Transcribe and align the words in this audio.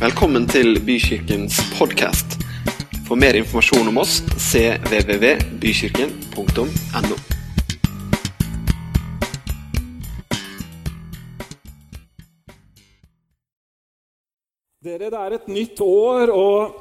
Velkommen 0.00 0.46
til 0.48 0.78
Bykirkens 0.80 1.58
podkast. 1.76 2.40
For 3.04 3.20
mer 3.20 3.36
informasjon 3.36 3.84
om 3.90 3.98
oss 4.00 4.22
cvvvbykirken.no. 4.32 7.16
Dere, 14.80 15.12
det 15.12 15.20
er 15.20 15.36
et 15.36 15.52
nytt 15.52 15.76
år, 15.84 16.32
og 16.32 16.80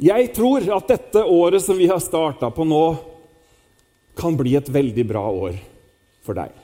Jeg 0.00 0.32
tror 0.32 0.64
at 0.80 0.88
dette 0.88 1.20
året 1.20 1.60
som 1.68 1.76
vi 1.76 1.84
har 1.92 2.00
starta 2.00 2.48
på 2.48 2.64
nå, 2.64 2.96
kan 4.16 4.32
bli 4.40 4.56
et 4.56 4.72
veldig 4.72 5.04
bra 5.12 5.28
år 5.28 5.60
for 6.24 6.32
deg. 6.40 6.61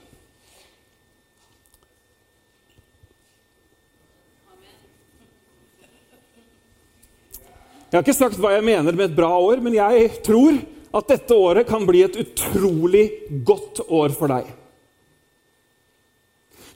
Jeg 7.89 7.97
har 7.97 8.05
ikke 8.05 8.19
sagt 8.19 8.41
hva 8.41 8.53
jeg 8.53 8.67
mener 8.67 8.93
med 8.93 9.07
et 9.09 9.17
bra 9.17 9.31
år, 9.41 9.63
men 9.65 9.77
jeg 9.79 10.11
tror 10.27 10.59
at 10.99 11.09
dette 11.09 11.37
året 11.37 11.69
kan 11.69 11.87
bli 11.89 12.03
et 12.05 12.17
utrolig 12.21 13.07
godt 13.49 13.81
år 13.89 14.13
for 14.17 14.33
deg. 14.33 14.49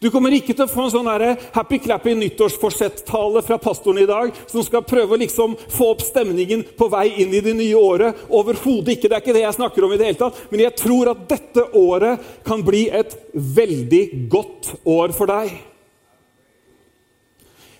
Du 0.02 0.08
kommer 0.10 0.34
ikke 0.34 0.50
til 0.50 0.64
å 0.64 0.70
få 0.70 0.88
en 0.88 0.90
sånn 0.90 1.10
happy-clappy 1.54 2.16
nyttårsforsett-tale 2.18 3.42
fra 3.46 3.58
pastoren 3.62 4.00
i 4.02 4.08
dag 4.08 4.32
som 4.50 4.64
skal 4.66 4.82
prøve 4.82 5.14
å 5.14 5.20
liksom 5.20 5.54
få 5.70 5.92
opp 5.92 6.02
stemningen 6.02 6.64
på 6.78 6.88
vei 6.90 7.04
inn 7.22 7.30
i 7.30 7.42
det 7.44 7.54
nye 7.54 7.78
året. 7.78 8.24
Overhodet 8.26 8.96
ikke. 8.96 9.06
Det 9.06 9.14
er 9.14 9.22
ikke 9.22 9.36
det 9.36 9.44
jeg 9.44 9.58
snakker 9.60 9.86
om 9.86 9.94
i 9.94 10.00
det 10.00 10.08
hele 10.08 10.18
tatt. 10.24 10.40
Men 10.50 10.64
jeg 10.64 10.74
tror 10.80 11.12
at 11.12 11.22
dette 11.30 11.68
året 11.78 12.32
kan 12.42 12.64
bli 12.66 12.88
et 12.90 13.14
veldig 13.30 14.02
godt 14.32 14.72
år 14.90 15.14
for 15.14 15.30
deg. 15.30 15.54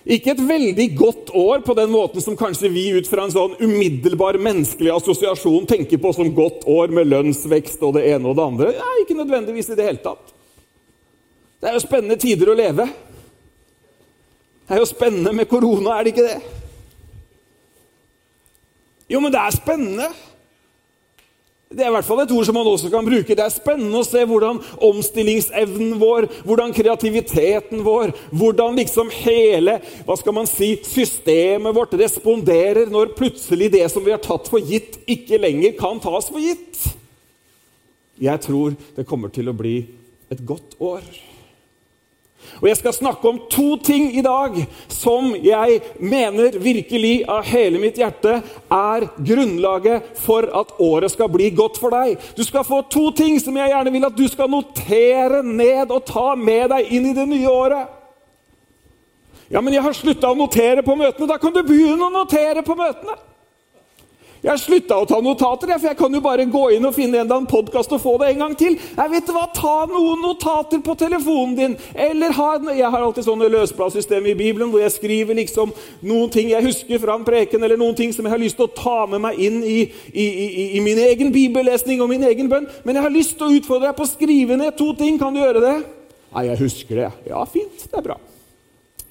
Ikke 0.03 0.33
et 0.33 0.41
veldig 0.43 0.87
godt 0.99 1.29
år 1.31 1.61
på 1.63 1.73
den 1.77 1.91
måten 1.93 2.23
som 2.23 2.35
kanskje 2.35 2.71
vi 2.73 2.89
ut 2.97 3.07
fra 3.07 3.23
en 3.23 3.31
sånn 3.31 3.53
umiddelbar 3.63 4.35
menneskelig 4.35 4.91
assosiasjon 4.91 5.67
tenker 5.69 6.01
på 6.01 6.11
som 6.15 6.33
godt 6.35 6.65
år 6.67 6.91
med 6.91 7.07
lønnsvekst 7.07 7.83
og 7.87 7.95
det 7.95 8.09
ene 8.11 8.27
og 8.27 8.35
det 8.35 8.47
andre. 8.49 8.73
Ja, 8.75 8.89
ikke 8.99 9.15
nødvendigvis 9.15 9.71
i 9.71 9.77
det 9.79 9.87
hele 9.87 10.03
tatt. 10.03 10.33
Det 11.63 11.71
er 11.71 11.77
jo 11.77 11.85
spennende 11.85 12.19
tider 12.19 12.51
å 12.51 12.57
leve. 12.59 12.89
Det 14.67 14.75
er 14.75 14.83
jo 14.83 14.89
spennende 14.91 15.31
med 15.35 15.47
korona, 15.47 15.95
er 15.95 16.03
det 16.03 16.11
ikke 16.11 16.27
det? 16.27 16.59
Jo, 19.13 19.21
men 19.23 19.31
det 19.31 19.39
er 19.39 19.55
spennende. 19.55 20.09
Det 21.73 21.81
er 21.81 21.89
i 21.89 21.93
hvert 21.95 22.05
fall 22.05 22.21
et 22.21 22.31
ord 22.35 22.45
som 22.45 22.53
man 22.57 22.67
også 22.69 22.89
kan 22.93 23.05
bruke. 23.07 23.33
Det 23.33 23.41
er 23.41 23.53
spennende 23.53 24.01
å 24.03 24.05
se 24.05 24.21
hvordan 24.29 24.59
omstillingsevnen 24.85 25.95
vår, 26.01 26.27
hvordan 26.45 26.73
kreativiteten 26.75 27.81
vår, 27.85 28.13
hvordan 28.29 28.77
liksom 28.77 29.09
hele 29.23 29.79
hva 30.05 30.17
skal 30.19 30.37
man 30.37 30.49
si, 30.49 30.75
systemet 30.85 31.73
vårt 31.73 31.95
responderer 31.97 32.91
når 32.93 33.15
plutselig 33.17 33.71
det 33.73 33.87
som 33.89 34.05
vi 34.05 34.13
har 34.13 34.21
tatt 34.21 34.51
for 34.51 34.61
gitt, 34.61 34.99
ikke 35.09 35.41
lenger 35.41 35.73
kan 35.79 36.01
tas 36.03 36.29
for 36.29 36.43
gitt. 36.43 36.85
Jeg 38.21 38.45
tror 38.45 38.77
det 38.93 39.09
kommer 39.09 39.33
til 39.33 39.49
å 39.49 39.57
bli 39.57 39.79
et 40.29 40.45
godt 40.45 40.77
år. 40.77 41.01
Og 42.61 42.67
Jeg 42.69 42.77
skal 42.79 42.93
snakke 42.95 43.29
om 43.29 43.39
to 43.51 43.75
ting 43.77 44.11
i 44.17 44.23
dag 44.25 44.55
som 44.91 45.33
jeg 45.35 45.81
mener 45.99 46.59
virkelig 46.59 47.23
av 47.29 47.43
hele 47.47 47.81
mitt 47.81 47.97
hjerte 47.99 48.39
er 48.71 49.07
grunnlaget 49.17 50.13
for 50.23 50.47
at 50.47 50.75
året 50.79 51.11
skal 51.11 51.31
bli 51.33 51.49
godt 51.55 51.79
for 51.81 51.93
deg. 51.93 52.15
Du 52.37 52.43
skal 52.43 52.65
få 52.67 52.83
to 52.91 53.09
ting 53.15 53.39
som 53.41 53.57
jeg 53.57 53.73
gjerne 53.73 53.93
vil 53.93 54.07
at 54.07 54.17
du 54.17 54.25
skal 54.31 54.51
notere 54.51 55.43
ned 55.43 55.91
og 55.91 56.05
ta 56.07 56.33
med 56.39 56.71
deg 56.73 56.95
inn 56.95 57.11
i 57.11 57.17
det 57.17 57.27
nye 57.29 57.51
året. 57.51 57.99
Ja, 59.51 59.61
men 59.61 59.75
jeg 59.75 59.83
har 59.85 59.93
slutta 59.93 60.31
å 60.31 60.37
notere 60.37 60.81
på 60.85 60.95
møtene. 60.97 61.29
Da 61.29 61.37
kan 61.37 61.53
du 61.53 61.61
begynne 61.65 62.07
å 62.07 62.13
notere 62.13 62.63
på 62.65 62.75
møtene. 62.79 63.19
Jeg 64.43 64.51
har 64.51 64.59
slutta 64.59 64.97
å 64.99 65.05
ta 65.07 65.21
notater, 65.23 65.69
for 65.77 65.87
jeg 65.87 65.95
kan 65.95 66.15
jo 66.17 66.19
bare 66.19 66.43
gå 66.51 66.65
inn 66.75 66.83
og 66.83 66.91
finne 66.97 67.15
en 67.15 67.21
eller 67.21 67.37
annen 67.37 67.47
podkast 67.47 67.93
og 67.95 68.01
få 68.03 68.17
det 68.19 68.33
en 68.33 68.41
gang 68.41 68.55
til. 68.59 68.73
Jeg 68.75 69.11
vet 69.13 69.29
hva, 69.31 69.45
Ta 69.55 69.85
noen 69.87 70.19
notater 70.19 70.81
på 70.83 70.97
telefonen 70.99 71.53
din. 71.55 71.77
Eller 71.95 72.33
ha, 72.35 72.49
Jeg 72.73 72.89
har 72.91 73.05
alltid 73.05 73.23
sånne 73.23 73.47
løsbladsystem 73.53 74.27
i 74.27 74.35
Bibelen 74.35 74.73
hvor 74.73 74.83
jeg 74.83 74.91
skriver 74.97 75.37
liksom 75.39 75.71
noen 76.03 76.33
ting 76.33 76.51
jeg 76.51 76.65
husker 76.65 76.99
fra 76.99 77.15
en 77.15 77.23
preken, 77.23 77.63
eller 77.63 77.79
noen 77.79 77.95
ting 77.95 78.11
som 78.11 78.27
jeg 78.27 78.35
har 78.35 78.43
lyst 78.43 78.59
til 78.59 78.67
å 78.67 78.75
ta 78.75 78.97
med 79.07 79.23
meg 79.23 79.39
inn 79.39 79.61
i, 79.63 79.79
i, 80.11 80.27
i, 80.27 80.67
i 80.75 80.83
min 80.83 80.99
egen 81.05 81.31
bibellesning 81.31 82.03
og 82.03 82.11
min 82.11 82.27
egen 82.27 82.51
bønn. 82.51 82.67
Men 82.83 82.99
jeg 82.99 83.07
har 83.07 83.15
lyst 83.15 83.37
til 83.39 83.47
å 83.47 83.61
utfordre 83.61 83.93
deg 83.93 83.99
på 84.01 84.03
å 84.03 84.11
skrive 84.11 84.59
ned 84.59 84.75
to 84.75 84.91
ting. 84.99 85.15
Kan 85.21 85.31
du 85.31 85.39
gjøre 85.39 85.63
det? 85.63 85.75
Nei, 86.33 86.47
jeg 86.49 86.63
husker 86.65 87.03
det. 87.05 87.09
Ja, 87.31 87.47
fint. 87.47 87.87
Det 87.87 88.01
er 88.01 88.07
bra. 88.11 88.19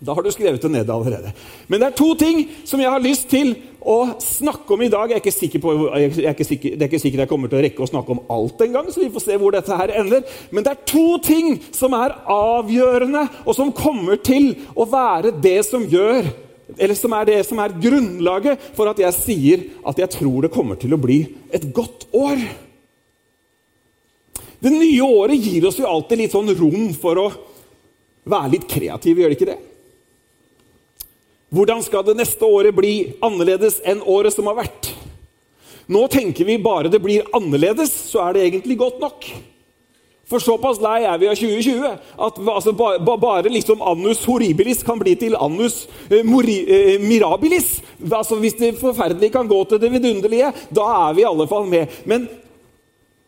Da 0.03 0.17
har 0.17 0.25
du 0.25 0.33
skrevet 0.35 0.63
det 0.63 0.71
ned 0.73 0.89
allerede. 0.91 1.31
Men 1.71 1.81
det 1.81 1.89
er 1.89 1.99
to 1.99 2.09
ting 2.19 2.41
som 2.67 2.81
jeg 2.83 2.91
har 2.91 3.03
lyst 3.03 3.29
til 3.31 3.55
å 3.79 4.17
snakke 4.23 4.75
om 4.75 4.83
i 4.83 4.91
dag. 4.91 5.11
Jeg 5.11 5.21
er 5.21 5.23
ikke 5.23 5.35
sikker 5.35 5.63
på, 5.63 5.75
jeg 5.95 6.11
er 6.25 6.35
ikke 6.35 6.47
sikker, 6.49 6.75
det 6.75 6.87
er 6.87 6.91
ikke 6.91 7.03
sikkert 7.05 7.23
jeg 7.23 7.31
kommer 7.31 7.51
til 7.51 7.61
å 7.61 7.63
rekke 7.63 7.85
å 7.85 7.91
snakke 7.91 8.17
om 8.17 8.23
alt 8.35 8.65
engang, 8.67 8.89
så 8.91 9.03
vi 9.03 9.11
får 9.15 9.25
se 9.29 9.39
hvor 9.39 9.55
dette 9.55 9.79
her 9.79 9.95
ender. 10.03 10.25
Men 10.51 10.67
det 10.67 10.73
er 10.75 10.83
to 10.91 11.07
ting 11.23 11.55
som 11.71 11.95
er 11.99 12.17
avgjørende, 12.35 13.29
og 13.47 13.59
som 13.59 13.71
kommer 13.77 14.19
til 14.27 14.57
å 14.75 14.89
være 14.91 15.37
det 15.43 15.61
som 15.71 15.87
gjør 15.87 16.33
eller 16.79 16.97
som 16.97 17.13
er 17.13 17.27
det 17.29 17.41
som 17.45 17.59
er 17.61 17.75
grunnlaget 17.83 18.69
for 18.77 18.89
at 18.89 19.01
jeg 19.03 19.17
sier 19.19 19.65
at 19.85 19.99
jeg 20.01 20.09
tror 20.15 20.47
det 20.47 20.53
kommer 20.55 20.79
til 20.81 20.95
å 20.95 21.01
bli 21.01 21.19
et 21.53 21.67
godt 21.75 22.07
år. 22.17 22.41
Det 24.63 24.71
nye 24.73 25.05
året 25.05 25.43
gir 25.43 25.67
oss 25.69 25.81
jo 25.81 25.91
alltid 25.91 26.23
litt 26.23 26.33
sånn 26.35 26.55
rom 26.57 26.95
for 26.97 27.19
å 27.19 27.27
være 28.31 28.55
litt 28.55 28.67
kreative, 28.71 29.21
gjør 29.21 29.33
det 29.33 29.39
ikke 29.39 29.51
det? 29.51 29.61
Hvordan 31.53 31.83
skal 31.85 32.05
det 32.07 32.17
neste 32.17 32.49
året 32.49 32.73
bli 32.73 33.13
annerledes 33.21 33.83
enn 33.85 34.01
året 34.09 34.33
som 34.33 34.49
har 34.49 34.57
vært? 34.63 34.89
Nå 35.93 36.07
tenker 36.09 36.47
vi 36.49 36.57
bare 36.63 36.89
det 36.89 37.03
blir 37.03 37.27
annerledes, 37.37 37.93
så 38.09 38.23
er 38.25 38.37
det 38.37 38.47
egentlig 38.47 38.79
godt 38.81 39.03
nok. 39.03 39.27
For 40.33 40.41
såpass 40.41 40.79
lei 40.81 41.03
er 41.05 41.19
vi 41.21 41.29
av 41.29 41.37
2020 41.37 41.83
at 42.25 42.39
altså, 42.55 42.73
bare, 42.73 43.01
bare 43.21 43.51
liksom 43.53 43.83
annus 43.85 44.23
horribilis 44.25 44.81
kan 44.87 45.01
bli 45.01 45.13
til 45.21 45.37
annus 45.37 45.83
eh, 46.09 46.23
mori, 46.25 46.63
eh, 46.65 47.03
mirabilis. 47.03 47.83
Altså, 48.07 48.39
hvis 48.41 48.57
det 48.57 48.79
forferdelige 48.81 49.35
kan 49.35 49.51
gå 49.51 49.59
til 49.69 49.83
det 49.83 49.91
vidunderlige, 49.93 50.55
da 50.73 50.87
er 51.09 51.19
vi 51.19 51.27
i 51.27 51.29
alle 51.29 51.49
fall 51.51 51.69
med. 51.69 52.01
Men 52.09 52.25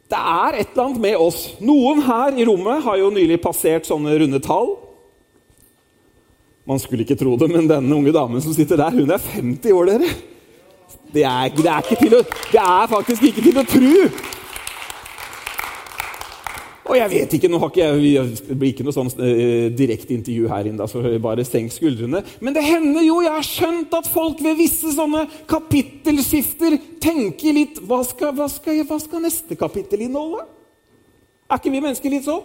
det 0.09 0.23
er 0.23 0.61
et 0.63 0.73
eller 0.73 0.87
annet 0.87 1.05
med 1.05 1.21
oss. 1.21 1.43
Noen 1.61 2.01
her 2.07 2.41
i 2.41 2.49
rommet 2.49 2.85
har 2.87 2.97
jo 3.03 3.13
nylig 3.13 3.43
passert 3.43 3.91
sånne 3.91 4.17
runde 4.23 4.41
tall. 4.45 4.77
Man 6.65 6.81
skulle 6.81 7.05
ikke 7.05 7.19
tro 7.21 7.35
det, 7.37 7.51
men 7.53 7.67
denne 7.69 7.97
unge 7.97 8.13
damen 8.15 8.41
som 8.41 8.55
sitter 8.57 8.81
der, 8.81 8.95
hun 8.97 9.11
er 9.13 9.21
50 9.21 9.75
år, 9.77 9.91
dere. 9.91 10.13
Det 11.15 11.25
er, 11.29 11.51
det 11.55 11.69
er, 11.71 11.91
å, 12.19 12.23
det 12.53 12.63
er 12.63 12.89
faktisk 12.91 13.27
ikke 13.29 13.45
til 13.45 13.61
å 13.61 13.67
tro! 13.69 14.07
Og 16.85 16.99
jeg 16.99 17.11
vet 17.11 17.35
ikke, 17.37 17.49
nå 17.49 17.59
har 17.63 17.71
ikke 17.73 17.85
jeg, 17.85 18.25
Det 18.45 18.57
blir 18.61 18.73
ikke 18.75 18.85
noe 18.85 18.95
sånn 18.95 19.09
eh, 19.25 19.69
direkte 19.77 20.13
intervju 20.17 20.49
her 20.51 20.69
inne, 20.69 20.89
så 20.89 21.01
bare 21.23 21.47
senk 21.49 21.73
skuldrene. 21.73 22.21
Men 22.45 22.57
det 22.57 22.65
hender 22.65 23.05
jo, 23.07 23.21
jeg 23.25 23.33
har 23.33 23.47
skjønt 23.49 23.97
at 23.97 24.09
folk 24.13 24.43
ved 24.45 24.59
visse 24.61 24.93
sånne 24.97 25.25
kapittelskifter 25.51 26.77
tenker 27.03 27.57
litt 27.57 27.81
hva 27.89 28.03
skal, 28.09 28.35
hva 28.37 28.49
skal, 28.53 28.83
hva 28.89 29.01
skal 29.01 29.25
neste 29.25 29.57
kapittel 29.61 30.05
inneholde? 30.07 30.45
Er 31.49 31.61
ikke 31.61 31.73
vi 31.73 31.85
mennesker 31.85 32.13
litt 32.13 32.29
sånn? 32.29 32.45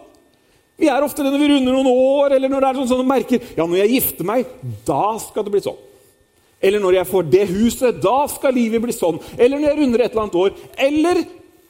Vi 0.79 0.87
er 0.87 1.03
ofte 1.03 1.25
det 1.25 1.33
når 1.33 1.41
vi 1.43 1.51
runder 1.51 1.75
noen 1.75 1.89
år, 1.91 2.35
eller 2.37 2.51
når 2.51 2.63
det 2.63 2.69
er 2.69 2.79
sånn, 2.79 2.91
sånn 2.93 3.09
merker 3.09 3.43
ja, 3.57 3.65
når 3.65 3.81
jeg 3.81 3.95
gifter 3.97 4.27
meg, 4.29 4.53
da 4.87 5.17
skal 5.21 5.45
det 5.45 5.53
bli 5.55 5.63
sånn. 5.65 5.81
Eller 6.59 6.83
når 6.83 6.99
jeg 6.99 7.07
får 7.07 7.27
det 7.31 7.43
huset, 7.53 7.99
da 8.03 8.21
skal 8.31 8.55
livet 8.55 8.83
bli 8.83 8.95
sånn. 8.95 9.19
Eller 9.37 9.59
når 9.59 9.69
jeg 9.69 9.79
runder 9.79 10.03
et 10.03 10.11
eller 10.11 10.25
annet 10.25 10.39
år. 10.39 10.55
Eller 10.75 11.21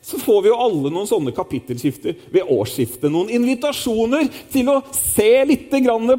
så 0.02 0.18
får 0.18 0.42
vi 0.42 0.50
jo 0.50 0.58
alle 0.64 0.90
noen 0.90 1.08
sånne 1.10 1.34
kapittelskifter 1.36 2.16
ved 2.34 2.48
årsskiftet. 2.50 3.10
Noen 3.12 3.30
invitasjoner 3.36 4.30
til 4.50 4.72
å 4.72 4.80
se 4.96 5.44
litt 5.46 5.70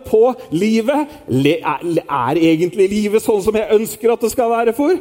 på 0.07 0.23
livet. 0.53 1.15
Er 1.27 2.39
egentlig 2.39 2.91
livet 2.93 3.25
sånn 3.25 3.43
som 3.43 3.57
jeg 3.57 3.75
ønsker 3.81 4.13
at 4.13 4.21
det 4.23 4.31
skal 4.35 4.53
være 4.53 4.75
for? 4.77 4.99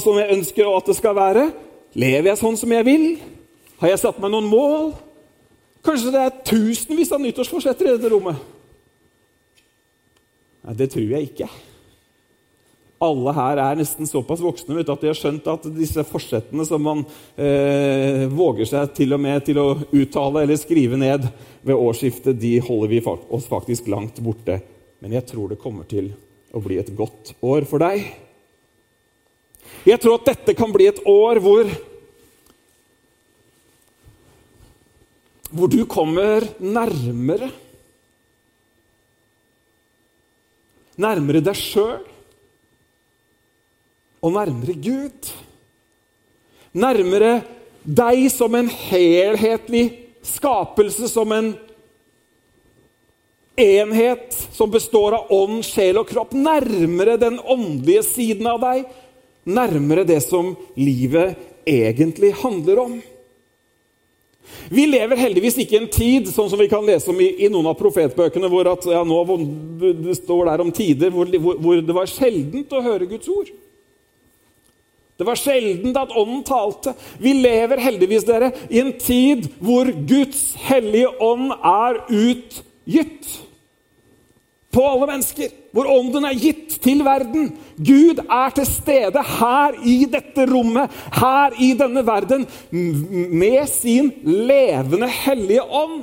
Som 0.00 0.20
jeg 0.22 0.32
ønsker 0.38 0.70
at 0.70 0.88
det 0.88 0.96
skal 0.96 1.18
være? 1.18 1.48
Lever 1.98 2.30
jeg 2.30 2.40
sånn 2.40 2.56
som 2.56 2.72
jeg 2.72 2.86
vil? 2.88 3.08
Har 3.82 3.92
jeg 3.92 4.04
satt 4.06 4.22
meg 4.22 4.32
noen 4.32 4.48
mål? 4.48 4.92
Kanskje 5.82 6.14
det 6.14 6.22
er 6.22 6.40
tusenvis 6.46 7.10
av 7.14 7.22
nyttårsforsetter 7.22 7.88
i 7.88 7.94
dette 7.96 8.10
rommet? 8.12 8.38
Nei, 10.62 10.74
det 10.78 10.92
tror 10.92 11.08
jeg 11.10 11.32
ikke. 11.32 11.48
Alle 13.02 13.32
her 13.34 13.58
er 13.58 13.78
nesten 13.80 14.06
såpass 14.06 14.42
voksne 14.44 14.76
vet, 14.76 14.90
at 14.92 15.02
de 15.02 15.10
har 15.10 15.18
skjønt 15.18 15.48
at 15.50 15.64
disse 15.74 16.04
forsettene 16.06 16.62
som 16.68 16.84
man 16.86 17.02
eh, 17.34 18.28
våger 18.30 18.68
seg 18.70 18.92
til 18.94 19.16
og 19.16 19.24
med 19.24 19.42
til 19.48 19.58
å 19.58 19.66
uttale 19.90 20.44
eller 20.44 20.60
skrive 20.60 21.00
ned 21.00 21.26
ved 21.66 21.74
årsskiftet, 21.74 22.38
de 22.38 22.60
holder 22.62 22.92
vi 22.92 23.00
oss 23.02 23.48
faktisk 23.50 23.90
langt 23.90 24.22
borte. 24.22 24.60
Men 25.02 25.16
jeg 25.18 25.26
tror 25.32 25.50
det 25.50 25.58
kommer 25.58 25.88
til 25.90 26.12
å 26.54 26.62
bli 26.62 26.78
et 26.78 26.94
godt 26.94 27.34
år 27.42 27.66
for 27.66 27.82
deg. 27.82 28.06
Jeg 29.82 29.98
tror 29.98 30.20
at 30.20 30.30
dette 30.30 30.54
kan 30.54 30.70
bli 30.70 30.86
et 30.92 31.02
år 31.10 31.42
hvor 31.42 31.66
hvor 35.52 35.68
du 35.70 35.82
kommer 35.88 36.46
nærmere 36.58 37.50
nærmere 41.00 41.40
deg 41.44 41.56
sjøl 41.56 42.02
og 44.22 44.34
nærmere 44.36 44.76
Gud. 44.78 45.30
Nærmere 46.78 47.32
deg 47.82 48.28
som 48.32 48.54
en 48.54 48.68
helhetlig 48.70 49.86
skapelse, 50.22 51.08
som 51.10 51.32
en 51.34 51.50
enhet 53.58 54.36
som 54.54 54.70
består 54.72 55.18
av 55.18 55.32
ånd, 55.34 55.64
sjel 55.66 55.98
og 56.00 56.08
kropp. 56.12 56.36
Nærmere 56.38 57.18
den 57.20 57.40
åndelige 57.42 58.04
siden 58.06 58.46
av 58.48 58.62
deg. 58.62 58.86
Nærmere 59.42 60.06
det 60.06 60.20
som 60.22 60.54
livet 60.78 61.34
egentlig 61.66 62.30
handler 62.44 62.84
om. 62.84 63.00
Vi 64.72 64.86
lever 64.88 65.20
heldigvis 65.20 65.58
ikke 65.62 65.76
i 65.76 65.80
en 65.80 65.90
tid 65.92 66.30
sånn 66.32 66.50
som 66.50 66.60
vi 66.60 66.68
kan 66.70 66.84
lese 66.86 67.10
om 67.12 67.20
i, 67.22 67.28
i 67.44 67.50
noen 67.52 67.70
av 67.70 67.76
profetbøkene, 67.78 68.50
hvor 68.52 68.70
at, 68.72 68.86
ja, 68.90 69.02
nå, 69.06 69.20
det 70.02 70.16
står 70.18 70.50
der 70.50 70.64
om 70.64 70.72
tider 70.74 71.12
hvor, 71.14 71.30
hvor, 71.38 71.60
hvor 71.62 71.84
det 71.84 71.96
var 71.96 72.10
sjeldent 72.10 72.74
å 72.74 72.82
høre 72.84 73.08
Guds 73.10 73.30
ord. 73.32 73.52
Det 75.20 75.28
var 75.28 75.38
sjeldent 75.38 75.98
at 76.00 76.14
Ånden 76.18 76.42
talte. 76.46 76.96
Vi 77.22 77.34
lever 77.36 77.82
heldigvis 77.84 78.24
dere, 78.26 78.50
i 78.72 78.80
en 78.82 78.94
tid 78.98 79.46
hvor 79.62 79.86
Guds 80.08 80.52
hellige 80.66 81.12
ånd 81.22 81.52
er 81.54 82.00
utgitt 82.08 83.28
på 84.72 84.84
alle 84.88 85.08
mennesker. 85.10 85.52
Hvor 85.72 85.88
ånden 85.88 86.24
er 86.28 86.38
gitt 86.40 86.78
til 86.84 87.04
verden. 87.04 87.50
Gud 87.76 88.22
er 88.24 88.54
til 88.56 88.68
stede 88.68 89.22
her 89.38 89.76
i 89.84 89.98
dette 90.10 90.46
rommet, 90.48 90.90
her 91.16 91.56
i 91.60 91.72
denne 91.78 92.02
verden, 92.06 92.46
med 92.72 93.68
sin 93.70 94.12
levende 94.24 95.08
hellige 95.08 95.62
ånd. 95.62 96.02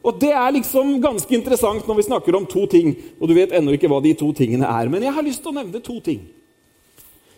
Og 0.00 0.20
Det 0.20 0.32
er 0.32 0.50
liksom 0.56 0.94
ganske 1.02 1.34
interessant 1.34 1.86
når 1.86 1.98
vi 1.98 2.08
snakker 2.08 2.36
om 2.36 2.46
to 2.46 2.66
ting. 2.66 2.94
Og 3.20 3.28
du 3.28 3.34
vet 3.36 3.52
ennå 3.52 3.76
ikke 3.76 3.88
hva 3.90 4.00
de 4.02 4.14
to 4.16 4.32
tingene 4.32 4.66
er. 4.66 4.88
Men 4.88 5.02
jeg 5.04 5.12
har 5.12 5.26
lyst 5.26 5.42
til 5.44 5.52
å 5.52 5.58
nevne 5.60 5.82
to 5.84 5.98
ting 6.00 6.22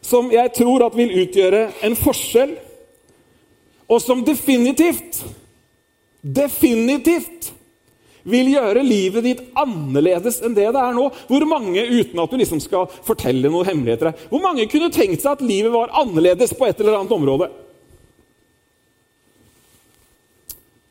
som 0.03 0.33
jeg 0.35 0.51
tror 0.57 0.83
at 0.87 0.97
vil 0.99 1.15
utgjøre 1.23 1.63
en 1.87 1.97
forskjell, 1.97 2.57
og 3.89 4.01
som 4.03 4.23
definitivt, 4.27 5.23
definitivt 6.23 7.53
vil 8.29 8.53
gjøre 8.55 8.85
livet 8.87 9.27
ditt 9.27 9.43
annerledes 9.59 10.41
enn 10.45 10.55
det 10.57 10.69
det 10.75 10.83
er 10.83 10.95
nå. 10.97 11.09
Hvor 11.29 11.47
mange, 11.49 11.83
uten 11.83 12.23
at 12.23 12.31
du 12.31 12.39
liksom 12.41 12.63
skal 12.63 12.89
fortelle 13.07 13.51
noen 13.51 13.69
hemmeligheter, 13.69 14.13
hvor 14.31 14.43
mange 14.45 14.69
kunne 14.71 14.93
tenkt 14.95 15.25
seg 15.25 15.37
at 15.37 15.47
livet 15.47 15.75
var 15.75 15.95
annerledes 16.03 16.55
på 16.57 16.69
et 16.69 16.81
eller 16.81 17.01
annet 17.01 17.15
område? 17.17 17.51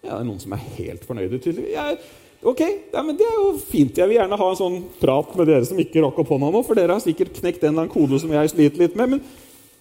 Ja, 0.01 0.15
det 0.17 0.23
er 0.23 0.27
noen 0.27 0.41
som 0.41 0.55
er 0.57 0.65
helt 0.79 1.05
fornøyde, 1.07 1.37
tydeligvis. 1.39 1.75
Jeg, 1.75 1.99
ok, 2.41 2.61
ja, 2.91 3.03
men 3.05 3.15
Det 3.19 3.27
er 3.27 3.37
jo 3.37 3.53
fint. 3.61 3.97
Jeg 3.97 4.09
vil 4.09 4.17
gjerne 4.17 4.39
ha 4.41 4.49
en 4.49 4.59
sånn 4.59 4.81
prat 4.99 5.37
med 5.37 5.47
dere 5.47 5.67
som 5.69 5.79
ikke 5.79 6.01
rakk 6.03 6.19
opp 6.23 6.33
hånda 6.33 6.49
nå, 6.51 6.63
for 6.67 6.79
dere 6.79 6.97
har 6.97 7.03
sikkert 7.03 7.37
knekt 7.37 7.63
en 7.63 7.77
eller 7.77 7.91
kode 7.91 8.19
som 8.19 8.33
jeg 8.33 8.51
sliter 8.51 8.81
litt 8.81 8.97
med. 8.99 9.15
Men 9.15 9.23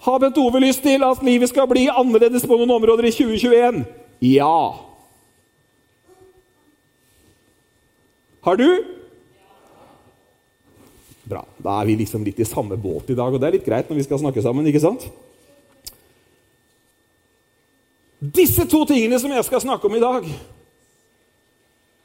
har 0.04 0.20
Bent 0.20 0.38
Ove 0.40 0.62
lyst 0.62 0.84
til 0.84 1.02
at 1.04 1.24
livet 1.24 1.50
skal 1.50 1.66
bli 1.68 1.88
annerledes 1.88 2.46
på 2.48 2.60
noen 2.60 2.76
områder 2.76 3.08
i 3.08 3.14
2021? 3.16 3.82
Ja. 4.28 4.89
Har 8.40 8.56
du? 8.56 8.84
Bra. 11.30 11.42
Da 11.60 11.80
er 11.80 11.90
vi 11.90 11.98
liksom 12.00 12.24
litt 12.24 12.40
i 12.40 12.48
samme 12.48 12.78
båt 12.80 13.10
i 13.12 13.16
dag, 13.18 13.34
og 13.34 13.40
det 13.40 13.48
er 13.48 13.58
litt 13.58 13.66
greit 13.66 13.90
når 13.90 14.00
vi 14.00 14.06
skal 14.06 14.22
snakke 14.22 14.42
sammen. 14.44 14.66
ikke 14.66 14.82
sant? 14.82 15.04
Disse 18.20 18.66
to 18.68 18.82
tingene 18.88 19.20
som 19.20 19.32
jeg 19.32 19.46
skal 19.46 19.62
snakke 19.64 19.88
om 19.88 19.96
i 19.96 20.02
dag, 20.02 20.26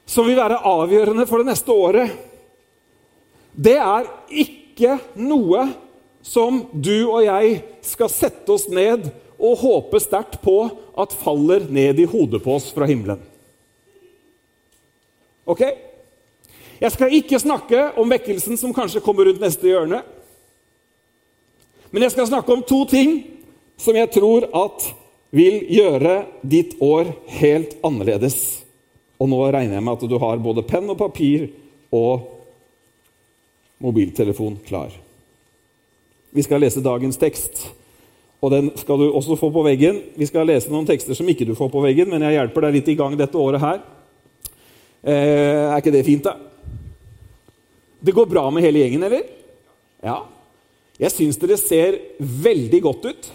som 0.05 0.27
vil 0.27 0.37
være 0.37 0.61
avgjørende 0.63 1.25
for 1.27 1.41
det 1.41 1.49
neste 1.49 1.73
året, 1.73 2.13
det 3.55 3.77
er 3.79 4.07
ikke 4.29 4.99
noe 5.15 5.65
som 6.25 6.65
du 6.71 7.07
og 7.07 7.23
jeg 7.25 7.59
skal 7.85 8.11
sette 8.11 8.51
oss 8.51 8.67
ned 8.71 9.07
og 9.35 9.59
håpe 9.61 9.99
sterkt 10.03 10.39
på 10.43 10.57
at 10.99 11.15
faller 11.19 11.67
ned 11.71 11.99
i 11.99 12.07
hodet 12.09 12.41
på 12.43 12.55
oss 12.55 12.69
fra 12.75 12.87
himmelen. 12.89 13.19
Ok? 15.45 15.61
Jeg 16.81 16.91
skal 16.91 17.13
ikke 17.15 17.39
snakke 17.39 17.87
om 17.99 18.11
vekkelsen 18.11 18.59
som 18.59 18.73
kanskje 18.75 19.03
kommer 19.03 19.29
rundt 19.29 19.43
neste 19.43 19.69
hjørne. 19.69 20.01
Men 21.91 22.03
jeg 22.03 22.11
skal 22.11 22.27
snakke 22.27 22.51
om 22.51 22.63
to 22.67 22.81
ting 22.89 23.21
som 23.79 23.95
jeg 23.95 24.11
tror 24.15 24.47
at 24.51 24.89
vil 25.35 25.61
gjøre 25.71 26.25
ditt 26.43 26.75
år 26.83 27.13
helt 27.39 27.75
annerledes. 27.85 28.37
Og 29.19 29.29
nå 29.31 29.39
regner 29.47 29.77
jeg 29.77 29.85
med 29.85 29.95
at 29.95 30.09
du 30.11 30.17
har 30.19 30.43
både 30.43 30.65
penn 30.67 30.91
og 30.91 30.99
papir 30.99 31.47
og 31.95 32.27
mobiltelefon 33.83 34.57
klar. 34.67 34.91
Vi 36.35 36.43
skal 36.43 36.59
lese 36.63 36.83
dagens 36.83 37.19
tekst, 37.19 37.61
og 38.43 38.51
den 38.51 38.69
skal 38.75 38.99
du 38.99 39.05
også 39.07 39.37
få 39.39 39.49
på 39.55 39.63
veggen. 39.63 40.01
Vi 40.19 40.27
skal 40.27 40.47
lese 40.47 40.71
noen 40.71 40.87
tekster 40.87 41.15
som 41.15 41.27
ikke 41.31 41.47
du 41.47 41.55
får 41.55 41.71
på 41.71 41.83
veggen, 41.83 42.09
men 42.11 42.25
jeg 42.27 42.35
hjelper 42.35 42.67
deg 42.67 42.75
litt 42.79 42.91
i 42.91 42.97
gang 42.99 43.15
dette 43.19 43.39
året 43.39 43.63
her. 43.63 43.79
Eh, 45.05 45.71
er 45.71 45.79
ikke 45.79 45.95
det 45.95 46.03
fint, 46.07 46.27
da? 46.27 46.35
Det 48.05 48.11
går 48.11 48.25
bra 48.25 48.49
med 48.51 48.61
hele 48.61 48.83
gjengen, 48.83 49.03
eller? 49.03 49.23
Ja. 50.05 50.19
Jeg 51.01 51.09
syns 51.09 51.39
dere 51.41 51.55
ser 51.57 51.95
veldig 52.19 52.81
godt 52.85 53.07
ut. 53.09 53.29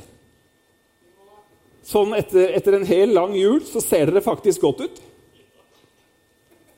Sånn 1.91 2.15
etter, 2.15 2.53
etter, 2.55 2.77
en 2.77 2.87
hel 2.87 3.11
lang 3.17 3.35
jul 3.35 3.65
så 3.67 3.83
ser 3.83 4.13
dere 4.13 4.23
faktisk 4.23 4.63
godt 4.63 4.85
ut. 4.85 5.01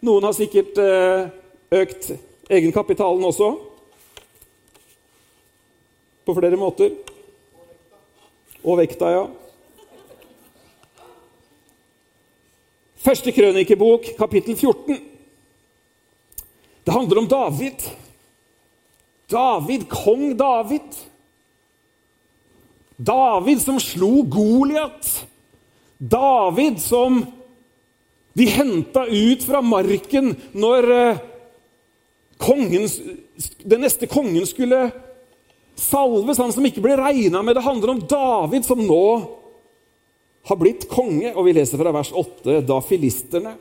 Noen 0.09 0.25
har 0.25 0.33
sikkert 0.39 0.81
eh, 0.81 1.29
økt 1.83 2.09
egenkapitalen 2.49 3.29
også. 3.29 3.51
På 6.25 6.39
flere 6.39 6.57
måter. 6.57 6.97
Og 8.63 8.81
vekta, 8.81 9.13
ja. 9.13 9.23
Første 13.05 13.37
krønikebok, 13.37 14.15
kapittel 14.17 14.57
14. 14.57 15.12
Det 16.85 16.91
handler 16.91 17.19
om 17.19 17.29
David. 17.29 17.83
David, 19.31 19.89
kong 19.89 20.37
David. 20.37 20.97
David 22.97 23.63
som 23.63 23.81
slo 23.81 24.23
Goliat. 24.23 25.27
David 25.99 26.81
som 26.83 27.23
de 28.33 28.47
henta 28.47 29.07
ut 29.07 29.45
fra 29.45 29.61
marken 29.63 30.33
når 30.57 30.91
eh, 30.91 31.21
kongen, 32.41 32.89
den 33.63 33.85
neste 33.85 34.09
kongen 34.11 34.47
skulle 34.49 34.89
salves, 35.79 36.41
han 36.41 36.53
som 36.55 36.67
ikke 36.67 36.83
ble 36.85 36.97
regna 36.99 37.43
med. 37.43 37.57
Det 37.57 37.67
handler 37.67 37.95
om 37.95 38.03
David 38.09 38.67
som 38.67 38.83
nå 38.83 39.05
har 40.49 40.59
blitt 40.59 40.89
konge. 40.91 41.35
Og 41.37 41.47
vi 41.47 41.55
leser 41.57 41.81
fra 41.81 41.95
vers 41.95 42.11
8 42.11 42.63
da 42.67 42.81
filisterne 42.85 43.55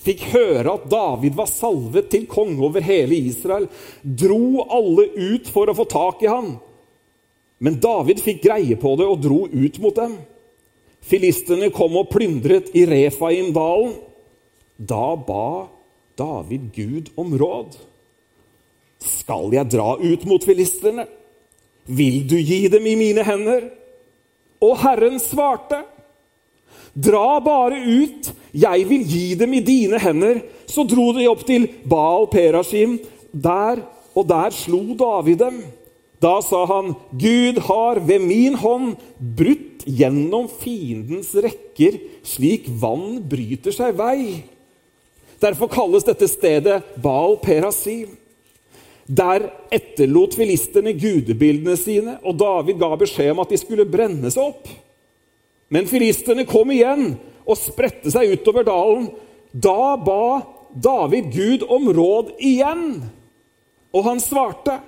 fikk 0.00 0.26
høre 0.32 0.74
at 0.74 0.86
David 0.90 1.36
var 1.38 1.50
salvet 1.50 2.10
til 2.12 2.26
konge 2.30 2.58
over 2.64 2.84
hele 2.84 3.16
Israel, 3.30 3.68
dro 4.02 4.64
alle 4.64 5.08
ut 5.14 5.50
for 5.52 5.70
å 5.70 5.76
få 5.76 5.86
tak 5.90 6.24
i 6.24 6.30
han. 6.30 6.54
Men 7.62 7.78
David 7.80 8.20
fikk 8.22 8.42
greie 8.44 8.76
på 8.80 8.94
det 8.98 9.06
og 9.08 9.22
dro 9.24 9.44
ut 9.48 9.80
mot 9.82 9.96
dem. 9.96 10.18
Filistene 11.04 11.70
kom 11.72 11.96
og 12.00 12.10
plyndret 12.12 12.72
i 12.76 12.84
Refaim-dalen. 12.88 13.94
Da 14.76 15.14
ba 15.14 15.68
David 16.18 16.70
Gud 16.74 17.10
om 17.20 17.34
råd. 17.38 17.76
Skal 19.04 19.52
jeg 19.54 19.70
dra 19.72 19.94
ut 20.00 20.24
mot 20.28 20.44
filisterne? 20.44 21.06
Vil 21.84 22.22
du 22.28 22.38
gi 22.40 22.64
dem 22.72 22.86
i 22.88 22.96
mine 22.96 23.24
hender? 23.26 23.68
Og 24.64 24.78
Herren 24.80 25.20
svarte, 25.20 25.82
Dra 26.94 27.40
bare 27.42 27.80
ut, 27.82 28.28
jeg 28.54 28.86
vil 28.86 29.02
gi 29.10 29.24
dem 29.38 29.56
i 29.58 29.62
dine 29.64 29.98
hender. 29.98 30.42
Så 30.70 30.86
dro 30.86 31.10
de 31.16 31.26
opp 31.30 31.42
til 31.46 31.66
Baal 31.90 32.28
Perashim. 32.30 33.00
Der 33.34 33.82
og 34.14 34.28
der 34.30 34.54
slo 34.54 34.94
David 34.98 35.42
dem. 35.42 35.62
Da 36.22 36.38
sa 36.40 36.62
han, 36.70 36.94
Gud 37.10 37.58
har 37.66 38.00
ved 38.00 38.22
min 38.22 38.54
hånd 38.56 38.94
brutt 39.18 39.82
gjennom 39.84 40.46
fiendens 40.48 41.34
rekker, 41.36 41.98
slik 42.24 42.70
vann 42.80 43.18
bryter 43.28 43.74
seg 43.74 43.98
vei. 43.98 44.44
Derfor 45.42 45.68
kalles 45.68 46.06
dette 46.06 46.28
stedet 46.30 46.78
Baal 47.02 47.36
Perasim. 47.42 48.14
Der 49.04 49.50
etterlot 49.74 50.38
filisterne 50.38 50.94
gudebildene 50.96 51.76
sine, 51.76 52.16
og 52.24 52.38
David 52.40 52.78
ga 52.80 52.94
beskjed 52.96 53.34
om 53.34 53.42
at 53.42 53.52
de 53.52 53.60
skulle 53.60 53.84
brennes 53.84 54.38
opp. 54.40 54.70
Men 55.68 55.90
filistene 55.90 56.46
kom 56.48 56.72
igjen 56.72 57.18
og 57.44 57.60
spredte 57.60 58.12
seg 58.12 58.34
utover 58.34 58.66
dalen. 58.66 59.08
Da 59.52 59.94
ba 60.00 60.42
David 60.74 61.30
Gud 61.34 61.66
om 61.70 61.90
råd 61.94 62.34
igjen, 62.42 62.86
og 63.94 64.06
han 64.08 64.22
svarte. 64.22 64.80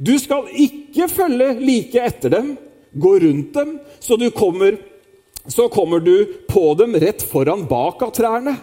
Du 0.00 0.14
skal 0.18 0.48
ikke 0.50 1.06
følge 1.10 1.52
like 1.60 2.00
etter 2.00 2.32
dem, 2.32 2.54
gå 2.92 3.12
rundt 3.22 3.52
dem, 3.54 3.76
så, 4.00 4.16
kommer, 4.34 4.78
så 5.46 5.68
kommer 5.72 6.00
du 6.00 6.24
på 6.48 6.72
dem 6.80 6.96
rett 6.96 7.22
foran 7.22 7.66
bak 7.68 8.02
av 8.02 8.14
trærne. 8.16 8.56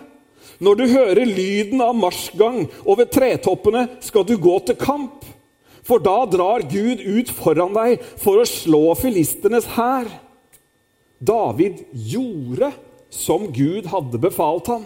Når 0.59 0.75
du 0.75 0.85
hører 0.91 1.29
lyden 1.29 1.79
av 1.83 1.95
marsjgang 1.95 2.65
over 2.83 3.07
tretoppene, 3.07 3.85
skal 4.03 4.25
du 4.27 4.35
gå 4.41 4.57
til 4.67 4.75
kamp. 4.79 5.23
For 5.87 6.01
da 6.03 6.25
drar 6.29 6.65
Gud 6.69 6.99
ut 6.99 7.31
foran 7.31 7.71
deg 7.77 8.03
for 8.19 8.41
å 8.41 8.49
slå 8.49 8.83
filisternes 8.99 9.69
hær. 9.77 10.09
David 11.19 11.85
gjorde 11.93 12.73
som 13.09 13.49
Gud 13.53 13.89
hadde 13.91 14.21
befalt 14.21 14.69
ham. 14.71 14.85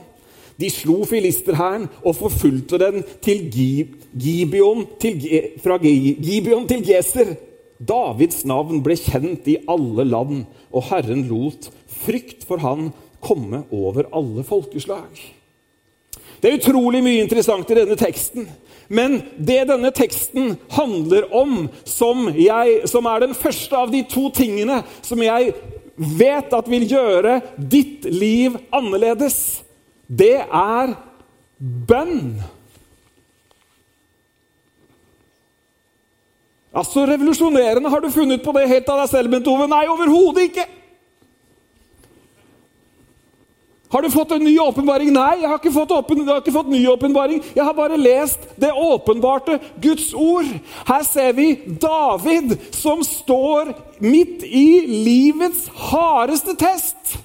De 0.60 0.70
slo 0.70 1.01
filisterhæren 1.10 1.88
og 2.03 2.15
forfulgte 2.15 2.77
den 2.82 3.01
til 3.25 3.48
Gibeon, 3.50 4.86
til, 5.01 5.18
fra 5.63 5.80
Gibeon 5.82 6.68
til 6.70 6.86
Geser. 6.86 7.34
Davids 7.84 8.44
navn 8.48 8.84
ble 8.86 8.96
kjent 8.96 9.48
i 9.50 9.58
alle 9.68 10.06
land, 10.08 10.44
og 10.72 10.86
Herren 10.92 11.25
lot 11.27 11.72
frykt 12.03 12.46
for 12.48 12.62
han 12.63 12.92
komme 13.24 13.63
over 13.72 14.08
alle 14.13 14.44
folkeslag. 14.48 15.10
Det 16.44 16.51
er 16.51 16.60
utrolig 16.60 17.00
mye 17.03 17.24
interessant 17.24 17.70
i 17.72 17.77
denne 17.77 17.96
teksten. 18.00 18.48
Men 18.92 19.22
det 19.39 19.62
denne 19.70 19.94
teksten 19.96 20.58
handler 20.75 21.30
om, 21.34 21.70
som, 21.88 22.27
jeg, 22.36 22.82
som 22.92 23.08
er 23.08 23.24
den 23.24 23.36
første 23.38 23.80
av 23.80 23.94
de 23.94 24.03
to 24.12 24.27
tingene 24.36 24.82
som 25.01 25.24
jeg 25.24 25.53
vet 25.96 26.54
at 26.54 26.70
vil 26.70 26.86
gjøre 26.90 27.40
ditt 27.58 28.06
liv 28.10 28.58
annerledes, 28.74 29.64
det 30.08 30.42
er 30.44 30.96
bønn. 31.60 32.42
Altså, 36.74 37.06
Revolusjonerende. 37.06 37.90
Har 37.90 38.02
du 38.02 38.10
funnet 38.10 38.42
på 38.44 38.54
det 38.58 38.66
helt 38.70 38.90
av 38.90 39.04
deg 39.04 39.12
selv, 39.12 39.30
Bent 39.30 39.50
Ove? 39.52 39.68
Nei, 39.70 39.86
overhodet 39.92 40.50
ikke! 40.50 40.66
Har 43.94 44.02
du 44.02 44.10
fått 44.10 44.32
en 44.32 44.42
ny 44.42 44.56
åpenbaring? 44.60 45.12
Nei, 45.14 45.44
jeg 45.44 45.50
har 45.52 45.60
ikke 45.60 45.72
fått, 45.76 45.92
åpen, 45.94 46.24
jeg 46.26 46.42
ikke 46.42 46.56
fått 46.56 46.72
ny 46.74 46.80
åpenbaring. 46.90 47.44
Jeg 47.54 47.62
har 47.68 47.76
bare 47.78 48.00
lest 48.02 48.48
det 48.58 48.72
åpenbarte 48.74 49.60
Guds 49.84 50.08
ord. 50.18 50.50
Her 50.88 51.04
ser 51.06 51.36
vi 51.38 51.52
David 51.78 52.56
som 52.74 53.04
står 53.06 53.76
midt 54.02 54.42
i 54.50 54.82
livets 54.90 55.68
hardeste 55.92 56.58
test. 56.58 57.20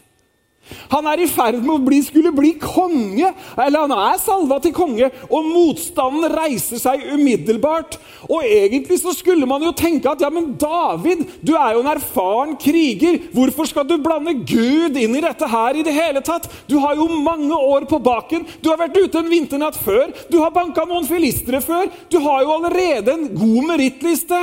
Han 0.92 1.08
er 1.10 1.22
i 1.22 1.28
ferd 1.30 1.60
med 1.62 1.74
å 1.74 1.82
bli, 1.84 2.00
skulle 2.04 2.32
bli 2.34 2.54
konge, 2.60 3.32
eller 3.56 3.86
han 3.86 3.94
er 3.94 4.20
salva 4.22 4.58
til 4.62 4.74
konge, 4.76 5.10
og 5.28 5.48
motstanden 5.48 6.28
reiser 6.32 6.80
seg 6.82 7.06
umiddelbart. 7.14 7.98
Og 8.28 8.46
Egentlig 8.48 8.98
så 9.00 9.12
skulle 9.14 9.46
man 9.48 9.62
jo 9.62 9.72
tenke 9.76 10.10
at 10.10 10.22
ja, 10.22 10.30
men 10.32 10.52
David, 10.58 11.24
du 11.44 11.54
er 11.56 11.76
jo 11.76 11.82
en 11.82 11.90
erfaren 11.92 12.54
kriger. 12.60 13.20
Hvorfor 13.34 13.68
skal 13.68 13.86
du 13.88 13.96
blande 14.02 14.34
Gud 14.48 14.96
inn 14.98 15.16
i 15.16 15.24
dette 15.24 15.48
her 15.48 15.78
i 15.78 15.84
det 15.86 15.94
hele 15.96 16.22
tatt? 16.24 16.48
Du 16.70 16.78
har 16.82 16.98
jo 16.98 17.08
mange 17.08 17.54
år 17.54 17.86
på 17.90 18.00
baken. 18.02 18.46
Du 18.62 18.70
har 18.72 18.80
vært 18.80 18.98
ute 18.98 19.20
en 19.20 19.30
vinternatt 19.30 19.78
før. 19.78 20.10
Du 20.32 20.40
har 20.42 20.54
banka 20.54 20.86
noen 20.88 21.06
filistere 21.08 21.62
før. 21.64 21.92
Du 22.10 22.18
har 22.24 22.42
jo 22.44 22.56
allerede 22.58 23.14
en 23.14 23.28
god 23.36 23.70
merittliste. 23.72 24.40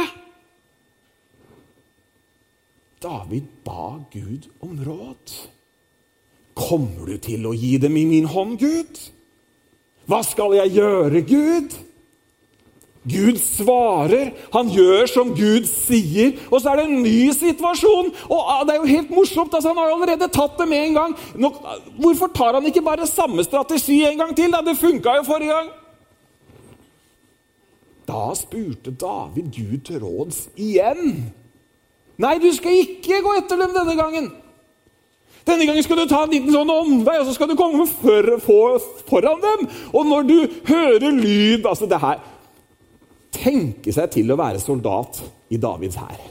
David 3.05 3.51
ba 3.65 3.99
Gud 4.13 4.49
om 4.65 4.79
råd. 4.85 5.35
Kommer 6.55 7.09
du 7.11 7.17
til 7.19 7.43
å 7.47 7.53
gi 7.55 7.75
dem 7.83 7.97
i 7.99 8.05
min 8.07 8.29
hånd, 8.31 8.57
Gud? 8.61 9.01
Hva 10.07 10.21
skal 10.23 10.55
jeg 10.55 10.77
gjøre, 10.77 11.21
Gud? 11.27 11.75
Gud 13.05 13.37
svarer, 13.37 14.31
han 14.53 14.69
gjør 14.73 15.05
som 15.09 15.33
Gud 15.37 15.67
sier, 15.69 16.39
og 16.49 16.57
så 16.61 16.71
er 16.71 16.79
det 16.79 16.85
en 16.87 17.03
ny 17.05 17.29
situasjon. 17.37 18.09
Og 18.25 18.39
ah, 18.39 18.63
Det 18.65 18.73
er 18.73 18.79
jo 18.79 18.89
helt 18.89 19.11
morsomt, 19.13 19.53
altså 19.53 19.69
han 19.69 19.77
har 19.77 19.91
jo 19.91 19.97
allerede 19.99 20.29
tatt 20.33 20.57
det 20.57 20.67
med 20.71 20.87
en 20.87 20.97
gang. 20.97 21.13
Nå, 21.37 21.51
hvorfor 22.01 22.31
tar 22.33 22.57
han 22.57 22.65
ikke 22.65 22.81
bare 22.85 23.05
samme 23.09 23.45
strategi 23.45 24.01
en 24.07 24.17
gang 24.23 24.33
til? 24.37 24.49
da? 24.53 24.63
Det 24.65 24.77
funka 24.79 25.19
jo 25.19 25.27
forrige 25.27 25.53
gang. 25.53 25.69
Da 28.09 28.23
spurte 28.37 28.93
David 28.93 29.53
Gud 29.53 29.85
til 29.85 30.01
råds 30.01 30.47
igjen. 30.57 31.29
Nei, 32.21 32.37
du 32.41 32.49
skal 32.57 32.79
ikke 32.79 33.21
gå 33.21 33.37
etter 33.37 33.59
dem 33.59 33.73
denne 33.75 33.95
gangen. 33.99 34.31
Denne 35.45 35.67
gangen 35.67 35.85
skal 35.85 35.99
du 36.01 36.07
ta 36.09 36.23
en 36.25 36.31
liten 36.33 36.53
sånn 36.53 36.71
omvei, 36.73 37.19
og 37.21 37.27
så 37.27 37.35
skal 37.35 37.51
du 37.51 37.57
komme 37.59 37.85
for, 37.89 38.31
for, 38.41 38.87
foran 39.09 39.43
dem. 39.43 39.67
Og 39.93 40.07
når 40.09 40.29
du 40.29 40.37
hører 40.65 41.11
lyd 41.13 41.67
altså 41.69 41.89
det 41.89 42.01
her, 42.01 42.23
Tenke 43.35 43.93
seg 43.93 44.13
til 44.13 44.31
å 44.31 44.39
være 44.39 44.61
soldat 44.63 45.19
i 45.53 45.59
Davids 45.61 45.99
hær. 45.99 46.23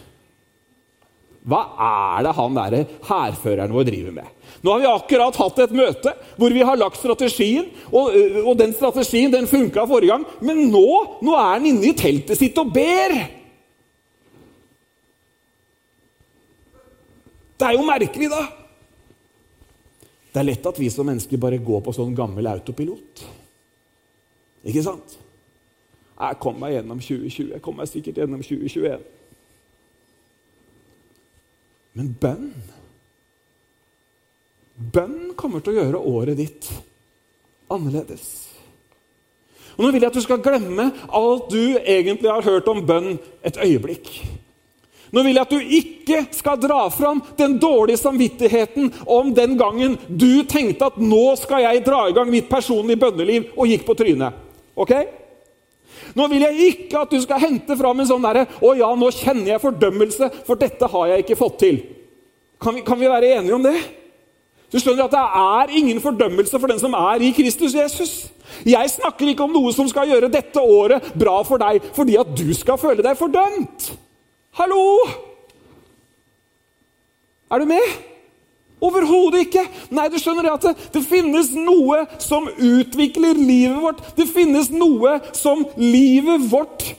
Hva 1.45 1.61
er 1.85 2.25
det 2.25 2.33
han 2.39 2.55
derre 2.57 2.79
hærføreren 3.05 3.75
vår 3.75 3.89
driver 3.91 4.15
med? 4.17 4.29
Nå 4.65 4.73
har 4.73 4.81
vi 4.81 4.89
akkurat 4.89 5.37
hatt 5.37 5.59
et 5.61 5.75
møte 5.77 6.15
hvor 6.41 6.55
vi 6.57 6.65
har 6.65 6.79
lagt 6.81 6.97
strategien, 6.97 7.67
og, 7.93 8.15
og 8.47 8.55
den 8.57 8.73
strategien 8.73 9.33
den 9.33 9.49
funka 9.51 9.85
forrige 9.91 10.15
gang. 10.15 10.25
Men 10.41 10.63
nå, 10.73 10.87
nå 11.21 11.37
er 11.37 11.51
han 11.51 11.69
inne 11.69 11.91
i 11.91 11.97
teltet 11.99 12.41
sitt 12.41 12.57
og 12.61 12.73
ber! 12.73 13.19
Det 17.55 17.69
er 17.69 17.77
jo 17.77 17.85
merkelig, 17.87 18.33
da. 18.33 18.41
Det 20.35 20.43
er 20.43 20.49
lett 20.49 20.65
at 20.67 20.79
vi 20.83 20.89
som 20.91 21.07
mennesker 21.07 21.39
bare 21.39 21.61
går 21.63 21.85
på 21.87 21.93
sånn 21.95 22.15
gammel 22.19 22.49
autopilot. 22.51 23.23
Ikke 24.67 24.83
sant? 24.83 25.19
Jeg 26.15 26.39
kom 26.43 26.57
meg 26.59 26.75
gjennom 26.75 26.99
2020. 26.99 27.53
Jeg 27.55 27.63
kom 27.63 27.79
meg 27.79 27.91
sikkert 27.91 28.19
gjennom 28.19 28.43
2021. 28.43 29.05
Men 31.95 32.11
bønn 32.21 32.49
Bønn 34.75 35.37
kommer 35.39 35.63
til 35.63 35.77
å 35.77 35.85
gjøre 35.85 36.01
året 36.11 36.39
ditt 36.41 36.67
annerledes. 37.71 38.25
Og 39.77 39.85
Nå 39.85 39.91
vil 39.95 40.03
jeg 40.03 40.11
at 40.11 40.17
du 40.19 40.25
skal 40.25 40.43
glemme 40.43 40.89
alt 41.15 41.47
du 41.53 41.79
egentlig 41.79 42.31
har 42.31 42.43
hørt 42.43 42.67
om 42.71 42.83
bønn 42.87 43.13
et 43.47 43.59
øyeblikk. 43.63 44.11
Nå 45.15 45.23
vil 45.23 45.37
jeg 45.37 45.47
at 45.47 45.53
du 45.53 45.75
ikke 45.79 46.21
skal 46.35 46.59
dra 46.59 46.81
fram 46.91 47.21
den 47.39 47.57
dårlige 47.63 48.01
samvittigheten 48.01 48.91
om 49.07 49.31
den 49.35 49.55
gangen 49.61 49.95
du 50.09 50.43
tenkte 50.51 50.89
at 50.91 50.97
nå 50.99 51.37
skal 51.39 51.63
jeg 51.63 51.85
dra 51.87 52.09
i 52.09 52.17
gang 52.17 52.33
mitt 52.33 52.49
personlige 52.51 52.99
bønneliv, 53.05 53.53
og 53.55 53.71
gikk 53.71 53.87
på 53.87 53.95
trynet. 53.99 54.41
Ok? 54.75 54.95
Nå 56.19 56.27
vil 56.31 56.43
jeg 56.43 56.71
ikke 56.73 57.05
at 57.05 57.15
du 57.15 57.21
skal 57.23 57.43
hente 57.43 57.77
fram 57.79 58.01
en 58.01 58.09
sånn 58.09 58.25
derre 58.27 58.47
'Å 58.59 58.75
ja, 58.79 58.91
nå 58.95 59.11
kjenner 59.15 59.55
jeg 59.55 59.63
fordømmelse, 59.63 60.31
for 60.47 60.59
dette 60.59 60.87
har 60.87 61.07
jeg 61.09 61.25
ikke 61.25 61.39
fått 61.39 61.59
til'. 61.63 61.83
Kan 62.61 62.75
vi, 62.75 62.83
kan 62.83 62.99
vi 62.99 63.11
være 63.11 63.39
enige 63.39 63.55
om 63.55 63.63
det? 63.63 63.79
Du 64.73 64.81
skjønner 64.81 65.05
at 65.05 65.11
Det 65.15 65.19
er 65.19 65.79
ingen 65.79 66.01
fordømmelse 66.01 66.59
for 66.59 66.67
den 66.67 66.79
som 66.79 66.95
er 66.95 67.23
i 67.23 67.31
Kristus 67.31 67.75
Jesus. 67.75 68.33
Jeg 68.67 68.91
snakker 68.91 69.29
ikke 69.31 69.45
om 69.45 69.53
noe 69.53 69.73
som 69.73 69.87
skal 69.89 70.09
gjøre 70.09 70.33
dette 70.33 70.59
året 70.59 71.15
bra 71.15 71.43
for 71.47 71.59
deg 71.59 71.83
fordi 71.95 72.17
at 72.19 72.35
du 72.35 72.51
skal 72.55 72.79
føle 72.79 73.03
deg 73.03 73.17
fordømt. 73.19 73.93
Hallo! 74.55 74.83
Er 77.51 77.63
du 77.63 77.67
med? 77.67 77.95
Overhodet 78.85 79.47
ikke! 79.47 79.65
Nei, 79.95 80.07
du 80.13 80.19
skjønner 80.21 80.53
at 80.53 80.67
det, 80.67 80.75
det, 80.95 81.03
finnes 81.07 81.51
noe 81.57 82.05
som 82.23 82.47
utvikler 82.53 83.39
livet 83.39 83.81
vårt. 83.83 84.03
Det 84.19 84.29
finnes 84.31 84.71
noe 84.75 85.19
som 85.35 85.65
livet 85.81 86.47
vårt 86.53 86.93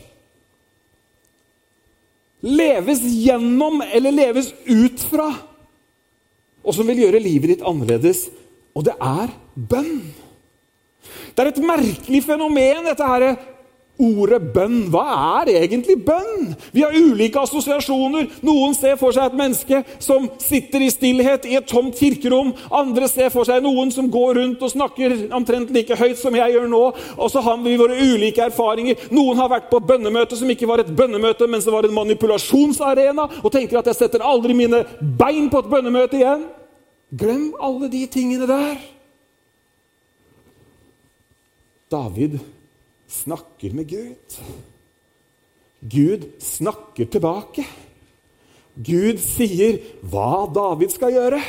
leves 2.46 3.02
gjennom 3.02 3.82
eller 3.88 4.14
leves 4.14 4.52
ut 4.68 5.02
fra, 5.10 5.32
og 6.62 6.76
som 6.78 6.86
vil 6.90 7.06
gjøre 7.06 7.24
livet 7.24 7.56
ditt 7.56 7.66
annerledes. 7.66 8.28
Og 8.76 8.86
det 8.86 8.94
er 9.00 9.32
bønn. 9.56 10.04
Det 11.36 11.44
er 11.44 11.52
et 11.52 11.64
merkelig 11.64 12.22
fenomen, 12.26 12.86
dette 12.86 13.08
her 13.10 13.30
Ordet 13.96 14.42
bønn, 14.52 14.90
hva 14.92 15.04
er 15.40 15.54
egentlig 15.54 15.96
bønn? 16.04 16.50
Vi 16.76 16.82
har 16.84 16.92
ulike 16.92 17.40
assosiasjoner. 17.40 18.26
Noen 18.44 18.74
ser 18.76 18.98
for 19.00 19.16
seg 19.16 19.30
et 19.30 19.38
menneske 19.40 19.78
som 20.04 20.26
sitter 20.44 20.84
i 20.84 20.90
stillhet 20.92 21.46
i 21.48 21.56
et 21.56 21.68
tomt 21.70 21.96
kirkerom. 21.96 22.52
Andre 22.76 23.08
ser 23.08 23.30
for 23.32 23.48
seg 23.48 23.64
noen 23.64 23.94
som 23.96 24.10
går 24.12 24.36
rundt 24.36 24.66
og 24.68 24.74
snakker 24.74 25.16
omtrent 25.38 25.72
like 25.72 25.96
høyt 25.96 26.20
som 26.20 26.36
jeg 26.36 26.58
gjør 26.58 26.68
nå. 26.74 26.82
Og 27.16 27.32
så 27.32 27.44
har 27.46 27.62
vi 27.64 27.78
våre 27.80 27.96
ulike 27.96 28.44
erfaringer. 28.50 29.00
Noen 29.16 29.40
har 29.40 29.54
vært 29.54 29.70
på 29.72 29.80
bønnemøte 29.80 30.36
som 30.42 30.52
ikke 30.52 30.68
var 30.68 30.84
et 30.84 30.92
bønnemøte, 30.92 31.48
men 31.48 31.64
som 31.64 31.78
var 31.78 31.88
en 31.88 31.96
manipulasjonsarena, 31.96 33.30
og 33.46 33.54
tenker 33.54 33.80
at 33.80 33.88
jeg 33.94 34.00
setter 34.02 34.26
aldri 34.28 34.58
mine 34.58 34.84
bein 35.00 35.48
på 35.48 35.64
et 35.64 35.72
bønnemøte 35.72 36.20
igjen. 36.20 36.44
Glem 37.16 37.48
alle 37.64 37.88
de 37.88 38.04
tingene 38.12 38.50
der. 38.50 38.76
David 41.96 42.42
snakker 43.08 43.74
med 43.74 43.90
Gud. 43.90 44.38
Gud 45.82 46.26
snakker 46.42 47.06
tilbake. 47.06 47.66
Gud 48.76 49.22
sier 49.24 49.80
hva 50.04 50.46
David 50.52 50.92
skal 50.96 51.14
gjøre. 51.16 51.42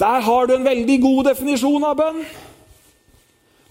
Der 0.00 0.24
har 0.26 0.46
du 0.46 0.56
en 0.56 0.66
veldig 0.66 0.98
god 1.00 1.30
definisjon 1.30 1.86
av 1.86 1.96
bønn. 1.96 2.24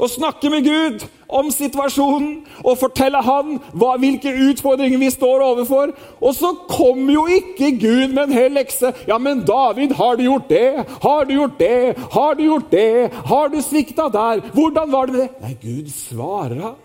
Og 0.04 0.12
snakke 0.12 0.50
med 0.52 0.66
Gud 0.68 1.06
om 1.34 1.50
situasjonen 1.54 2.44
og 2.62 2.78
fortelle 2.82 3.22
han 3.24 3.58
hva, 3.72 3.96
hvilke 4.02 4.34
utfordringer 4.50 5.00
vi 5.02 5.10
står 5.14 5.44
overfor. 5.46 5.94
Og 6.20 6.36
så 6.36 6.52
kom 6.70 7.08
jo 7.10 7.24
ikke 7.32 7.72
Gud 7.80 8.14
med 8.14 8.26
en 8.28 8.36
hel 8.36 8.52
lekse. 8.58 8.94
'Ja, 9.08 9.18
men 9.18 9.46
David, 9.48 9.96
har 9.96 10.16
du 10.20 10.24
gjort 10.24 10.50
det? 10.50 10.86
Har 11.02 11.26
du 11.26 11.34
gjort 11.34 11.60
det? 11.60 11.98
Har 12.12 12.34
du 12.36 12.44
gjort 12.44 12.72
det? 12.72 13.14
Har 13.26 13.48
du 13.48 13.62
svikta 13.62 14.10
der? 14.12 14.44
Hvordan 14.54 14.92
var 14.92 15.06
det 15.06 15.14
med 15.14 15.22
det?' 15.22 15.42
Nei, 15.42 15.56
Gud 15.62 15.90
svarer. 15.90 16.76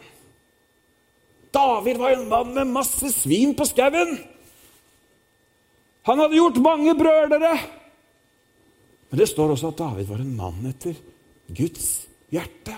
David 1.55 1.97
var 1.99 2.11
en 2.11 2.29
mann 2.29 2.55
med 2.55 2.67
masse 2.67 3.13
svin 3.13 3.55
på 3.55 3.65
skauen. 3.65 4.19
Han 6.03 6.19
hadde 6.19 6.37
gjort 6.37 6.61
mange 6.63 6.95
brølere. 6.95 7.59
Men 9.11 9.21
det 9.21 9.29
står 9.29 9.55
også 9.55 9.73
at 9.73 9.79
David 9.79 10.07
var 10.09 10.21
en 10.21 10.37
mann 10.37 10.69
etter 10.69 10.95
Guds 11.57 12.09
hjerte. 12.33 12.77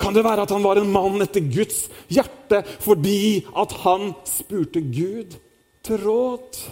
Kan 0.00 0.14
det 0.16 0.24
være 0.24 0.46
at 0.46 0.54
han 0.54 0.64
var 0.64 0.80
en 0.80 0.92
mann 0.92 1.22
etter 1.24 1.44
Guds 1.44 1.86
hjerte 2.12 2.62
fordi 2.82 3.44
at 3.58 3.74
han 3.84 4.12
spurte 4.28 4.80
Gud 4.80 5.36
til 5.84 6.00
råd? 6.04 6.62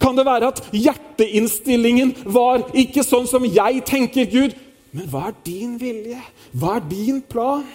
Kan 0.00 0.16
det 0.16 0.26
være 0.26 0.52
at 0.52 0.62
hjerteinnstillingen 0.72 2.14
var 2.24 2.68
ikke 2.76 3.04
sånn 3.04 3.26
som 3.28 3.44
jeg 3.46 3.82
tenker, 3.88 4.28
Gud, 4.30 4.54
men 4.94 5.10
hva 5.10 5.28
er 5.30 5.40
din 5.46 5.74
vilje? 5.80 6.20
Hva 6.54 6.78
er 6.78 6.86
din 6.88 7.20
plan? 7.26 7.66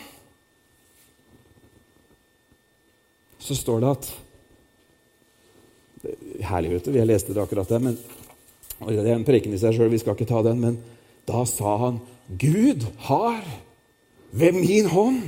Så 3.40 3.56
står 3.58 3.84
det 3.84 3.94
at 3.98 4.10
Herlig, 6.48 6.70
vet 6.72 6.86
du. 6.88 6.94
Vi 6.96 7.02
har 7.02 7.08
lest 7.10 7.28
det 7.28 7.42
akkurat 7.42 7.68
der. 7.68 7.98
Det 8.88 9.02
er 9.04 9.18
en 9.18 9.26
preken 9.28 9.52
i 9.52 9.60
seg 9.60 9.76
sjøl, 9.76 9.90
vi 9.92 10.00
skal 10.00 10.16
ikke 10.16 10.30
ta 10.30 10.40
den. 10.46 10.62
Men 10.64 10.78
da 11.28 11.44
sa 11.50 11.76
han, 11.82 11.98
Gud 12.40 12.86
har 13.10 13.42
ved 14.32 14.58
min 14.58 14.90
hånd 14.92 15.22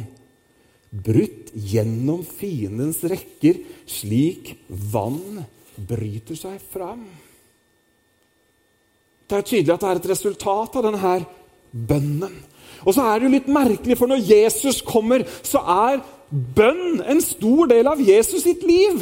brutt 0.92 1.52
gjennom 1.56 2.24
fiendens 2.28 3.00
rekker, 3.08 3.62
slik 3.88 4.54
vann 4.68 5.44
bryter 5.76 6.38
seg 6.38 6.60
fram. 6.72 7.06
Det 9.28 9.38
er 9.38 9.48
tydelig 9.48 9.74
at 9.74 9.84
det 9.84 9.90
er 9.90 10.02
et 10.02 10.10
resultat 10.12 10.76
av 10.76 10.88
denne 10.90 11.14
bønnen. 11.72 12.34
Og 12.82 12.96
så 12.96 13.06
er 13.06 13.20
det 13.20 13.28
jo 13.28 13.36
litt 13.38 13.52
merkelig, 13.52 13.96
for 13.96 14.12
når 14.12 14.26
Jesus 14.28 14.82
kommer, 14.84 15.24
så 15.46 15.62
er 15.62 16.02
bønn 16.32 17.00
en 17.08 17.22
stor 17.24 17.70
del 17.72 17.88
av 17.88 18.02
Jesus 18.04 18.44
sitt 18.44 18.64
liv. 18.68 19.00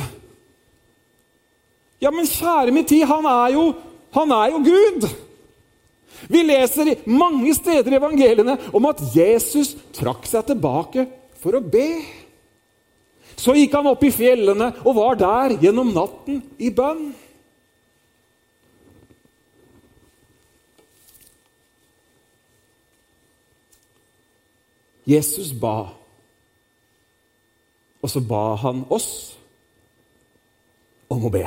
Ja, 1.99 2.11
men 2.13 2.27
kjære 2.29 2.73
min 2.75 2.87
tid, 2.87 3.05
han 3.09 3.25
er 3.27 3.55
jo, 3.55 3.65
han 4.15 4.35
er 4.35 4.53
jo 4.53 4.61
Gud! 4.67 5.09
Vi 6.27 6.43
leser 6.43 6.95
mange 7.07 7.53
steder 7.55 7.93
i 7.93 7.99
evangeliene 7.99 8.57
om 8.75 8.89
at 8.89 9.01
Jesus 9.15 9.75
trakk 9.95 10.27
seg 10.27 10.49
tilbake 10.49 11.05
for 11.39 11.55
å 11.55 11.63
be. 11.63 12.01
Så 13.39 13.55
gikk 13.55 13.77
han 13.77 13.87
opp 13.87 14.03
i 14.03 14.11
fjellene 14.11 14.73
og 14.83 14.97
var 14.97 15.19
der 15.19 15.55
gjennom 15.63 15.93
natten 15.95 16.41
i 16.59 16.71
bønn. 16.75 17.09
Jesus 25.09 25.53
ba, 25.57 25.89
og 28.01 28.11
så 28.11 28.21
ba 28.21 28.43
han 28.61 28.83
oss 28.93 29.07
om 31.09 31.23
å 31.25 31.31
be. 31.33 31.41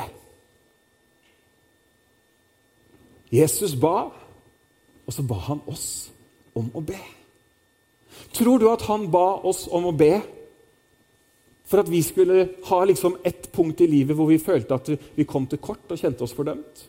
Jesus 3.31 3.77
ba, 3.79 4.11
og 5.05 5.13
så 5.13 5.25
ba 5.27 5.37
han 5.49 5.61
oss 5.67 5.87
om 6.55 6.69
å 6.73 6.83
be. 6.85 6.99
Tror 8.33 8.61
du 8.61 8.69
at 8.71 8.85
han 8.87 9.09
ba 9.11 9.41
oss 9.43 9.65
om 9.71 9.89
å 9.89 9.95
be 9.97 10.21
for 11.67 11.81
at 11.81 11.89
vi 11.89 12.01
skulle 12.05 12.47
ha 12.67 12.83
liksom 12.85 13.17
ett 13.23 13.51
punkt 13.51 13.81
i 13.81 13.87
livet 13.89 14.17
hvor 14.17 14.29
vi 14.29 14.41
følte 14.41 14.77
at 14.77 14.89
vi 15.15 15.25
kom 15.25 15.47
til 15.49 15.61
kort 15.63 15.91
og 15.91 15.99
kjente 15.99 16.25
oss 16.25 16.35
fordømt? 16.35 16.87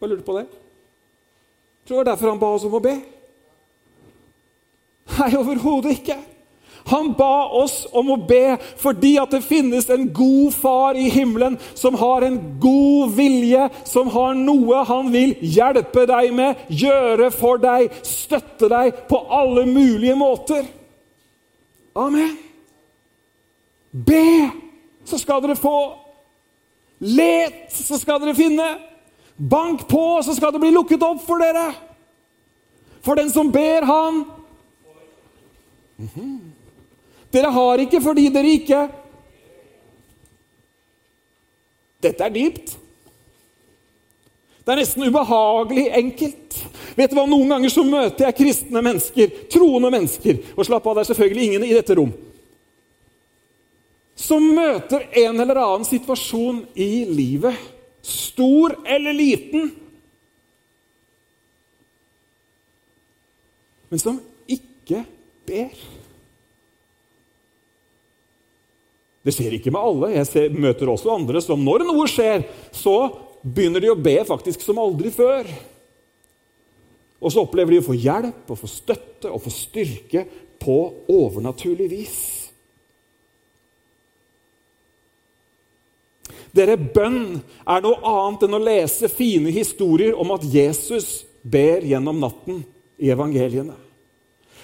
Bare 0.00 0.16
du 0.16 0.24
på 0.24 0.36
det. 0.38 0.46
Tror 1.84 1.96
du 1.96 1.98
det 1.98 2.04
var 2.04 2.12
derfor 2.12 2.30
han 2.30 2.40
ba 2.40 2.52
oss 2.56 2.64
om 2.64 2.76
å 2.78 2.82
be? 2.84 2.94
Nei, 5.18 5.30
overhodet 5.36 5.98
ikke. 5.98 6.16
Han 6.88 7.12
ba 7.18 7.48
oss 7.60 7.86
om 7.92 8.10
å 8.14 8.16
be 8.16 8.56
fordi 8.80 9.16
at 9.20 9.30
det 9.34 9.42
finnes 9.44 9.88
en 9.90 10.08
god 10.14 10.54
far 10.54 10.98
i 10.98 11.08
himmelen 11.12 11.58
som 11.74 11.94
har 12.00 12.26
en 12.26 12.38
god 12.62 13.14
vilje, 13.16 13.68
som 13.84 14.10
har 14.14 14.34
noe 14.38 14.84
han 14.88 15.10
vil 15.12 15.34
hjelpe 15.40 16.06
deg 16.08 16.34
med, 16.34 16.66
gjøre 16.68 17.30
for 17.34 17.60
deg, 17.62 17.90
støtte 18.06 18.70
deg 18.72 19.04
på 19.10 19.20
alle 19.30 19.66
mulige 19.68 20.16
måter. 20.18 20.64
Amen. 21.94 22.36
Be, 23.90 24.50
så 25.04 25.18
skal 25.18 25.42
dere 25.42 25.58
få. 25.58 25.76
Let, 27.00 27.70
så 27.72 27.98
skal 27.98 28.20
dere 28.22 28.36
finne. 28.38 28.68
Bank 29.36 29.86
på, 29.88 30.20
så 30.22 30.34
skal 30.36 30.52
det 30.52 30.60
bli 30.62 30.72
lukket 30.74 31.02
opp 31.02 31.22
for 31.24 31.40
dere. 31.40 31.70
For 33.00 33.16
den 33.16 33.30
som 33.32 33.52
ber, 33.52 33.82
han 33.88 34.24
mm 35.96 36.08
-hmm. 36.14 36.39
Dere 37.30 37.52
har 37.54 37.82
ikke 37.84 38.00
fordi 38.02 38.28
dere 38.34 38.56
ikke 38.58 38.86
Dette 42.00 42.24
er 42.24 42.32
dypt. 42.32 42.70
Det 44.64 44.72
er 44.72 44.78
nesten 44.80 45.04
ubehagelig 45.04 45.82
enkelt. 45.98 46.54
Vet 46.96 47.12
du 47.12 47.18
hva, 47.18 47.26
Noen 47.28 47.52
ganger 47.52 47.72
så 47.72 47.84
møter 47.84 48.24
jeg 48.24 48.36
kristne 48.38 48.80
mennesker, 48.84 49.34
troende 49.52 49.90
mennesker 49.92 50.38
Og 50.54 50.64
slapp 50.64 50.86
av, 50.88 50.96
det 50.96 51.02
er 51.04 51.10
selvfølgelig 51.10 51.46
ingen 51.48 51.66
i 51.68 51.74
dette 51.76 51.96
rom. 51.98 52.14
Som 54.20 54.48
møter 54.56 55.06
en 55.26 55.44
eller 55.44 55.60
annen 55.60 55.84
situasjon 55.88 56.62
i 56.76 57.04
livet, 57.08 57.56
stor 58.04 58.78
eller 58.88 59.16
liten, 59.16 59.70
men 63.90 64.00
som 64.00 64.20
ikke 64.48 65.02
ber. 65.48 65.72
Det 69.24 69.34
skjer 69.36 69.56
ikke 69.58 69.72
med 69.74 69.82
alle. 69.84 70.12
Jeg 70.14 70.28
ser, 70.28 70.54
møter 70.54 70.88
også 70.88 71.12
andre 71.12 71.42
som 71.44 71.60
når 71.64 71.84
noe 71.88 72.06
skjer, 72.08 72.46
så 72.72 72.96
begynner 73.42 73.82
de 73.84 73.92
å 73.92 73.98
be 73.98 74.16
faktisk 74.28 74.64
som 74.64 74.80
aldri 74.80 75.12
før. 75.12 75.48
Og 77.20 77.32
så 77.32 77.44
opplever 77.44 77.76
de 77.76 77.82
å 77.82 77.88
få 77.90 77.96
hjelp 78.00 78.48
og 78.48 78.60
få 78.62 78.70
støtte 78.70 79.28
og 79.28 79.42
få 79.44 79.52
styrke 79.52 80.24
på 80.60 80.76
overnaturlig 81.12 81.88
vis. 81.92 82.20
Dere, 86.56 86.74
bønn 86.80 87.38
er 87.38 87.84
noe 87.84 88.00
annet 88.10 88.46
enn 88.46 88.56
å 88.56 88.62
lese 88.62 89.10
fine 89.12 89.52
historier 89.54 90.16
om 90.18 90.32
at 90.34 90.46
Jesus 90.50 91.20
ber 91.42 91.84
gjennom 91.86 92.18
natten 92.24 92.64
i 92.98 93.12
evangeliene. 93.12 93.76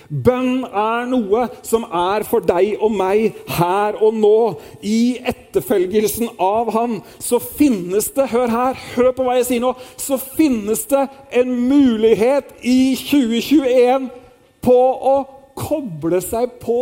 Bønn 0.09 0.64
er 0.66 1.07
noe 1.11 1.47
som 1.66 1.87
er 1.88 2.25
for 2.29 2.45
deg 2.47 2.77
og 2.83 2.95
meg 2.95 3.37
her 3.57 3.99
og 4.03 4.14
nå. 4.14 4.38
I 4.87 5.19
etterfølgelsen 5.33 6.31
av 6.42 6.71
Han 6.77 7.01
så 7.23 7.40
finnes 7.42 8.11
det 8.14 8.29
Hør 8.31 8.53
her, 8.53 8.79
hør 8.95 9.12
på 9.16 9.27
hva 9.27 9.37
jeg 9.38 9.49
sier 9.51 9.64
nå. 9.64 9.75
Så 9.99 10.19
finnes 10.21 10.85
det 10.90 11.07
en 11.42 11.53
mulighet 11.69 12.55
i 12.62 12.95
2021 13.01 14.11
på 14.66 14.81
å 15.14 15.16
koble 15.57 16.21
seg 16.25 16.59
på 16.62 16.81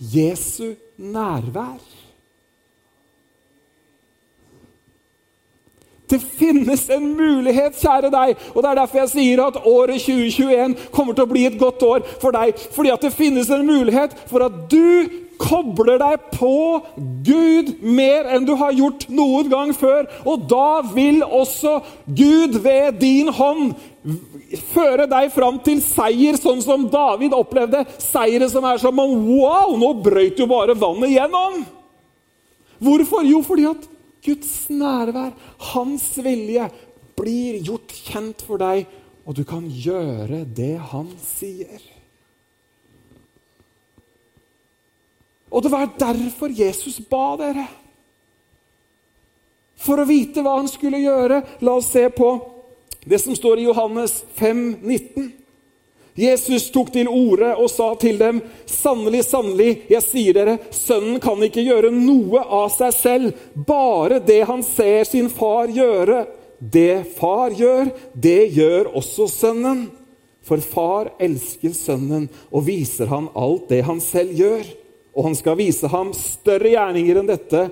Jesu 0.00 0.76
nærvær. 0.96 1.99
Det 6.10 6.20
finnes 6.20 6.84
en 6.90 7.08
mulighet, 7.16 7.78
kjære 7.78 8.10
deg. 8.12 8.36
Og 8.54 8.62
Det 8.62 8.70
er 8.70 8.78
derfor 8.82 9.02
jeg 9.04 9.12
sier 9.14 9.42
at 9.46 9.62
året 9.64 10.02
2021 10.02 10.76
kommer 10.94 11.14
til 11.14 11.26
å 11.26 11.32
bli 11.32 11.46
et 11.46 11.58
godt 11.58 11.82
år 11.86 12.06
for 12.20 12.34
deg. 12.34 12.58
Fordi 12.74 12.94
at 12.94 13.06
det 13.06 13.14
finnes 13.14 13.50
en 13.50 13.66
mulighet 13.66 14.16
for 14.30 14.46
at 14.46 14.62
du 14.70 15.28
kobler 15.40 15.96
deg 16.00 16.26
på 16.34 16.54
Gud 17.24 17.72
mer 17.80 18.28
enn 18.34 18.44
du 18.44 18.52
har 18.60 18.74
gjort 18.76 19.06
noen 19.12 19.48
gang 19.52 19.72
før. 19.76 20.08
Og 20.28 20.44
da 20.50 20.82
vil 20.92 21.22
også 21.24 21.78
Gud 22.06 22.60
ved 22.64 23.00
din 23.00 23.30
hånd 23.32 23.72
føre 24.72 25.06
deg 25.10 25.30
fram 25.32 25.60
til 25.64 25.80
seier, 25.84 26.38
sånn 26.40 26.62
som 26.64 26.88
David 26.92 27.36
opplevde. 27.36 27.84
Seire 28.00 28.48
som 28.52 28.66
er 28.68 28.80
som 28.82 29.00
om 29.00 29.16
Wow, 29.30 29.76
nå 29.80 29.94
brøyt 30.04 30.40
jo 30.40 30.48
bare 30.50 30.76
vannet 30.78 31.14
gjennom! 31.14 31.62
Hvorfor? 32.80 33.26
Jo, 33.28 33.42
fordi 33.44 33.66
at 33.68 33.89
Guds 34.24 34.68
nærvær, 34.72 35.32
hans 35.72 36.06
vilje, 36.20 36.68
blir 37.16 37.60
gjort 37.64 37.92
kjent 37.92 38.44
for 38.46 38.60
deg, 38.60 38.86
og 39.24 39.36
du 39.36 39.44
kan 39.48 39.66
gjøre 39.68 40.44
det 40.44 40.76
han 40.92 41.08
sier. 41.22 41.82
Og 45.50 45.64
det 45.64 45.72
var 45.72 45.90
derfor 45.98 46.52
Jesus 46.54 47.00
ba 47.10 47.34
dere. 47.40 47.66
For 49.80 50.00
å 50.00 50.06
vite 50.08 50.44
hva 50.44 50.58
han 50.60 50.68
skulle 50.70 51.00
gjøre, 51.02 51.40
la 51.64 51.76
oss 51.80 51.90
se 51.94 52.06
på 52.12 52.30
det 53.08 53.18
som 53.22 53.34
står 53.36 53.62
i 53.62 53.66
Johannes 53.66 54.20
5, 54.38 54.64
19. 54.84 55.30
Jesus 56.18 56.70
tok 56.74 56.90
til 56.92 57.08
orde 57.08 57.52
og 57.56 57.70
sa 57.70 57.94
til 57.94 58.18
dem, 58.18 58.42
'Sannelig, 58.66 59.24
sannelig, 59.24 59.82
jeg 59.88 60.02
sier 60.02 60.34
dere, 60.34 60.58
sønnen 60.70 61.20
kan 61.20 61.42
ikke 61.42 61.64
gjøre 61.64 61.90
noe 61.94 62.42
av 62.42 62.68
seg 62.70 62.92
selv, 62.92 63.32
bare 63.54 64.18
det 64.18 64.42
han 64.46 64.62
ser 64.62 65.04
sin 65.04 65.30
far 65.30 65.68
gjøre.' 65.68 66.26
Det 66.60 67.16
far 67.16 67.54
gjør, 67.56 67.88
det 68.12 68.52
gjør 68.52 68.90
også 68.92 69.26
sønnen. 69.32 69.86
For 70.44 70.60
far 70.60 71.12
elsker 71.20 71.72
sønnen 71.72 72.26
og 72.50 72.66
viser 72.66 73.08
han 73.08 73.30
alt 73.32 73.70
det 73.72 73.80
han 73.86 74.00
selv 74.04 74.36
gjør. 74.36 74.66
Og 75.16 75.30
han 75.30 75.38
skal 75.38 75.56
vise 75.56 75.88
ham 75.88 76.12
større 76.16 76.74
gjerninger 76.74 77.20
enn 77.20 77.30
dette, 77.30 77.64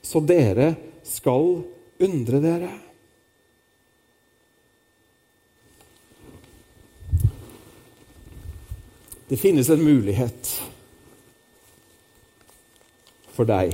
så 0.00 0.24
dere 0.24 0.72
skal 1.04 1.60
undre 2.00 2.40
dere. 2.40 2.72
Det 9.28 9.36
finnes 9.36 9.68
en 9.70 9.84
mulighet 9.84 10.50
for 13.34 13.48
deg 13.48 13.72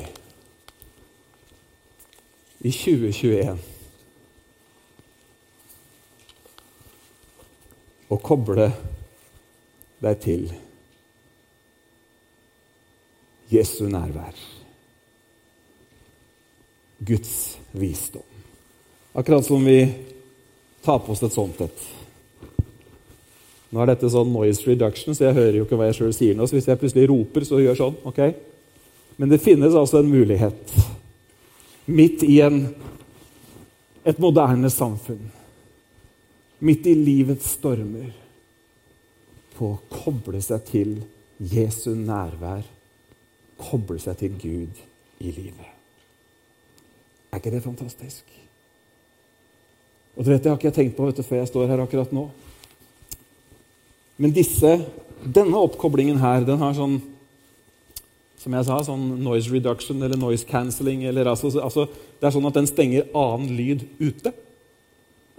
i 2.61 2.71
2021 2.71 3.59
å 8.11 8.19
koble 8.23 8.71
deg 10.01 10.23
til 10.23 10.49
Jesu 13.51 13.85
nærvær. 13.91 14.37
Guds 17.01 17.59
visdom. 17.73 18.27
Akkurat 19.19 19.47
som 19.47 19.65
vi 19.67 19.81
tar 20.85 21.01
på 21.03 21.15
oss 21.15 21.25
et 21.27 21.35
sånt 21.35 21.63
et. 21.65 21.89
Nå 23.71 23.83
er 23.83 23.93
dette 23.93 24.11
sånn 24.11 24.33
noise 24.35 24.67
reduction, 24.67 25.15
så 25.15 25.29
jeg 25.29 25.37
hører 25.37 25.61
jo 25.61 25.67
ikke 25.67 25.79
hva 25.79 25.91
jeg 25.91 26.01
sjøl 26.01 26.15
sier 26.15 26.39
nå. 26.39 26.47
Så 26.47 26.57
hvis 26.57 26.67
jeg 26.67 26.81
plutselig 26.81 27.11
roper, 27.11 27.47
så 27.47 27.61
gjør 27.63 27.79
sånn. 27.79 28.01
ok? 28.11 28.23
Men 29.21 29.31
det 29.31 29.43
finnes 29.45 29.77
altså 29.77 30.01
en 30.01 30.11
mulighet 30.11 30.75
midt 31.91 32.25
i 32.27 32.41
en, 32.45 32.65
et 34.07 34.19
moderne 34.23 34.71
samfunn, 34.73 35.23
midt 36.65 36.87
i 36.91 36.97
livets 36.99 37.55
stormer, 37.57 38.11
på 39.57 39.75
å 39.75 39.81
koble 39.93 40.41
seg 40.41 40.63
til 40.71 40.95
Jesu 41.51 41.93
nærvær, 41.97 42.63
koble 43.61 44.01
seg 44.01 44.17
til 44.23 44.37
Gud 44.41 44.79
i 45.21 45.33
livet. 45.35 45.73
Er 47.31 47.43
ikke 47.43 47.53
det 47.53 47.63
fantastisk? 47.65 48.25
Og 50.17 50.25
du 50.25 50.31
vet, 50.31 50.43
Det 50.43 50.51
har 50.51 50.57
ikke 50.57 50.71
jeg 50.71 50.79
tenkt 50.79 50.97
på 50.97 51.07
vet 51.07 51.21
du, 51.21 51.23
før 51.23 51.43
jeg 51.43 51.49
står 51.53 51.69
her 51.69 51.83
akkurat 51.85 52.13
nå. 52.13 52.31
Men 54.21 54.35
disse, 54.37 54.75
denne 55.25 55.63
oppkoblingen 55.65 56.21
her, 56.21 56.45
den 56.45 56.61
har 56.61 56.77
sånn 56.77 56.99
som 58.41 58.55
jeg 58.57 58.65
sa, 58.65 58.79
sånn 58.85 59.19
noise 59.21 59.53
reduction 59.53 60.01
eller 60.01 60.17
noise 60.17 60.47
cancelling. 60.49 61.05
Eller 61.09 61.29
altså, 61.29 61.51
altså, 61.61 61.87
det 62.21 62.29
er 62.29 62.33
sånn 62.33 62.49
at 62.49 62.57
den 62.57 62.69
stenger 62.69 63.11
annen 63.17 63.53
lyd 63.57 63.85
ute. 64.01 64.33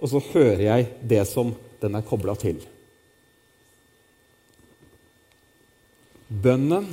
Og 0.02 0.10
så 0.12 0.22
hører 0.32 0.62
jeg 0.66 0.86
det 1.10 1.24
som 1.30 1.50
den 1.82 1.98
er 1.98 2.06
kobla 2.06 2.36
til. 2.38 2.60
Bønnen 6.30 6.86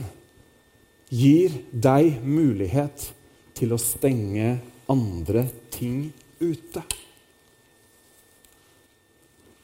gir 1.14 1.54
deg 1.72 2.20
mulighet 2.26 3.06
til 3.58 3.74
å 3.74 3.82
stenge 3.82 4.58
andre 4.90 5.46
ting 5.74 6.10
ute. 6.42 6.84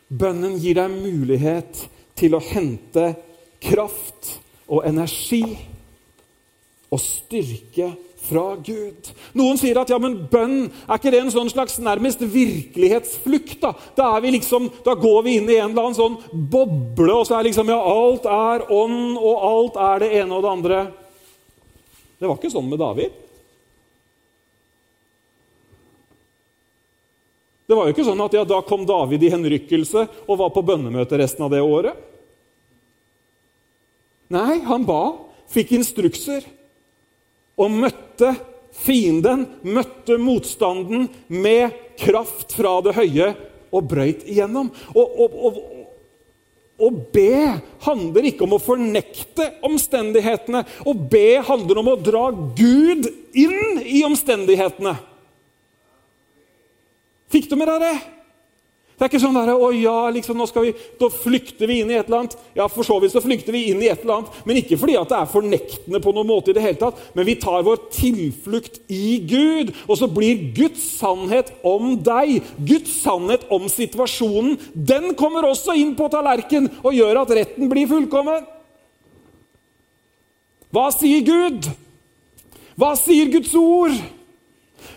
Bønnen 0.09 0.55
gir 0.61 0.77
deg 0.77 0.93
mulighet 0.93 1.85
til 2.15 2.35
å 2.35 2.43
hente 2.43 3.11
kraft 3.63 4.35
og 4.71 4.85
energi 4.87 5.43
og 6.91 7.01
styrke 7.01 7.91
fra 8.25 8.55
Gud. 8.57 9.09
Noen 9.37 9.59
sier 9.59 9.77
at 9.77 9.91
ja, 9.91 9.99
men 10.01 10.17
bønn 10.31 10.65
er 10.65 10.97
ikke 10.97 11.11
det 11.13 11.21
en 11.21 11.33
sånn 11.33 11.51
slags 11.51 11.77
nærmest 11.83 12.23
virkelighetsflukt? 12.23 13.59
Da 13.61 13.73
Da, 13.97 14.15
er 14.15 14.23
vi 14.25 14.35
liksom, 14.37 14.69
da 14.85 14.95
går 14.97 15.19
vi 15.25 15.35
inn 15.39 15.49
i 15.49 15.59
en 15.59 15.73
eller 15.73 15.89
annen 15.89 15.97
sånn 15.97 16.17
boble, 16.31 17.11
og 17.13 17.27
så 17.27 17.37
er 17.37 17.49
liksom 17.49 17.69
ja, 17.69 17.77
alt 17.77 18.25
er 18.29 18.65
ånd, 18.73 19.19
og 19.19 19.45
alt 19.51 19.79
er 19.89 20.05
det 20.05 20.11
ene 20.21 20.33
og 20.33 20.45
det 20.45 20.53
andre. 20.53 20.81
Det 22.19 22.29
var 22.29 22.39
ikke 22.39 22.53
sånn 22.53 22.69
med 22.71 22.81
David. 22.81 23.24
Det 27.65 27.73
var 27.73 27.87
jo 27.87 27.95
ikke 27.95 28.05
sånn 28.05 28.21
at 28.21 28.35
ja, 28.37 28.43
da 28.45 28.59
kom 28.65 28.83
David 28.85 29.23
i 29.25 29.31
henrykkelse 29.33 30.05
og 30.27 30.41
var 30.41 30.51
på 30.53 30.63
bønnemøte 30.65 31.17
resten 31.17 31.47
av 31.47 31.53
det 31.53 31.63
året. 31.65 31.97
Nei, 34.33 34.59
han 34.65 34.85
ba, 34.85 35.15
fikk 35.49 35.75
instrukser 35.77 36.45
og 37.57 37.73
møtte 37.73 38.33
fienden, 38.75 39.45
møtte 39.63 40.17
motstanden 40.21 41.07
med 41.31 41.73
kraft 42.01 42.53
fra 42.57 42.77
det 42.85 42.95
høye 42.97 43.31
og 43.75 43.89
brøyt 43.89 44.25
igjennom. 44.29 44.71
Og, 44.93 45.19
og, 45.25 45.37
og, 45.47 45.59
å 46.75 46.89
be 46.91 47.55
handler 47.85 48.27
ikke 48.27 48.43
om 48.43 48.57
å 48.57 48.61
fornekte 48.61 49.47
omstendighetene. 49.65 50.65
Å 50.83 50.93
be 50.93 51.39
handler 51.47 51.79
om 51.79 51.93
å 51.93 51.99
dra 52.01 52.25
Gud 52.57 53.07
inn 53.31 53.79
i 53.85 54.03
omstendighetene. 54.07 54.97
Fikk 57.31 57.49
du 57.49 57.57
med 57.59 57.71
deg 57.71 57.83
det? 57.83 57.95
Det 58.95 59.03
er 59.03 59.09
ikke 59.09 59.19
sånn 59.19 59.35
der, 59.35 59.49
å 59.59 59.67
ja, 59.75 60.05
liksom, 60.15 60.37
nå 60.39 60.45
skal 60.47 60.69
vi, 60.69 60.69
da 60.95 61.09
flykter 61.11 61.67
vi 61.67 61.81
inn 61.81 61.89
i 61.91 61.97
et 61.97 62.07
eller 62.07 62.21
annet. 62.21 62.35
Ja, 62.55 62.69
For 62.71 62.87
så 62.87 62.95
vidt 63.03 63.11
så 63.11 63.19
flykter 63.19 63.51
vi 63.51 63.65
inn 63.73 63.81
i 63.83 63.89
et 63.91 64.05
eller 64.05 64.21
annet, 64.21 64.37
men 64.47 64.59
ikke 64.61 64.77
fordi 64.79 64.95
at 64.95 65.11
det 65.11 65.17
er 65.17 65.33
fornektende 65.33 65.99
på 65.99 66.13
noen 66.15 66.29
måte. 66.29 66.53
i 66.53 66.55
det 66.55 66.63
hele 66.63 66.79
tatt, 66.79 67.01
Men 67.13 67.27
vi 67.27 67.35
tar 67.35 67.65
vår 67.67 67.81
tilflukt 67.91 68.79
i 68.87 69.19
Gud, 69.27 69.73
og 69.89 69.99
så 69.99 70.07
blir 70.07 70.47
Guds 70.55 70.85
sannhet 70.95 71.51
om 71.67 71.97
deg, 71.99 72.39
Guds 72.55 72.95
sannhet 73.03 73.43
om 73.51 73.67
situasjonen, 73.67 74.55
den 74.73 75.11
kommer 75.19 75.43
også 75.43 75.75
inn 75.75 75.91
på 75.99 76.07
tallerken 76.07 76.71
og 76.81 76.95
gjør 76.95 77.25
at 77.25 77.35
retten 77.35 77.67
blir 77.67 77.91
fullkommen. 77.91 78.47
Hva 80.71 80.87
sier 80.95 81.19
Gud? 81.19 81.67
Hva 82.79 82.95
sier 82.95 83.27
Guds 83.31 83.51
ord? 83.59 83.91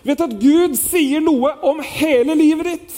Vet 0.06 0.24
at 0.24 0.38
Gud 0.40 0.76
sier 0.78 1.22
noe 1.24 1.52
om 1.66 1.82
hele 1.84 2.36
livet 2.38 2.72
ditt. 2.72 2.96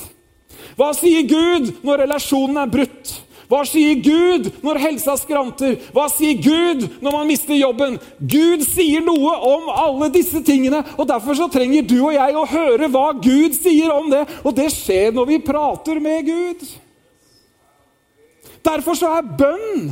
Hva 0.78 0.92
sier 0.96 1.26
Gud 1.28 1.74
når 1.84 2.04
relasjonen 2.04 2.62
er 2.62 2.70
brutt? 2.70 3.16
Hva 3.50 3.64
sier 3.66 3.98
Gud 3.98 4.46
når 4.62 4.78
helsa 4.78 5.16
skranter? 5.18 5.74
Hva 5.90 6.04
sier 6.12 6.38
Gud 6.38 6.84
når 7.02 7.14
man 7.16 7.26
mister 7.26 7.56
jobben? 7.58 7.96
Gud 8.22 8.62
sier 8.62 9.02
noe 9.02 9.32
om 9.48 9.66
alle 9.74 10.06
disse 10.14 10.38
tingene, 10.46 10.84
og 10.94 11.08
derfor 11.10 11.34
så 11.34 11.48
trenger 11.50 11.82
du 11.82 11.96
og 11.98 12.14
jeg 12.14 12.36
å 12.38 12.46
høre 12.46 12.90
hva 12.94 13.08
Gud 13.18 13.56
sier 13.58 13.90
om 13.90 14.06
det. 14.12 14.22
Og 14.46 14.54
det 14.54 14.68
skjer 14.70 15.10
når 15.16 15.32
vi 15.32 15.40
prater 15.42 15.98
med 16.04 16.30
Gud. 16.30 16.62
Derfor 18.70 18.94
så 18.98 19.10
er 19.16 19.24
bønn 19.24 19.90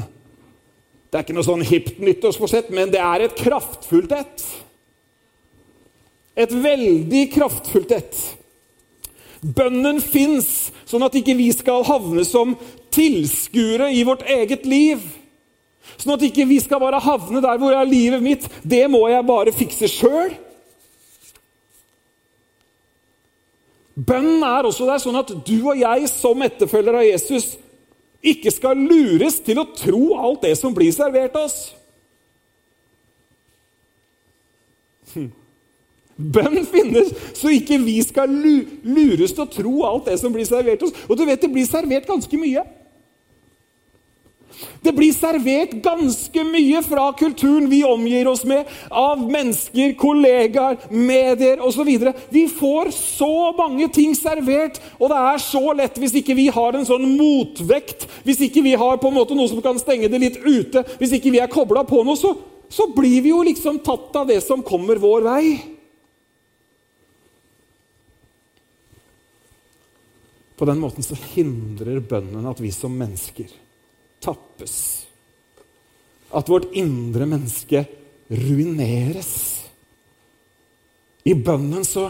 Det 1.08 1.16
er 1.16 1.22
ikke 1.24 1.34
noe 1.38 1.46
sånn 1.46 1.64
hipt 1.64 2.02
nyttårsforsett, 2.04 2.68
men 2.76 2.90
det 2.92 3.00
er 3.00 3.24
et 3.24 3.38
kraftfullt 3.38 4.12
et. 4.12 4.42
Et 6.38 6.52
veldig 6.54 7.22
kraftfullt 7.34 7.94
et. 7.96 8.18
Bønnen 9.42 10.00
fins 10.02 10.70
sånn 10.88 11.04
at 11.06 11.14
ikke 11.18 11.36
vi 11.38 11.48
skal 11.54 11.86
havne 11.86 12.24
som 12.26 12.56
tilskuere 12.94 13.90
i 13.94 14.04
vårt 14.06 14.24
eget 14.30 14.66
liv. 14.66 15.02
Sånn 15.98 16.14
at 16.14 16.24
ikke 16.26 16.46
vi 16.48 16.58
skal 16.62 16.82
bare 16.82 17.00
havne 17.02 17.42
der 17.42 17.58
hvor 17.60 17.74
er 17.74 17.88
livet 17.88 18.22
mitt. 18.22 18.46
Det 18.62 18.84
må 18.90 19.04
jeg 19.10 19.26
bare 19.26 19.54
fikse 19.54 19.90
sjøl. 19.90 20.34
Bønnen 23.98 24.44
er 24.46 24.66
også 24.66 24.86
der 24.86 25.00
sånn 25.02 25.18
at 25.18 25.32
du 25.46 25.56
og 25.58 25.78
jeg 25.78 26.06
som 26.10 26.42
etterfølger 26.46 27.00
av 27.00 27.06
Jesus 27.06 27.56
ikke 28.22 28.50
skal 28.54 28.78
lures 28.78 29.38
til 29.42 29.58
å 29.58 29.66
tro 29.74 30.02
alt 30.18 30.44
det 30.46 30.54
som 30.58 30.74
blir 30.74 30.94
servert 30.94 31.34
oss. 31.38 31.58
Hm. 35.14 35.30
Bønn 36.18 36.64
finnes, 36.66 37.12
så 37.38 37.52
ikke 37.54 37.78
vi 37.84 38.00
skal 38.02 38.32
lures 38.34 39.30
til 39.30 39.44
å 39.44 39.52
tro 39.52 39.74
alt 39.86 40.10
det 40.10 40.18
som 40.18 40.34
blir 40.34 40.48
servert 40.48 40.82
oss. 40.82 40.96
Og 41.06 41.14
du 41.14 41.22
vet, 41.22 41.38
det 41.38 41.52
blir 41.52 41.68
servert 41.68 42.10
ganske 42.10 42.40
mye. 42.40 42.64
Det 44.82 44.90
blir 44.94 45.12
servert 45.14 45.76
ganske 45.84 46.44
mye 46.48 46.80
fra 46.82 47.04
kulturen 47.18 47.68
vi 47.70 47.84
omgir 47.86 48.26
oss 48.30 48.42
med, 48.48 48.66
av 48.90 49.22
mennesker, 49.22 49.94
kollegaer, 50.00 50.80
medier 50.90 51.62
osv. 51.62 51.90
Vi 52.34 52.44
får 52.50 52.90
så 52.96 53.30
mange 53.58 53.86
ting 53.94 54.16
servert, 54.18 54.82
og 54.98 55.12
det 55.12 55.22
er 55.30 55.42
så 55.46 55.64
lett 55.78 56.02
hvis 56.02 56.18
ikke 56.18 56.34
vi 56.38 56.48
har 56.54 56.74
en 56.74 56.86
sånn 56.88 57.06
motvekt, 57.14 58.08
hvis 58.26 58.42
ikke 58.48 58.66
vi 58.66 58.74
har 58.78 58.98
på 58.98 59.12
en 59.12 59.18
måte 59.20 59.38
noe 59.38 59.50
som 59.50 59.62
kan 59.62 59.78
stenge 59.78 60.10
det 60.10 60.22
litt 60.22 60.42
ute, 60.42 60.82
hvis 60.98 61.14
ikke 61.18 61.34
vi 61.34 61.42
er 61.42 61.52
kobla 61.52 61.86
på 61.86 62.02
noe, 62.02 62.18
så, 62.18 62.34
så 62.66 62.90
blir 62.94 63.20
vi 63.22 63.34
jo 63.34 63.44
liksom 63.46 63.82
tatt 63.86 64.16
av 64.18 64.30
det 64.30 64.42
som 64.42 64.66
kommer 64.66 64.98
vår 65.02 65.28
vei. 65.30 65.77
På 70.58 70.66
den 70.66 70.80
måten 70.82 71.06
så 71.06 71.14
hindrer 71.34 72.00
bønnen 72.02 72.46
at 72.50 72.58
vi 72.58 72.72
som 72.74 72.96
mennesker 72.98 73.50
tappes. 74.18 75.06
At 76.34 76.48
vårt 76.50 76.72
indre 76.76 77.28
menneske 77.30 77.84
ruineres. 78.28 79.34
I 81.22 81.34
bønnen 81.38 81.84
så 81.86 82.08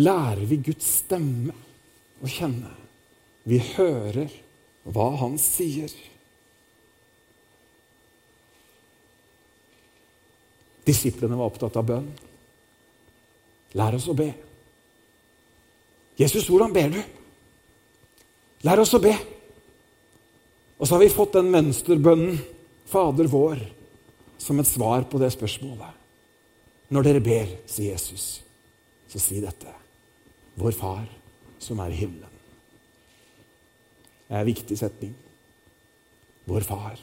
lærer 0.00 0.46
vi 0.48 0.62
Guds 0.64 0.88
stemme 1.02 1.52
å 2.22 2.30
kjenne. 2.30 2.72
Vi 3.44 3.58
hører 3.74 4.32
hva 4.88 5.10
han 5.20 5.36
sier. 5.40 5.92
Disiplene 10.88 11.36
var 11.36 11.52
opptatt 11.52 11.76
av 11.78 11.86
bønn. 11.86 12.08
Lær 13.78 13.98
oss 13.98 14.08
å 14.10 14.16
be. 14.16 14.30
Jesus, 16.18 16.48
hvordan 16.48 16.72
ber 16.74 16.92
du? 16.92 17.00
Lær 18.66 18.82
oss 18.82 18.94
å 18.94 19.00
be. 19.02 19.14
Og 20.78 20.86
så 20.86 20.96
har 20.96 21.02
vi 21.02 21.12
fått 21.12 21.38
den 21.38 21.52
mønsterbønnen, 21.54 22.40
Fader 22.92 23.24
vår, 23.30 23.60
som 24.36 24.58
et 24.60 24.68
svar 24.68 25.06
på 25.08 25.16
det 25.22 25.30
spørsmålet. 25.32 25.94
Når 26.92 27.06
dere 27.06 27.22
ber, 27.24 27.54
sier 27.64 27.94
Jesus, 27.94 28.42
så 29.08 29.20
si 29.22 29.38
dette. 29.40 29.70
Vår 30.60 30.76
Far 30.76 31.06
som 31.62 31.80
er 31.80 31.94
i 31.94 32.00
himmelen. 32.02 32.28
Det 34.26 34.36
er 34.36 34.42
en 34.42 34.50
viktig 34.50 34.76
setning. 34.76 35.14
Vår 36.44 36.66
Far. 36.68 37.00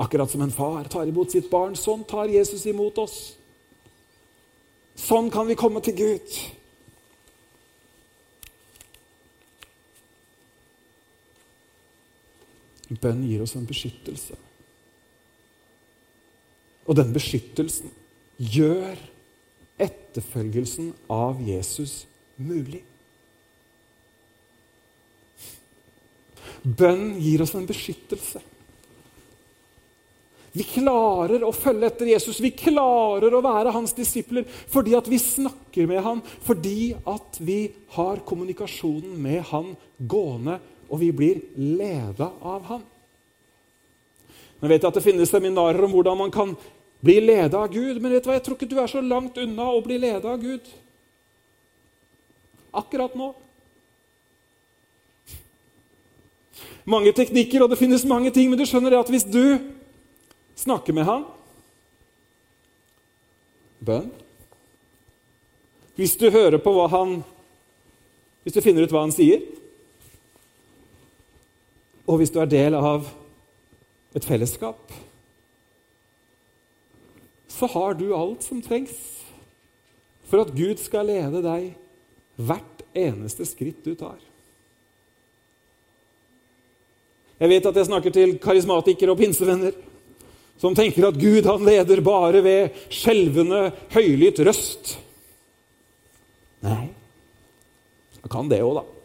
Akkurat 0.00 0.30
som 0.30 0.42
en 0.42 0.54
far 0.54 0.88
tar 0.90 1.06
imot 1.06 1.30
sitt 1.30 1.50
barn, 1.50 1.76
sånn 1.78 2.06
tar 2.08 2.30
Jesus 2.32 2.64
imot 2.66 2.96
oss. 2.98 3.18
Sånn 4.98 5.28
kan 5.32 5.46
vi 5.46 5.58
komme 5.58 5.82
til 5.84 5.98
Gud. 5.98 6.40
Bønn 13.00 13.24
gir 13.24 13.44
oss 13.44 13.54
en 13.56 13.68
beskyttelse. 13.68 14.36
Og 16.88 16.98
den 16.98 17.12
beskyttelsen 17.14 17.92
gjør 18.36 18.98
etterfølgelsen 19.82 20.90
av 21.12 21.40
Jesus 21.46 22.02
mulig. 22.36 22.82
Bønn 26.62 27.16
gir 27.22 27.42
oss 27.42 27.54
en 27.58 27.66
beskyttelse. 27.66 28.42
Vi 30.52 30.66
klarer 30.68 31.46
å 31.46 31.52
følge 31.56 31.88
etter 31.88 32.10
Jesus, 32.10 32.42
vi 32.44 32.50
klarer 32.52 33.32
å 33.32 33.40
være 33.44 33.72
hans 33.72 33.94
disipler 33.96 34.44
fordi 34.68 34.92
at 34.98 35.06
vi 35.08 35.16
snakker 35.20 35.88
med 35.88 36.02
ham, 36.04 36.20
fordi 36.44 36.92
at 37.08 37.38
vi 37.40 37.72
har 37.94 38.20
kommunikasjonen 38.28 39.16
med 39.16 39.40
han 39.48 39.72
gående, 39.96 40.58
og 40.92 41.00
vi 41.00 41.08
blir 41.16 41.40
leda 41.56 42.28
av 42.44 42.66
han. 42.68 42.82
Nå 44.60 44.68
vet 44.68 44.82
jeg 44.82 44.92
at 44.92 44.98
Det 45.00 45.02
finnes 45.02 45.30
seminarer 45.32 45.80
om 45.82 45.94
hvordan 45.96 46.18
man 46.20 46.30
kan 46.30 46.52
bli 47.02 47.16
leda 47.24 47.64
av 47.64 47.72
Gud, 47.72 47.98
men 47.98 48.12
vet 48.12 48.22
du 48.22 48.28
hva? 48.30 48.36
jeg 48.36 48.44
tror 48.46 48.58
ikke 48.58 48.70
du 48.70 48.78
er 48.78 48.90
så 48.90 49.00
langt 49.00 49.40
unna 49.40 49.72
å 49.72 49.80
bli 49.82 49.96
leda 49.98 50.36
av 50.36 50.42
Gud 50.42 50.68
akkurat 52.72 53.16
nå. 53.18 53.32
Mange 56.88 57.12
teknikker, 57.14 57.62
og 57.62 57.70
det 57.72 57.78
finnes 57.78 58.04
mange 58.08 58.30
ting, 58.34 58.48
men 58.50 58.58
du 58.58 58.66
skjønner 58.66 58.94
det 58.94 59.02
at 59.02 59.10
hvis 59.12 59.26
du 59.26 59.58
snakker 60.58 60.94
med 60.94 61.08
Han 61.08 61.24
Bønn. 63.82 64.12
Hvis 65.98 66.14
du 66.14 66.28
hører 66.30 66.60
på 66.62 66.70
hva 66.70 66.84
han 66.92 67.16
Hvis 68.46 68.54
du 68.54 68.62
finner 68.62 68.86
ut 68.86 68.92
hva 68.94 69.02
han 69.02 69.14
sier, 69.14 69.42
og 72.06 72.18
hvis 72.18 72.32
du 72.34 72.40
er 72.42 72.50
del 72.50 72.76
av 72.78 73.06
et 74.16 74.26
fellesskap, 74.26 74.92
så 77.52 77.68
har 77.74 77.94
du 77.94 78.08
alt 78.16 78.44
som 78.44 78.62
trengs 78.64 78.96
for 80.30 80.42
at 80.42 80.52
Gud 80.56 80.80
skal 80.80 81.06
lede 81.10 81.42
deg 81.44 81.72
hvert 82.40 82.84
eneste 82.96 83.46
skritt 83.46 83.84
du 83.84 83.94
tar. 83.98 84.18
Jeg 87.42 87.50
vet 87.50 87.66
at 87.66 87.78
jeg 87.78 87.88
snakker 87.88 88.14
til 88.14 88.36
karismatikere 88.42 89.12
og 89.12 89.20
pinsevenner 89.20 89.76
som 90.62 90.76
tenker 90.78 91.08
at 91.08 91.18
Gud 91.18 91.46
han 91.48 91.64
leder 91.66 92.02
bare 92.04 92.42
ved 92.44 92.82
skjelvende, 92.92 93.72
høylytt 93.90 94.38
røst. 94.46 94.92
Nei, 96.62 96.86
han 98.22 98.30
kan 98.30 98.50
det 98.52 98.60
òg, 98.62 98.78
da. 98.78 99.01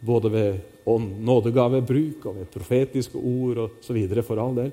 Både 0.00 0.30
ved 0.32 0.58
nådegavebruk 0.86 2.26
og 2.30 2.36
ved 2.36 2.50
profetiske 2.52 3.18
ord 3.18 3.64
osv. 3.66 4.22
for 4.22 4.38
all 4.38 4.56
del. 4.56 4.72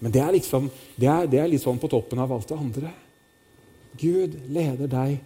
Men 0.00 0.12
det 0.12 0.20
er, 0.20 0.32
liksom, 0.32 0.70
det, 0.96 1.08
er, 1.08 1.26
det 1.26 1.40
er 1.40 1.48
litt 1.48 1.64
sånn 1.64 1.80
på 1.80 1.88
toppen 1.88 2.20
av 2.20 2.32
alt 2.32 2.48
det 2.48 2.58
andre. 2.58 2.90
Gud 3.96 4.34
leder 4.52 4.90
deg 4.92 5.16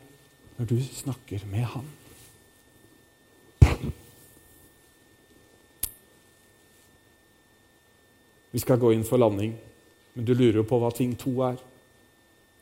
når 0.60 0.68
du 0.70 0.76
snakker 0.82 1.42
med 1.50 1.66
Han. 1.74 1.88
Vi 8.50 8.58
skal 8.58 8.80
gå 8.82 8.92
inn 8.94 9.06
for 9.06 9.18
landing, 9.18 9.52
men 10.14 10.26
du 10.26 10.32
lurer 10.34 10.60
jo 10.60 10.66
på 10.66 10.78
hva 10.82 10.90
ting 10.94 11.12
to 11.18 11.36
er. 11.46 11.58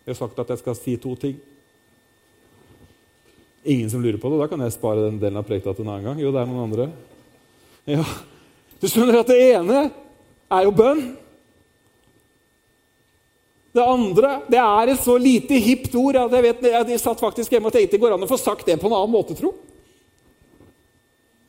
Jeg 0.05 0.13
har 0.15 0.19
sagt 0.21 0.41
at 0.41 0.53
jeg 0.53 0.61
skal 0.61 0.77
si 0.77 0.97
to 1.01 1.15
ting. 1.21 1.39
Ingen 3.69 3.91
som 3.93 4.01
lurer 4.03 4.17
på 4.17 4.31
det? 4.33 4.41
Da 4.41 4.49
kan 4.49 4.63
jeg 4.65 4.73
spare 4.73 5.05
den 5.05 5.19
delen 5.21 5.37
av 5.37 5.45
prekta 5.45 5.75
til 5.77 5.85
en 5.85 5.93
annen 5.93 6.07
gang. 6.09 6.21
Jo, 6.23 6.33
det 6.33 6.41
er 6.41 6.49
noen 6.49 6.65
andre. 6.71 6.89
Ja, 7.89 8.05
Du 8.81 8.87
skjønner 8.89 9.19
at 9.21 9.29
det 9.29 9.39
ene 9.43 9.89
er 10.49 10.65
jo 10.65 10.73
bønn. 10.73 11.03
Det 13.75 13.85
andre 13.85 14.31
det 14.49 14.61
er 14.63 14.93
et 14.95 15.03
så 15.03 15.17
lite 15.21 15.59
hipt 15.61 15.93
ord 15.99 16.17
at 16.17 16.33
jeg, 16.33 16.45
vet, 16.47 16.65
jeg 16.95 17.01
satt 17.03 17.21
faktisk 17.21 17.53
hjemme 17.53 17.69
og 17.69 17.75
tenkte 17.75 18.01
går 18.01 18.15
an 18.17 18.25
å 18.25 18.31
få 18.31 18.39
sagt 18.41 18.65
det 18.67 18.79
på 18.81 18.89
en 18.89 18.97
annen 18.97 19.13
måte, 19.13 19.37
tro. 19.37 19.53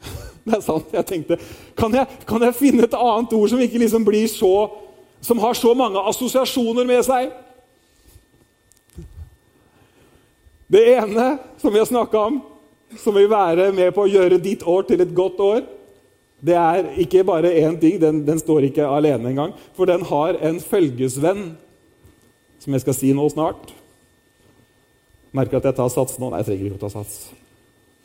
Det 0.43 0.57
er 0.57 0.65
sant. 0.65 0.91
Jeg 0.91 1.07
tenkte 1.07 1.37
kan 1.77 1.93
jeg, 1.95 2.19
kan 2.27 2.43
jeg 2.43 2.57
finne 2.57 2.87
et 2.87 2.97
annet 2.97 3.35
ord 3.37 3.51
som 3.51 3.61
ikke 3.63 3.79
liksom 3.79 4.05
blir 4.07 4.27
så 4.31 4.53
Som 5.21 5.39
har 5.43 5.53
så 5.53 5.73
mange 5.75 5.99
assosiasjoner 6.07 6.85
med 6.87 7.03
seg? 7.03 7.31
Det 10.69 10.83
ene 10.93 11.31
som 11.57 11.73
vi 11.73 11.81
har 11.81 11.89
snakka 11.89 12.19
om, 12.29 12.39
som 13.01 13.15
vil 13.17 13.29
være 13.29 13.71
med 13.73 13.89
på 13.95 14.05
å 14.05 14.09
gjøre 14.09 14.37
ditt 14.41 14.61
år 14.69 14.85
til 14.85 15.01
et 15.01 15.13
godt 15.17 15.41
år, 15.41 15.63
det 16.45 16.55
er 16.55 16.91
ikke 17.03 17.25
bare 17.27 17.51
én 17.61 17.75
ting. 17.81 17.97
Den, 17.99 18.21
den 18.27 18.39
står 18.39 18.69
ikke 18.69 18.87
alene 18.87 19.31
engang. 19.31 19.55
For 19.75 19.89
den 19.89 20.05
har 20.07 20.37
en 20.45 20.61
følgesvenn, 20.63 21.51
som 22.61 22.75
jeg 22.75 22.85
skal 22.85 22.95
si 22.95 23.11
nå 23.15 23.25
snart. 23.33 23.73
Merker 25.35 25.59
at 25.59 25.69
jeg 25.69 25.77
tar 25.77 25.91
sats 25.93 26.17
nå. 26.21 26.29
Nei, 26.29 26.41
jeg 26.41 26.51
trenger 26.51 26.69
ikke 26.69 26.79
å 26.79 26.85
ta 26.85 26.91
sats. 26.99 27.17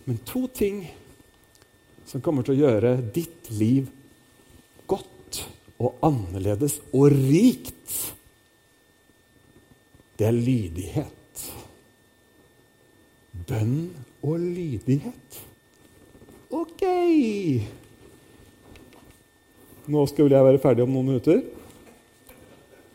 Men 0.09 0.19
to 0.27 0.47
ting 0.53 0.83
som 2.09 2.25
kommer 2.25 2.45
til 2.45 2.57
å 2.57 2.65
gjøre 2.67 2.97
ditt 3.15 3.49
liv 3.55 3.89
godt 4.91 5.45
og 5.81 6.01
annerledes 6.05 6.79
og 6.93 7.13
rikt, 7.13 8.01
det 10.19 10.29
er 10.29 10.37
lydighet. 10.37 11.24
Bønn 13.49 13.91
og 14.23 14.39
lydighet. 14.41 15.41
Ok! 16.55 16.85
Nå 19.91 20.05
skal 20.09 20.33
jeg 20.33 20.47
være 20.47 20.63
ferdig 20.63 20.85
om 20.87 20.95
noen 20.95 21.11
minutter. 21.13 21.43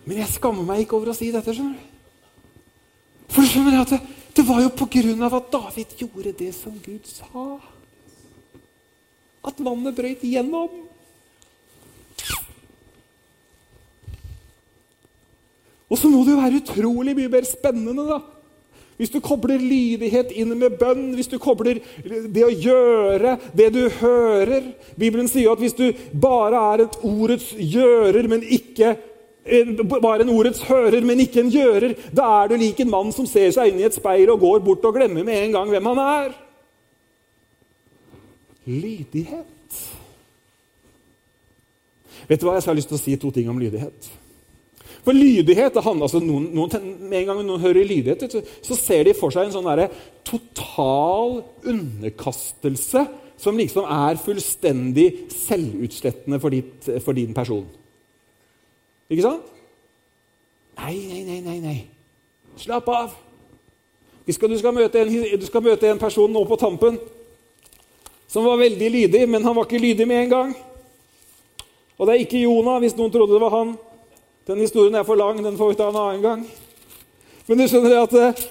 Men 0.08 0.24
jeg 0.24 0.34
skammer 0.34 0.66
meg 0.66 0.86
ikke 0.86 0.98
over 0.98 1.12
å 1.12 1.18
si 1.18 1.30
dette. 1.34 1.54
skjønner 1.54 1.78
du? 1.78 1.86
For 3.30 3.46
skjønner 3.46 3.76
jeg 3.78 3.86
at 3.86 3.92
det, 3.94 4.00
det 4.40 4.48
var 4.48 4.64
jo 4.64 4.72
på 4.74 4.88
grunn 4.96 5.28
av 5.28 5.36
at 5.38 5.52
David 5.54 6.00
gjorde 6.00 6.34
det 6.40 6.54
som 6.58 6.80
Gud 6.82 7.06
sa 7.06 7.60
at 9.46 9.62
vannet 9.64 9.96
brøyt 9.96 10.24
igjennom. 10.26 10.72
Og 15.90 15.98
så 15.98 16.10
må 16.12 16.22
det 16.22 16.36
jo 16.36 16.42
være 16.42 16.60
utrolig 16.62 17.16
mye 17.18 17.32
mer 17.34 17.48
spennende, 17.50 18.06
da. 18.06 18.20
Hvis 19.00 19.14
du 19.14 19.22
kobler 19.24 19.62
lydighet 19.64 20.34
inn 20.36 20.52
med 20.60 20.76
bønn, 20.80 21.14
hvis 21.16 21.30
du 21.32 21.38
kobler 21.40 21.78
det 22.04 22.44
å 22.44 22.52
gjøre, 22.52 23.38
det 23.56 23.70
du 23.72 23.86
hører 24.02 24.74
Bibelen 25.00 25.30
sier 25.32 25.54
at 25.54 25.62
hvis 25.64 25.78
du 25.78 25.86
bare 26.20 26.60
er 26.74 26.84
et 26.84 26.98
ordets 27.08 27.54
gjører, 27.56 28.28
men 28.28 28.44
ikke 28.44 28.98
bare 30.04 30.26
en 30.26 30.34
ordets 30.34 30.66
hører, 30.68 31.00
men 31.08 31.24
ikke 31.24 31.46
en 31.46 31.54
gjører, 31.54 31.96
da 32.12 32.28
er 32.42 32.52
du 32.52 32.58
lik 32.60 32.84
en 32.84 32.92
mann 32.92 33.16
som 33.16 33.28
ser 33.30 33.54
seg 33.56 33.72
inn 33.72 33.80
i 33.80 33.88
et 33.88 33.96
speil 33.96 34.34
og 34.34 34.44
går 34.44 34.60
bort 34.68 34.84
og 34.92 35.00
glemmer 35.00 35.24
med 35.24 35.46
en 35.46 35.56
gang 35.56 35.72
hvem 35.72 35.92
han 35.94 36.04
er 36.04 36.36
lydighet. 38.68 39.80
Vet 42.28 42.42
du 42.42 42.50
hva? 42.50 42.60
Jeg 42.60 42.68
har 42.68 42.78
lyst 42.78 42.92
til 42.92 43.00
å 43.00 43.02
si 43.02 43.16
to 43.18 43.32
ting 43.34 43.48
om 43.50 43.64
lydighet. 43.64 44.12
For 45.06 45.16
lydighet 45.16 45.76
det 45.76 45.84
handler, 45.86 46.10
altså 46.10 46.20
noen, 46.24 46.50
noen, 46.56 46.88
Med 47.08 47.22
en 47.22 47.30
gang 47.30 47.42
noen 47.46 47.64
hører 47.64 47.88
lydighet, 47.88 48.36
så 48.66 48.78
ser 48.78 49.08
de 49.08 49.16
for 49.18 49.34
seg 49.34 49.48
en 49.48 49.56
sånn 49.56 49.70
der, 49.70 49.88
total 50.28 51.40
underkastelse 51.64 53.06
som 53.40 53.56
liksom 53.58 53.88
er 53.88 54.20
fullstendig 54.20 55.08
selvutslettende 55.32 56.42
for, 56.44 56.52
ditt, 56.52 56.90
for 57.06 57.16
din 57.16 57.32
person. 57.34 57.64
Ikke 59.10 59.24
sant? 59.24 59.48
Nei, 60.80 60.98
nei, 61.08 61.24
nei, 61.28 61.40
nei. 61.46 61.58
nei. 61.64 61.80
Slapp 62.60 62.88
av. 62.92 63.16
Skal, 64.30 64.52
du, 64.52 64.60
skal 64.60 64.76
møte 64.76 65.00
en, 65.02 65.10
du 65.42 65.46
skal 65.48 65.64
møte 65.66 65.88
en 65.90 66.02
person 66.02 66.30
nå 66.30 66.44
på 66.46 66.58
tampen 66.60 67.00
som 68.30 68.46
var 68.46 68.60
veldig 68.62 68.90
lydig, 68.94 69.24
men 69.26 69.42
han 69.42 69.56
var 69.58 69.66
ikke 69.66 69.82
lydig 69.82 70.06
med 70.06 70.28
en 70.28 70.34
gang. 70.34 70.52
Og 71.98 72.06
det 72.06 72.14
er 72.14 72.26
ikke 72.28 72.44
Jonah, 72.44 72.78
hvis 72.84 72.94
noen 73.00 73.10
trodde 73.10 73.34
det 73.34 73.42
var 73.42 73.56
han. 73.56 73.72
Den 74.50 74.64
historien 74.64 74.96
er 74.98 75.06
for 75.06 75.20
lang, 75.20 75.44
den 75.46 75.58
får 75.58 75.70
vi 75.70 75.78
ta 75.78 75.90
en 75.92 76.00
annen 76.02 76.24
gang. 76.26 76.46
Men 77.46 77.60
du 77.60 77.68
skjønner 77.70 78.00
at 78.02 78.16
eh, 78.18 78.48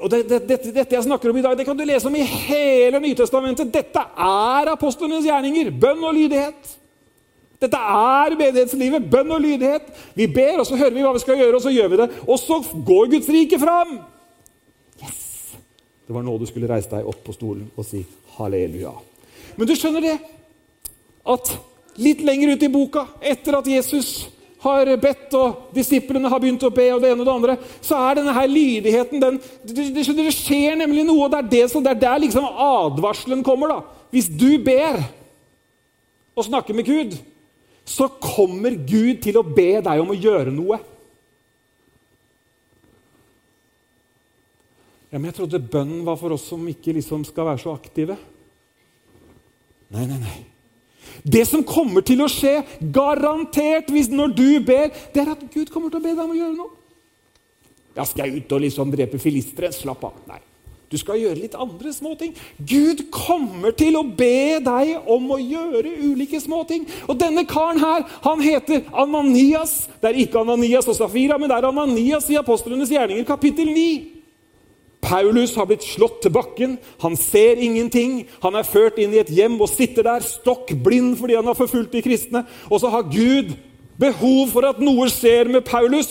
og 0.00 0.08
det, 0.08 0.20
det, 0.30 0.38
dette, 0.48 0.70
dette 0.72 0.96
jeg 0.96 1.04
snakker 1.04 1.32
om 1.32 1.36
i 1.36 1.42
dag, 1.44 1.56
det 1.58 1.66
kan 1.66 1.76
du 1.76 1.82
lese 1.84 2.08
om 2.08 2.14
i 2.16 2.22
hele 2.24 3.02
Nytestamentet. 3.02 3.68
Dette 3.74 4.00
er 4.00 4.70
apostlenes 4.72 5.26
gjerninger. 5.26 5.68
Bønn 5.82 6.06
og 6.06 6.14
lydighet. 6.16 6.70
Dette 7.60 7.76
er 7.76 8.38
menighetslivet. 8.38 9.10
Bønn 9.12 9.34
og 9.34 9.44
lydighet. 9.44 9.90
Vi 10.16 10.30
ber, 10.30 10.62
og 10.62 10.70
så 10.70 10.78
hører 10.80 10.96
vi 10.96 11.04
hva 11.04 11.12
vi 11.18 11.24
skal 11.26 11.42
gjøre, 11.42 11.58
og 11.58 11.66
så 11.66 11.74
gjør 11.74 11.92
vi 11.92 12.00
det. 12.00 12.08
Og 12.24 12.40
så 12.40 12.62
går 12.86 13.12
Guds 13.12 13.28
rike 13.34 13.60
fram. 13.60 13.98
Yes! 15.02 15.20
Det 16.06 16.16
var 16.16 16.24
nå 16.24 16.38
du 16.40 16.48
skulle 16.48 16.70
reise 16.70 16.94
deg 16.94 17.12
opp 17.12 17.20
på 17.26 17.36
stolen 17.36 17.68
og 17.76 17.84
si 17.84 18.00
halleluja. 18.38 18.94
Men 19.58 19.68
du 19.68 19.76
skjønner 19.76 20.06
det 20.06 20.18
at 21.34 21.56
litt 22.00 22.24
lenger 22.24 22.54
ut 22.54 22.64
i 22.64 22.72
boka, 22.72 23.04
etter 23.20 23.58
at 23.58 23.68
Jesus 23.68 24.30
har 24.60 24.90
bedt, 25.00 25.32
og 25.38 25.70
disiplene 25.76 26.28
har 26.28 26.42
begynt 26.42 26.64
å 26.66 26.72
be, 26.74 26.90
og 26.94 27.00
det 27.00 27.12
ene 27.12 27.24
og 27.24 27.28
det 27.28 27.36
andre, 27.36 27.56
så 27.84 27.96
er 27.96 28.18
denne 28.18 28.34
her 28.36 28.50
lydigheten 28.50 29.22
den, 29.22 29.38
det, 29.64 29.86
det, 29.96 30.04
det 30.18 30.34
skjer 30.36 30.76
nemlig 30.82 31.06
noe. 31.08 31.24
og 31.26 31.32
Det 31.32 31.40
er, 31.40 31.48
det, 31.54 31.64
som, 31.72 31.84
det 31.84 31.94
er 31.94 32.02
der 32.04 32.22
liksom 32.26 32.46
advarselen 32.50 33.44
kommer. 33.46 33.72
da. 33.72 34.04
Hvis 34.12 34.28
du 34.28 34.58
ber 34.64 35.00
og 36.36 36.46
snakker 36.46 36.76
med 36.76 36.88
Gud, 36.88 37.16
så 37.88 38.06
kommer 38.20 38.76
Gud 38.76 39.22
til 39.24 39.40
å 39.40 39.46
be 39.46 39.80
deg 39.82 40.02
om 40.02 40.12
å 40.12 40.18
gjøre 40.18 40.52
noe. 40.54 40.78
Ja, 45.10 45.18
Men 45.18 45.32
jeg 45.32 45.40
trodde 45.40 45.64
bønnen 45.72 46.04
var 46.06 46.20
for 46.20 46.36
oss 46.36 46.46
som 46.52 46.68
ikke 46.70 46.94
liksom 46.94 47.24
skal 47.26 47.48
være 47.50 47.64
så 47.64 47.74
aktive. 47.74 48.14
Nei, 49.90 50.06
nei, 50.06 50.20
nei. 50.22 50.38
Det 51.24 51.46
som 51.48 51.64
kommer 51.66 52.04
til 52.06 52.22
å 52.24 52.28
skje, 52.30 52.60
garantert 52.92 53.90
hvis 53.92 54.10
når 54.12 54.36
du 54.36 54.50
ber, 54.64 54.92
det 55.14 55.24
er 55.24 55.32
at 55.34 55.42
Gud 55.52 55.72
kommer 55.72 55.92
til 55.92 56.00
å 56.00 56.04
be 56.04 56.14
deg 56.14 56.24
om 56.24 56.36
å 56.36 56.38
gjøre 56.38 56.58
noe. 56.58 56.76
Ja, 57.96 58.06
Skal 58.06 58.28
jeg 58.28 58.44
ut 58.44 58.54
og 58.54 58.62
liksom 58.62 58.92
drepe 58.92 59.18
filistere? 59.20 59.72
Slapp 59.74 60.04
av. 60.06 60.22
Nei. 60.30 60.40
Du 60.90 60.96
skal 60.98 61.20
gjøre 61.20 61.38
litt 61.38 61.54
andre 61.54 61.92
småting. 61.94 62.32
Gud 62.66 63.04
kommer 63.14 63.70
til 63.78 63.94
å 63.94 64.02
be 64.02 64.58
deg 64.64 65.10
om 65.10 65.28
å 65.30 65.38
gjøre 65.38 65.92
ulike 66.02 66.40
småting. 66.42 66.82
Og 67.06 67.18
denne 67.20 67.44
karen 67.46 67.78
her, 67.78 68.02
han 68.24 68.42
heter 68.42 68.82
Ananias. 68.90 69.84
Det 70.02 70.10
er 70.10 70.18
ikke 70.24 70.42
Ananias 70.42 70.90
og 70.90 70.98
Safira, 70.98 71.38
men 71.38 71.50
det 71.50 71.60
er 71.60 71.68
Ananias 71.68 72.26
i 72.34 72.38
Apostlenes 72.40 72.90
gjerninger, 72.90 73.22
kapittel 73.28 73.70
9. 73.70 74.19
Paulus 75.00 75.54
har 75.56 75.66
blitt 75.68 75.84
slått 75.86 76.20
til 76.24 76.32
bakken. 76.34 76.76
Han 77.02 77.16
ser 77.18 77.60
ingenting. 77.60 78.26
Han 78.44 78.58
er 78.58 78.68
ført 78.68 79.00
inn 79.00 79.14
i 79.16 79.22
et 79.22 79.32
hjem 79.32 79.56
og 79.60 79.70
sitter 79.72 80.06
der 80.06 80.26
stokk 80.26 80.72
blind 80.84 81.16
fordi 81.20 81.38
han 81.38 81.48
har 81.48 81.58
forfulgt 81.58 81.96
de 81.96 82.04
kristne. 82.04 82.44
Og 82.68 82.82
så 82.82 82.92
har 82.92 83.08
Gud 83.08 83.54
behov 84.00 84.52
for 84.52 84.68
at 84.68 84.80
noe 84.82 85.08
skjer 85.12 85.50
med 85.52 85.64
Paulus. 85.68 86.10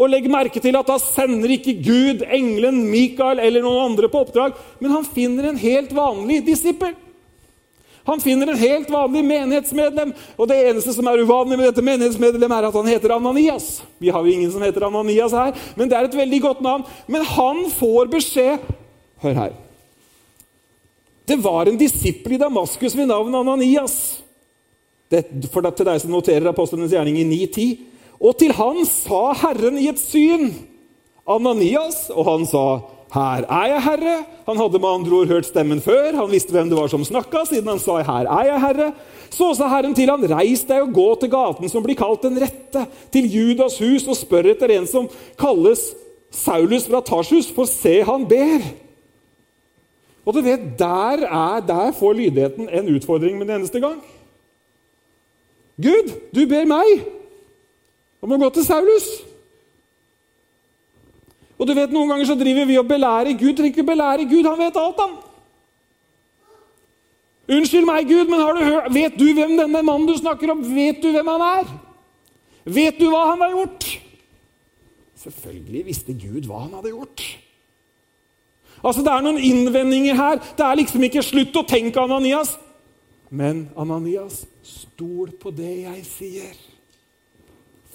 Og 0.00 0.08
legg 0.10 0.26
merke 0.32 0.60
til 0.62 0.76
at 0.78 0.88
da 0.88 0.96
sender 1.00 1.52
ikke 1.54 1.76
Gud 1.84 2.24
engelen 2.24 2.80
Mikael 2.90 3.42
eller 3.42 3.64
noen 3.64 3.92
andre 3.92 4.08
på 4.10 4.22
oppdrag, 4.24 4.56
men 4.80 4.94
han 4.94 5.04
finner 5.06 5.50
en 5.50 5.60
helt 5.60 5.92
vanlig 5.94 6.40
disippel. 6.46 6.94
Han 8.04 8.20
finner 8.20 8.50
en 8.50 8.58
helt 8.58 8.90
vanlig 8.90 9.22
menighetsmedlem, 9.24 10.12
og 10.34 10.48
det 10.50 10.58
eneste 10.66 10.94
som 10.96 11.06
er 11.06 11.22
uvanlig 11.22 11.58
med 11.58 11.68
dette 11.68 11.84
menighetsmedlemmet, 11.86 12.56
er 12.58 12.68
at 12.68 12.78
han 12.78 12.90
heter 12.90 13.14
Ananias. 13.14 13.68
Vi 14.02 14.10
har 14.10 14.24
jo 14.24 14.32
ingen 14.32 14.50
som 14.50 14.64
heter 14.64 14.88
Ananias 14.88 15.34
her, 15.36 15.54
men 15.78 15.90
det 15.90 15.98
er 15.98 16.08
et 16.08 16.18
veldig 16.18 16.40
godt 16.42 16.64
navn. 16.66 16.86
Men 17.06 17.26
han 17.36 17.66
får 17.78 18.10
beskjed 18.16 18.72
Hør 19.22 19.36
her. 19.38 19.52
Det 21.30 21.36
var 21.38 21.68
en 21.70 21.78
disippel 21.78 22.34
i 22.34 22.40
Damaskus 22.42 22.96
ved 22.98 23.06
navn 23.06 23.34
Ananias. 23.38 23.94
Det, 25.06 25.22
for 25.52 25.62
til 25.70 25.86
deg 25.86 26.00
som 26.02 26.10
noterer 26.10 26.50
apostlenes 26.50 26.90
gjerning 26.90 27.20
i 27.20 27.26
9.10. 27.46 27.68
Og 28.18 28.34
til 28.40 28.54
han 28.58 28.82
sa 28.88 29.22
Herren 29.44 29.78
i 29.78 29.86
et 29.92 30.00
syn 30.00 30.48
Ananias, 31.22 32.08
og 32.10 32.26
han 32.26 32.48
sa 32.50 32.64
'Her 33.12 33.44
er 33.44 33.66
jeg, 33.68 33.82
Herre'. 33.84 34.24
Han 34.46 34.56
hadde 34.56 34.78
med 34.78 34.88
andre 34.88 35.16
ord 35.16 35.26
hørt 35.28 35.46
stemmen 35.46 35.80
før. 35.80 36.14
Han 36.16 36.30
visste 36.30 36.52
hvem 36.54 36.70
det 36.70 36.78
var 36.78 36.88
som 36.88 37.04
snakka, 37.04 37.44
siden 37.44 37.68
han 37.68 37.78
sa 37.78 38.00
'Her 38.00 38.24
er 38.24 38.44
jeg, 38.44 38.60
Herre'. 38.60 38.92
Så 39.30 39.54
sa 39.56 39.68
Herren 39.68 39.94
til 39.94 40.10
han, 40.10 40.24
'Reis 40.24 40.64
deg 40.64 40.82
og 40.82 40.94
gå 40.94 41.20
til 41.20 41.30
gaten 41.30 41.68
som 41.68 41.82
blir 41.82 41.96
kalt 41.96 42.22
Den 42.22 42.38
rette', 42.40 42.86
til 43.12 43.28
Judas 43.28 43.78
hus, 43.78 44.08
og 44.08 44.16
spør 44.16 44.50
etter 44.50 44.70
en 44.70 44.86
som 44.86 45.08
kalles 45.38 45.94
Saulus 46.30 46.88
fra 46.88 47.00
Tarsus, 47.00 47.52
for 47.52 47.64
se, 47.64 48.02
han 48.02 48.24
ber. 48.28 48.64
Og 50.24 50.34
du 50.34 50.40
vet, 50.40 50.78
der, 50.78 51.26
er, 51.28 51.60
der 51.60 51.92
får 51.92 52.12
lydigheten 52.12 52.68
en 52.68 52.94
utfordring 52.96 53.38
med 53.38 53.46
den 53.46 53.60
eneste 53.60 53.80
gang. 53.80 54.00
Gud, 55.82 56.12
du 56.34 56.46
ber 56.46 56.64
meg 56.64 57.04
om 58.22 58.32
å 58.32 58.38
gå 58.38 58.48
til 58.54 58.64
Saulus. 58.64 59.31
Og 61.62 61.68
du 61.68 61.76
vet, 61.78 61.92
Noen 61.94 62.10
ganger 62.10 62.26
så 62.26 62.34
driver 62.34 62.66
vi 62.66 62.78
og 62.80 62.88
belærer 62.90 63.36
Gud. 63.38 63.52
Trenger 63.54 63.70
ikke 63.70 63.86
belære 63.86 64.26
Gud, 64.26 64.48
han 64.48 64.58
vet 64.58 64.78
alt, 64.82 64.98
han. 64.98 65.12
Unnskyld 67.52 67.86
meg, 67.86 68.08
Gud, 68.10 68.30
men 68.30 68.40
du 68.42 68.64
hørt, 68.64 68.88
vet 68.94 69.14
du 69.18 69.28
hvem 69.36 69.54
denne 69.58 69.82
mannen 69.86 70.08
du 70.08 70.16
snakker 70.18 70.50
om 70.50 70.62
Vet 70.66 70.98
du 71.02 71.10
hvem 71.14 71.30
han 71.30 71.44
er? 71.46 71.70
Vet 72.64 72.98
du 72.98 73.08
hva 73.10 73.28
han 73.32 73.44
har 73.44 73.54
gjort? 73.54 73.86
Selvfølgelig 75.22 75.84
visste 75.86 76.14
Gud 76.18 76.48
hva 76.50 76.64
han 76.64 76.74
hadde 76.74 76.94
gjort. 76.94 77.22
Altså, 78.82 79.04
Det 79.06 79.12
er 79.12 79.22
noen 79.22 79.38
innvendinger 79.38 80.18
her. 80.18 80.42
Det 80.58 80.66
er 80.66 80.80
liksom 80.80 81.06
ikke 81.06 81.22
slutt 81.22 81.58
å 81.58 81.66
tenke, 81.66 82.02
Ananias. 82.02 82.56
Men 83.30 83.68
Ananias, 83.78 84.42
stol 84.66 85.30
på 85.38 85.54
det 85.54 85.76
jeg 85.84 86.02
sier. 86.08 86.58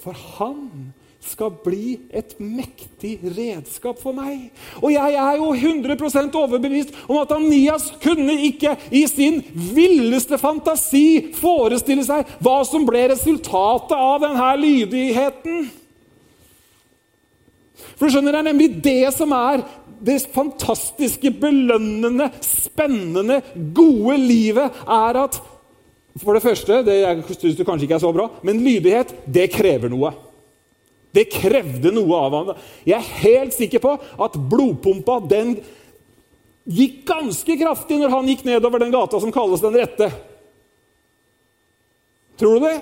For 0.00 0.16
han 0.38 0.94
skal 1.24 1.50
bli 1.64 1.96
et 2.14 2.36
mektig 2.38 3.18
redskap 3.34 3.98
for 4.00 4.14
meg. 4.16 4.48
Og 4.78 4.92
jeg 4.94 5.16
er 5.18 5.40
jo 5.40 5.50
100% 5.52 6.38
overbevist 6.38 6.94
om 7.08 7.18
at 7.20 7.34
Anias 7.34 7.90
kunne 8.02 8.36
ikke 8.48 8.76
i 8.94 9.02
sin 9.10 9.40
villeste 9.52 10.38
fantasi 10.40 11.34
forestille 11.36 12.06
seg 12.06 12.38
hva 12.44 12.60
som 12.68 12.86
ble 12.86 13.08
resultatet 13.12 13.96
av 13.98 14.22
denne 14.24 14.48
lydigheten. 14.62 15.68
For 17.98 18.06
du 18.06 18.14
skjønner, 18.14 18.32
Det 18.32 18.38
er 18.38 18.50
nemlig 18.52 18.70
det 18.82 19.12
som 19.14 19.32
er 19.34 19.66
det 19.98 20.20
fantastiske, 20.30 21.32
belønnende, 21.40 22.30
spennende, 22.40 23.40
gode 23.74 24.16
livet, 24.22 24.70
er 24.86 25.24
at 25.24 25.40
For 26.18 26.34
det 26.34 26.42
første, 26.42 26.82
det 26.82 26.96
syns 27.38 27.54
du 27.54 27.62
kanskje 27.62 27.86
ikke 27.86 27.94
er 27.94 28.02
så 28.02 28.10
bra, 28.10 28.24
men 28.42 28.58
lydighet, 28.58 29.12
det 29.30 29.52
krever 29.54 29.86
noe. 29.86 30.10
Det 31.14 31.24
krevde 31.32 31.92
noe 31.94 32.20
av 32.20 32.36
ham. 32.36 32.50
Jeg 32.86 32.98
er 32.98 33.12
helt 33.22 33.56
sikker 33.56 33.82
på 33.82 33.94
at 33.96 34.36
blodpumpa 34.50 35.18
den 35.30 35.56
gikk 36.68 37.00
ganske 37.08 37.56
kraftig 37.60 37.96
når 38.00 38.12
han 38.12 38.28
gikk 38.28 38.44
nedover 38.48 38.82
den 38.82 38.92
gata 38.92 39.20
som 39.20 39.32
kalles 39.32 39.64
Den 39.64 39.78
rette. 39.78 40.10
Tror 42.38 42.58
du 42.58 42.66
det? 42.68 42.76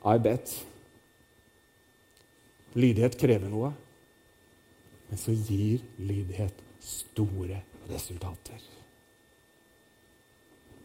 I 0.00 0.18
bet. 0.20 0.52
Lydighet 2.76 3.16
krever 3.18 3.50
noe, 3.50 3.72
men 5.10 5.18
så 5.18 5.32
gir 5.34 5.80
lydighet 5.98 6.60
store 6.84 7.62
resultater. 7.90 8.60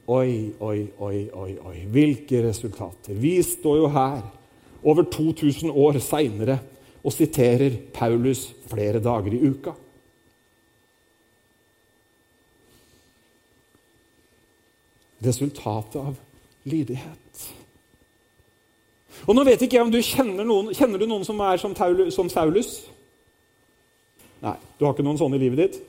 Oi, 0.05 0.53
oi, 0.61 0.79
oi, 1.01 1.19
oi, 1.33 1.51
oi. 1.65 1.77
Hvilke 1.89 2.41
resultater. 2.45 3.17
Vi 3.17 3.37
står 3.45 3.79
jo 3.79 3.87
her 3.93 4.19
over 4.85 5.07
2000 5.09 5.73
år 5.73 5.97
seinere 6.03 6.59
og 7.05 7.13
siterer 7.13 7.73
Paulus 7.93 8.47
flere 8.69 9.01
dager 9.01 9.33
i 9.33 9.41
uka. 9.49 9.73
Resultatet 15.25 15.97
av 16.01 16.15
lydighet. 16.69 17.45
Og 19.25 19.33
nå 19.37 19.45
vet 19.47 19.61
ikke 19.63 19.79
jeg 19.79 19.85
om 19.85 19.93
du 19.93 20.01
Kjenner 20.03 20.45
noen, 20.45 20.73
kjenner 20.75 21.01
du 21.01 21.07
noen 21.09 21.25
som 21.25 21.39
er 21.41 21.57
som, 21.61 21.73
Taulus, 21.73 22.13
som 22.13 22.29
Saulus? 22.29 22.83
Nei, 24.43 24.57
du 24.77 24.85
har 24.85 24.93
ikke 24.93 25.05
noen 25.05 25.17
sånne 25.17 25.39
i 25.39 25.45
livet 25.45 25.61
ditt? 25.63 25.79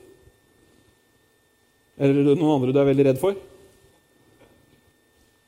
Eller 2.01 2.36
noen 2.36 2.55
andre 2.55 2.72
du 2.72 2.80
er 2.80 2.88
veldig 2.88 3.09
redd 3.09 3.20
for? 3.20 3.36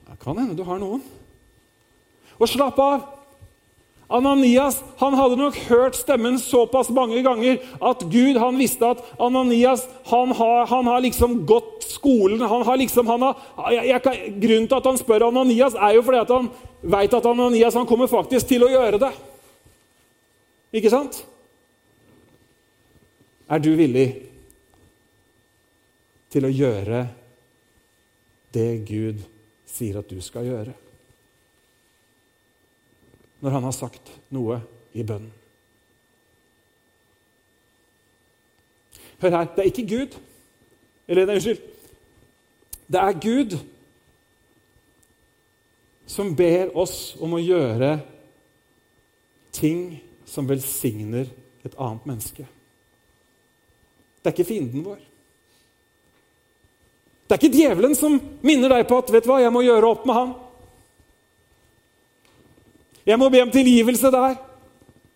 Det 0.08 0.18
kan 0.20 0.36
hende 0.40 0.56
du 0.58 0.64
har 0.66 0.80
noen. 0.80 1.04
Og 2.38 2.50
slapp 2.50 2.80
av. 2.82 3.17
Ananias 4.08 4.78
han 4.96 5.14
hadde 5.14 5.36
nok 5.36 5.56
hørt 5.68 5.96
stemmen 5.98 6.38
såpass 6.40 6.88
mange 6.96 7.20
ganger 7.22 7.58
at 7.84 8.04
Gud 8.08 8.38
han 8.40 8.56
visste 8.56 8.88
at 8.88 9.02
Ananias 9.20 9.84
han 10.08 10.32
har, 10.32 10.64
han 10.70 10.88
har 10.88 11.02
liksom 11.04 11.42
gått 11.46 11.84
skolen. 11.84 12.40
han 12.40 12.64
har 12.64 12.76
liksom, 12.80 13.06
han 13.06 13.22
har, 13.22 13.42
jeg, 13.72 13.84
jeg, 13.92 14.32
Grunnen 14.40 14.68
til 14.68 14.78
at 14.78 14.88
han 14.88 15.00
spør 15.00 15.26
Ananias, 15.28 15.76
er 15.76 15.98
jo 15.98 16.06
fordi 16.06 16.22
at 16.22 16.32
han 16.32 16.48
veit 16.80 17.14
at 17.14 17.26
Ananias 17.26 17.76
han 17.76 17.88
kommer 17.88 18.08
faktisk 18.08 18.48
til 18.48 18.64
å 18.64 18.72
gjøre 18.72 19.02
det. 19.04 19.12
Ikke 20.80 20.92
sant? 20.92 21.20
Er 23.48 23.60
du 23.60 23.70
villig 23.76 24.08
til 26.32 26.48
å 26.48 26.52
gjøre 26.52 27.06
det 28.56 28.70
Gud 28.88 29.24
sier 29.68 30.00
at 30.00 30.08
du 30.08 30.20
skal 30.24 30.48
gjøre? 30.48 30.87
Når 33.40 33.54
han 33.54 33.66
har 33.68 33.74
sagt 33.76 34.10
noe 34.34 34.60
i 34.92 35.04
bønnen. 35.06 35.32
Hør 39.18 39.34
her, 39.34 39.48
det 39.54 39.64
er 39.64 39.70
ikke 39.72 39.88
Gud 39.90 40.12
Eller 41.08 41.26
nei, 41.26 41.38
unnskyld. 41.40 41.62
Det 42.86 43.00
er 43.00 43.20
Gud 43.22 43.54
som 46.08 46.34
ber 46.36 46.70
oss 46.76 47.16
om 47.20 47.32
å 47.36 47.40
gjøre 47.40 47.94
ting 49.56 49.98
som 50.28 50.48
velsigner 50.48 51.28
et 51.64 51.74
annet 51.76 52.06
menneske. 52.08 52.44
Det 54.20 54.30
er 54.30 54.36
ikke 54.36 54.48
fienden 54.48 54.84
vår. 54.84 55.00
Det 57.24 57.36
er 57.36 57.42
ikke 57.42 57.56
djevelen 57.56 57.96
som 57.96 58.16
minner 58.44 58.72
deg 58.72 58.86
på 58.88 59.00
at 59.02 59.12
vet 59.12 59.24
du 59.24 59.32
hva, 59.32 59.40
jeg 59.42 59.52
må 59.52 59.64
gjøre 59.64 59.90
opp 59.92 60.06
med 60.08 60.16
han. 60.16 60.36
Jeg 63.08 63.18
må 63.18 63.30
be 63.32 63.40
om 63.42 63.50
tilgivelse 63.50 64.12
der. 64.12 64.36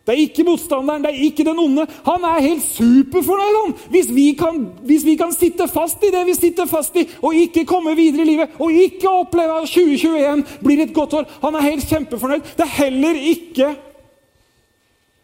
Det 0.03 0.15
er 0.17 0.25
ikke 0.25 0.43
motstanderen, 0.43 1.05
det 1.05 1.13
er 1.13 1.25
ikke 1.29 1.45
den 1.47 1.59
onde. 1.63 1.85
Han 2.09 2.25
er 2.27 2.43
helt 2.43 2.65
superfornøyd 2.65 3.59
han. 3.61 3.75
Hvis 3.93 4.09
vi, 4.15 4.33
kan, 4.39 4.57
hvis 4.83 5.05
vi 5.07 5.15
kan 5.21 5.31
sitte 5.35 5.69
fast 5.71 6.03
i 6.03 6.11
det 6.11 6.25
vi 6.27 6.35
sitter 6.35 6.67
fast 6.67 6.97
i, 6.99 7.05
og 7.23 7.37
ikke 7.39 7.67
komme 7.69 7.95
videre 7.97 8.25
i 8.25 8.31
livet, 8.33 8.57
og 8.59 8.73
ikke 8.73 9.11
oppleve 9.11 9.61
at 9.63 9.71
2021 9.71 10.43
blir 10.65 10.83
et 10.83 10.95
godt 10.95 11.15
år 11.21 11.31
Han 11.45 11.55
er 11.55 11.69
helt 11.69 11.87
kjempefornøyd. 11.87 12.41
Det 12.57 12.67
er 12.67 12.77
heller 12.81 13.21
ikke 13.31 13.75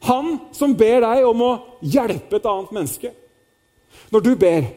han 0.07 0.37
som 0.55 0.77
ber 0.79 1.03
deg 1.03 1.27
om 1.27 1.43
å 1.43 1.53
hjelpe 1.83 2.39
et 2.39 2.47
annet 2.47 2.75
menneske. 2.77 3.11
Når 4.15 4.25
du 4.25 4.31
ber, 4.39 4.69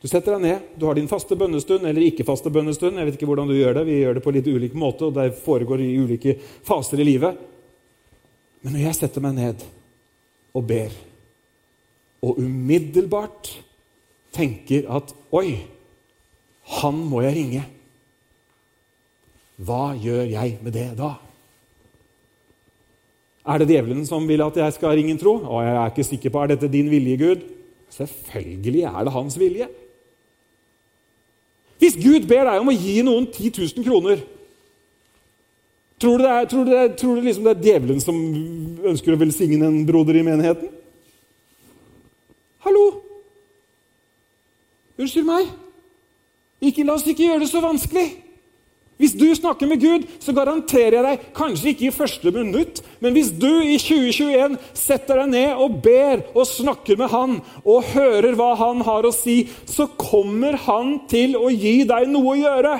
du 0.00 0.08
setter 0.08 0.32
deg 0.32 0.44
ned, 0.46 0.68
du 0.80 0.86
har 0.88 0.96
din 0.96 1.08
faste 1.10 1.36
bønnestund 1.36 1.84
eller 1.84 2.06
ikke-faste 2.06 2.48
bønnestund. 2.52 2.96
Jeg 2.96 3.08
vet 3.08 3.16
ikke 3.18 3.28
hvordan 3.28 3.50
du 3.50 3.58
gjør 3.58 3.76
det. 3.76 3.84
Vi 3.84 3.98
gjør 4.00 4.16
det 4.16 4.22
på 4.24 4.32
litt 4.32 4.46
ulik 4.48 4.76
måte, 4.78 5.10
og 5.10 5.16
det 5.18 5.34
foregår 5.44 5.82
i 5.84 5.90
ulike 6.00 6.38
faser 6.64 7.02
i 7.02 7.04
livet. 7.04 7.36
Men 8.64 8.76
når 8.76 8.86
jeg 8.86 8.96
setter 8.96 9.24
meg 9.24 9.36
ned 9.36 9.64
og 10.56 10.64
ber, 10.68 10.94
og 12.24 12.40
umiddelbart 12.40 13.52
tenker 14.32 14.88
at 14.92 15.12
Oi, 15.36 15.60
han 16.80 17.02
må 17.10 17.20
jeg 17.24 17.36
ringe. 17.36 17.66
Hva 19.60 19.92
gjør 20.00 20.24
jeg 20.32 20.56
med 20.64 20.74
det 20.76 20.86
da? 20.98 21.12
Er 23.50 23.60
det 23.60 23.68
djevelen 23.70 24.04
som 24.08 24.24
vil 24.28 24.42
at 24.44 24.56
jeg 24.60 24.76
skal 24.76 24.96
ringe 24.96 25.12
en 25.12 25.20
tro? 25.20 25.36
Å, 25.44 25.60
jeg 25.64 25.76
er 25.76 25.92
ikke 25.92 26.08
sikker 26.08 26.32
på, 26.32 26.40
Er 26.40 26.54
dette 26.54 26.72
din 26.72 26.88
vilje, 26.92 27.20
Gud? 27.20 27.44
Selvfølgelig 27.90 28.84
er 28.88 29.04
det 29.04 29.14
hans 29.14 29.36
vilje. 29.40 29.68
Hvis 31.80 31.96
Gud 31.96 32.26
ber 32.28 32.44
deg 32.44 32.60
om 32.60 32.68
å 32.68 32.76
gi 32.76 33.00
noen 33.06 33.26
10 33.30 33.56
000 33.56 33.86
kroner 33.86 34.20
Tror 36.00 36.16
du, 36.16 36.24
det 36.24 36.32
er, 36.32 36.46
tror 36.48 36.64
du, 36.64 36.70
det 36.72 36.78
er, 36.80 36.92
tror 36.96 37.16
du 37.18 37.26
liksom 37.26 37.44
det 37.44 37.52
er 37.52 37.64
djevelen 37.66 37.98
som 38.00 38.16
ønsker 38.88 39.12
å 39.12 39.18
velsigne 39.20 39.66
en 39.68 39.82
broder 39.84 40.16
i 40.16 40.22
menigheten? 40.24 40.70
Hallo? 42.64 42.84
Unnskyld 44.96 45.28
meg? 45.28 45.50
Ikke, 46.70 46.86
la 46.88 46.96
oss 46.96 47.04
ikke 47.04 47.26
gjøre 47.26 47.42
det 47.44 47.50
så 47.52 47.60
vanskelig. 47.60 48.06
Hvis 49.00 49.14
du 49.16 49.30
snakker 49.32 49.64
med 49.64 49.80
Gud, 49.80 50.04
så 50.20 50.34
garanterer 50.36 50.98
jeg 50.98 51.06
deg, 51.06 51.22
kanskje 51.36 51.72
ikke 51.72 51.86
i 51.88 51.94
første 51.94 52.32
minutt, 52.34 52.82
men 53.00 53.14
hvis 53.16 53.30
du 53.32 53.48
i 53.48 53.78
2021 53.80 54.58
setter 54.76 55.22
deg 55.22 55.32
ned 55.32 55.62
og 55.64 55.78
ber 55.80 56.26
og 56.34 56.44
snakker 56.44 57.00
med 57.00 57.08
Han 57.08 57.38
og 57.64 57.88
hører 57.94 58.36
hva 58.36 58.52
Han 58.60 58.84
har 58.84 59.08
å 59.08 59.14
si, 59.16 59.46
så 59.64 59.88
kommer 59.96 60.58
Han 60.68 60.98
til 61.08 61.38
å 61.40 61.48
gi 61.48 61.80
deg 61.88 62.12
noe 62.12 62.34
å 62.34 62.40
gjøre. 62.42 62.78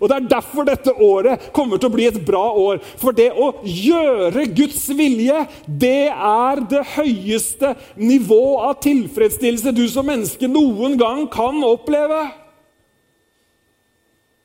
Og 0.00 0.08
Det 0.08 0.16
er 0.16 0.28
derfor 0.30 0.64
dette 0.64 0.92
året 1.04 1.50
kommer 1.52 1.76
til 1.76 1.90
å 1.90 1.94
bli 1.94 2.06
et 2.08 2.20
bra 2.24 2.46
år. 2.56 2.80
For 2.96 3.12
det 3.12 3.28
å 3.36 3.52
gjøre 3.60 4.48
Guds 4.56 4.86
vilje, 4.96 5.44
det 5.66 6.08
er 6.08 6.62
det 6.70 6.86
høyeste 6.94 7.74
nivå 8.00 8.44
av 8.70 8.78
tilfredsstillelse 8.84 9.74
du 9.76 9.84
som 9.92 10.08
menneske 10.08 10.48
noen 10.48 10.96
gang 11.00 11.26
kan 11.32 11.60
oppleve. 11.66 12.22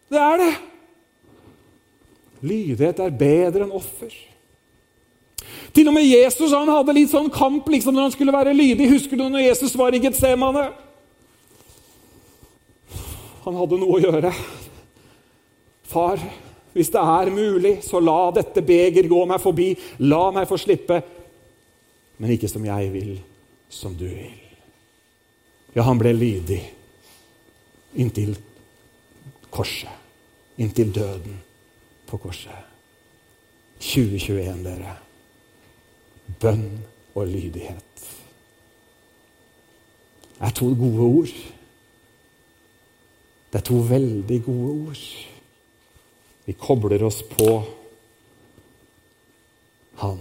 Det 0.08 0.20
er 0.22 0.42
det. 0.42 0.54
Lydighet 2.48 3.00
er 3.02 3.16
bedre 3.20 3.66
enn 3.66 3.76
offer. 3.76 4.14
Til 5.76 5.90
og 5.90 5.96
med 5.98 6.08
Jesus 6.08 6.54
han 6.56 6.70
hadde 6.72 6.96
litt 6.96 7.12
sånn 7.12 7.30
kamp 7.34 7.68
liksom, 7.70 7.96
når 7.96 8.08
han 8.08 8.14
skulle 8.16 8.36
være 8.36 8.56
lydig. 8.56 8.90
Husker 8.94 9.20
du 9.20 9.28
når 9.28 9.50
Jesus 9.50 9.76
var 9.78 9.96
i 9.96 10.02
Getsemane? 10.02 10.70
Han 13.46 13.58
hadde 13.58 13.80
noe 13.80 13.98
å 13.98 14.02
gjøre. 14.04 14.32
Far, 15.88 16.22
hvis 16.76 16.92
det 16.94 17.04
er 17.04 17.32
mulig, 17.34 17.78
så 17.86 18.02
la 18.04 18.20
dette 18.36 18.64
beger 18.66 19.08
gå 19.10 19.22
meg 19.30 19.40
forbi. 19.44 19.70
La 20.04 20.28
meg 20.36 20.50
få 20.50 20.60
slippe. 20.62 21.00
Men 22.18 22.34
ikke 22.34 22.50
som 22.52 22.66
jeg 22.66 22.90
vil, 22.94 23.14
som 23.70 23.94
du 23.98 24.08
vil. 24.08 24.36
Ja, 25.78 25.86
han 25.86 26.00
ble 26.02 26.16
lydig 26.18 26.60
inntil 27.98 28.34
korset. 29.50 29.90
Inntil 30.58 30.96
døden 30.96 31.42
på 32.08 32.18
korset. 32.18 32.66
2021, 33.80 34.64
dere. 34.66 34.96
Bønn 36.42 36.70
og 37.16 37.28
lydighet. 37.28 38.08
Det 40.38 40.46
er 40.46 40.54
to 40.54 40.68
gode 40.78 41.06
ord. 41.06 41.36
Det 43.52 43.60
er 43.62 43.66
to 43.66 43.80
veldig 43.90 44.44
gode 44.46 44.74
ord. 44.90 45.04
Vi 46.46 46.54
kobler 46.54 47.04
oss 47.04 47.24
på 47.24 47.64
Han. 49.98 50.20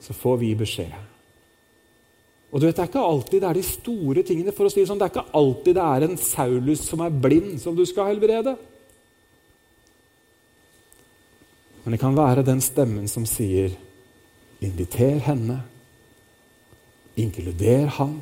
Så 0.00 0.12
får 0.12 0.36
vi 0.36 0.54
beskjed. 0.54 1.09
Og 2.50 2.60
du 2.60 2.66
vet, 2.66 2.76
Det 2.76 2.82
er 2.82 2.88
ikke 2.90 3.06
alltid 3.06 3.40
det 3.40 3.48
er 3.48 3.54
de 3.54 3.62
store 3.62 4.22
tingene. 4.22 4.52
for 4.52 4.64
å 4.64 4.70
si 4.70 4.80
Det 4.80 4.88
sånn. 4.88 4.98
Det 4.98 5.06
er 5.06 5.20
ikke 5.20 5.34
alltid 5.34 5.74
det 5.74 5.82
er 5.82 6.02
en 6.02 6.16
Saulus 6.16 6.80
som 6.80 7.00
er 7.00 7.10
blind, 7.10 7.60
som 7.60 7.76
du 7.76 7.84
skal 7.86 8.14
helbrede. 8.14 8.56
Men 11.84 11.92
det 11.92 12.00
kan 12.00 12.16
være 12.16 12.44
den 12.44 12.60
stemmen 12.60 13.08
som 13.08 13.24
sier, 13.24 13.70
'Inviter 14.60 15.18
henne. 15.18 15.62
Inkluder 17.16 17.86
han. 17.86 18.20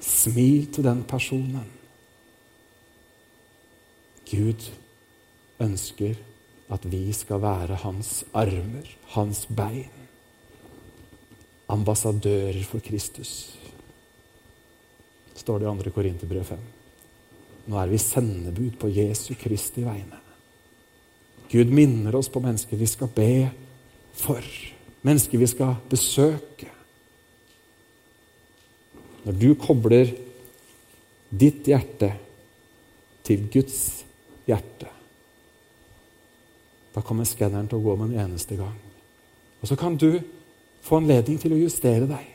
Smil 0.00 0.66
til 0.66 0.84
den 0.84 1.04
personen.' 1.04 1.72
Gud 4.30 4.70
ønsker 5.58 6.14
at 6.70 6.92
vi 6.92 7.12
skal 7.12 7.40
være 7.40 7.74
hans 7.74 8.24
armer, 8.34 8.86
hans 9.06 9.46
bein 9.46 9.99
ambassadører 11.70 12.62
for 12.66 12.82
Kristus. 12.84 13.56
står 15.34 15.58
det 15.58 15.66
i 15.66 15.90
2. 15.90 15.90
Korinterbrev 15.94 16.44
5. 16.44 16.58
Nå 17.70 17.78
er 17.80 17.88
vi 17.88 17.98
sendebud 17.98 18.76
på 18.78 18.90
Jesu 18.92 19.34
Kristi 19.40 19.84
vegne. 19.86 20.18
Gud 21.50 21.72
minner 21.72 22.14
oss 22.14 22.28
på 22.28 22.42
mennesker 22.42 22.76
vi 22.76 22.86
skal 22.86 23.08
be 23.14 23.48
for, 24.14 24.44
mennesker 25.02 25.38
vi 25.38 25.48
skal 25.50 25.74
besøke. 25.90 26.68
Når 29.24 29.38
du 29.40 29.48
kobler 29.60 30.12
ditt 31.30 31.66
hjerte 31.66 32.12
til 33.26 33.48
Guds 33.52 33.80
hjerte, 34.46 34.88
da 36.90 37.02
kommer 37.06 37.28
skanneren 37.28 37.68
til 37.70 37.78
å 37.80 37.84
gå 37.84 37.96
med 37.96 38.12
en 38.12 38.28
eneste 38.28 38.58
gang. 38.58 38.76
Og 39.60 39.68
så 39.68 39.76
kan 39.78 39.98
du 40.00 40.20
få 40.84 41.00
anledning 41.00 41.38
til 41.40 41.54
å 41.54 41.60
justere 41.60 42.08
deg. 42.08 42.26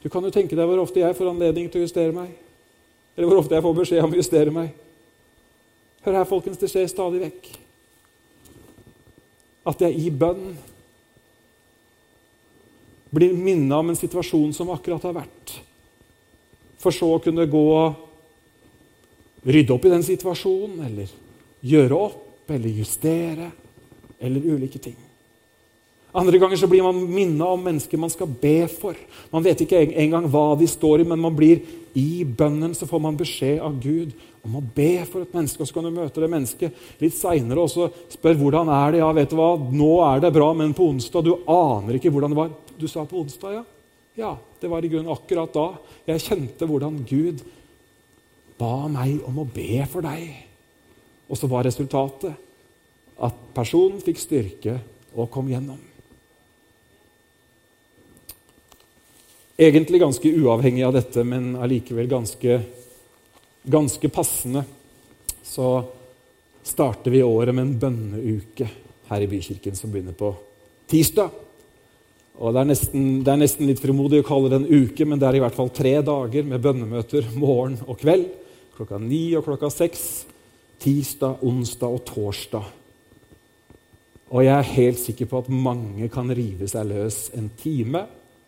Du 0.00 0.08
kan 0.08 0.24
jo 0.24 0.32
tenke 0.32 0.56
deg 0.56 0.68
hvor 0.68 0.80
ofte 0.80 1.02
jeg 1.02 1.16
får 1.16 1.30
anledning 1.30 1.68
til 1.70 1.82
å 1.82 1.84
justere 1.84 2.14
meg. 2.16 2.32
Eller 3.16 3.28
hvor 3.28 3.42
ofte 3.42 3.56
jeg 3.56 3.64
får 3.64 3.76
beskjed 3.76 4.04
om 4.04 4.14
å 4.14 4.20
justere 4.20 4.54
meg. 4.54 4.70
Hør 6.00 6.16
her, 6.16 6.28
folkens, 6.28 6.60
det 6.60 6.70
skjer 6.72 6.88
stadig 6.88 7.20
vekk. 7.20 7.50
At 9.68 9.82
jeg 9.84 9.98
i 10.00 10.08
bønn 10.08 10.54
blir 13.12 13.34
minna 13.36 13.82
om 13.82 13.90
en 13.92 13.98
situasjon 13.98 14.54
som 14.56 14.70
akkurat 14.72 15.04
har 15.08 15.18
vært. 15.22 15.58
for 16.80 16.96
så 16.96 17.10
å 17.12 17.20
kunne 17.20 17.44
gå 17.44 17.60
og 17.76 19.44
rydde 19.44 19.74
opp 19.74 19.84
i 19.84 19.90
den 19.92 20.04
situasjonen, 20.04 20.78
eller 20.86 21.10
gjøre 21.60 21.98
opp, 22.06 22.48
eller 22.48 22.72
justere, 22.72 23.50
eller 24.16 24.40
ulike 24.40 24.80
ting. 24.80 24.96
Andre 26.12 26.40
ganger 26.42 26.58
så 26.58 26.66
blir 26.66 26.82
man 26.82 26.96
minnet 27.06 27.46
om 27.46 27.60
mennesker 27.62 28.00
man 28.00 28.10
skal 28.10 28.26
be 28.26 28.64
for. 28.72 28.96
Man 29.30 29.44
vet 29.44 29.62
ikke 29.62 29.84
engang 30.02 30.26
hva 30.30 30.56
de 30.58 30.66
står 30.66 31.04
i, 31.04 31.06
men 31.06 31.22
man 31.22 31.36
blir 31.36 31.62
i 31.94 32.24
bønnen 32.24 32.74
så 32.74 32.86
får 32.86 33.02
man 33.02 33.18
beskjed 33.18 33.60
av 33.62 33.76
Gud 33.82 34.14
om 34.46 34.56
å 34.58 34.62
be 34.62 35.04
for 35.06 35.22
et 35.22 35.34
menneske. 35.36 35.62
Og 35.62 35.70
så 35.70 35.76
kan 35.76 35.86
du 35.86 35.92
møte 35.94 36.22
det 36.22 36.30
mennesket 36.32 37.02
litt 37.02 37.14
seinere 37.14 37.62
og 37.62 37.70
så 37.70 37.88
spør 38.10 38.38
hvordan 38.40 38.70
er 38.74 38.94
det 38.96 39.02
Ja, 39.02 39.10
vet 39.14 39.30
du 39.30 39.38
hva, 39.38 39.52
nå 39.58 39.92
er 40.08 40.24
det 40.24 40.32
bra, 40.34 40.50
men 40.56 40.74
på 40.74 40.88
onsdag 40.90 41.26
Du 41.26 41.34
aner 41.46 41.98
ikke 41.98 42.12
hvordan 42.12 42.34
det 42.34 42.40
var. 42.40 42.52
Du 42.80 42.88
sa 42.90 43.04
på 43.06 43.22
onsdag, 43.22 43.60
ja? 43.60 43.64
Ja, 44.18 44.34
det 44.60 44.68
var 44.68 44.84
i 44.84 44.90
grunnen 44.90 45.12
akkurat 45.14 45.54
da 45.54 45.66
jeg 46.10 46.24
kjente 46.26 46.66
hvordan 46.66 46.98
Gud 47.06 47.44
ba 48.58 48.88
meg 48.90 49.22
om 49.28 49.38
å 49.40 49.46
be 49.48 49.84
for 49.88 50.04
deg. 50.04 50.26
Og 51.30 51.38
så 51.38 51.48
var 51.48 51.68
resultatet 51.68 52.34
at 53.20 53.46
personen 53.54 54.02
fikk 54.02 54.18
styrke 54.18 54.80
og 55.14 55.30
kom 55.32 55.48
gjennom. 55.52 55.78
Egentlig 59.60 60.00
ganske 60.00 60.30
uavhengig 60.40 60.86
av 60.86 60.94
dette, 60.96 61.20
men 61.20 61.50
allikevel 61.60 62.06
ganske, 62.08 62.54
ganske 63.68 64.08
passende, 64.08 64.62
så 65.44 65.82
starter 66.64 67.12
vi 67.12 67.20
året 67.20 67.52
med 67.52 67.66
en 67.66 67.74
bønneuke 67.82 68.70
her 69.10 69.20
i 69.20 69.28
Bykirken 69.28 69.76
som 69.76 69.92
begynner 69.92 70.16
på 70.16 70.30
tirsdag. 70.88 71.28
Og 72.40 72.56
det 72.56 72.62
er, 72.62 72.70
nesten, 72.70 73.04
det 73.20 73.34
er 73.34 73.42
nesten 73.42 73.68
litt 73.68 73.84
frimodig 73.84 74.22
å 74.22 74.28
kalle 74.30 74.48
det 74.48 74.62
en 74.62 74.86
uke, 74.86 75.04
men 75.04 75.20
det 75.20 75.28
er 75.28 75.36
i 75.36 75.44
hvert 75.44 75.60
fall 75.60 75.68
tre 75.76 75.92
dager 76.08 76.48
med 76.48 76.64
bønnemøter 76.64 77.28
morgen 77.36 77.76
og 77.84 78.00
kveld. 78.00 78.30
Klokka 78.78 78.96
ni 79.02 79.26
og 79.36 79.44
klokka 79.44 79.68
seks. 79.76 80.08
Tirsdag, 80.80 81.44
onsdag 81.44 82.00
og 82.00 82.04
torsdag. 82.08 82.76
Og 84.32 84.46
jeg 84.46 84.56
er 84.56 84.74
helt 84.78 85.04
sikker 85.04 85.28
på 85.28 85.44
at 85.44 85.52
mange 85.52 86.08
kan 86.08 86.32
rive 86.32 86.64
seg 86.70 86.88
løs 86.94 87.26
en 87.36 87.52
time, 87.60 88.06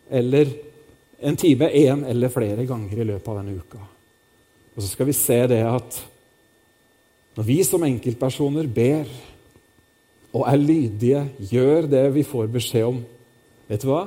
eller 0.09 0.72
en 1.23 1.37
time 1.39 1.69
én 1.71 2.05
eller 2.09 2.33
flere 2.33 2.67
ganger 2.67 2.99
i 2.99 3.07
løpet 3.07 3.29
av 3.29 3.39
denne 3.41 3.59
uka. 3.59 3.83
Og 4.73 4.83
så 4.83 4.89
skal 4.89 5.09
vi 5.09 5.17
se 5.17 5.39
det 5.51 5.63
at 5.67 6.01
når 7.37 7.47
vi 7.49 7.59
som 7.65 7.85
enkeltpersoner 7.87 8.69
ber 8.69 9.09
og 10.33 10.47
er 10.49 10.61
lydige, 10.61 11.23
gjør 11.53 11.89
det 11.93 12.07
vi 12.15 12.25
får 12.27 12.51
beskjed 12.53 12.89
om 12.89 13.03
Vet 13.69 13.85
du 13.85 13.89
hva? 13.89 14.03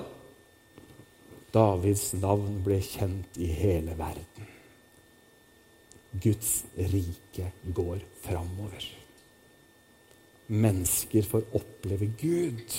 Davids 1.55 2.11
navn 2.19 2.59
ble 2.61 2.77
kjent 2.83 3.37
i 3.41 3.47
hele 3.49 3.95
verden. 3.97 4.49
Guds 6.21 6.51
rike 6.77 7.47
går 7.73 8.03
framover. 8.21 8.83
Mennesker 10.53 11.25
får 11.25 11.47
oppleve 11.57 12.11
Gud. 12.19 12.75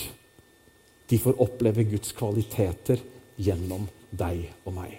De 1.10 1.18
får 1.18 1.40
oppleve 1.42 1.88
Guds 1.90 2.12
kvaliteter 2.14 3.02
gjennom 3.36 3.88
deg 4.18 4.46
og 4.64 4.74
meg. 4.76 4.96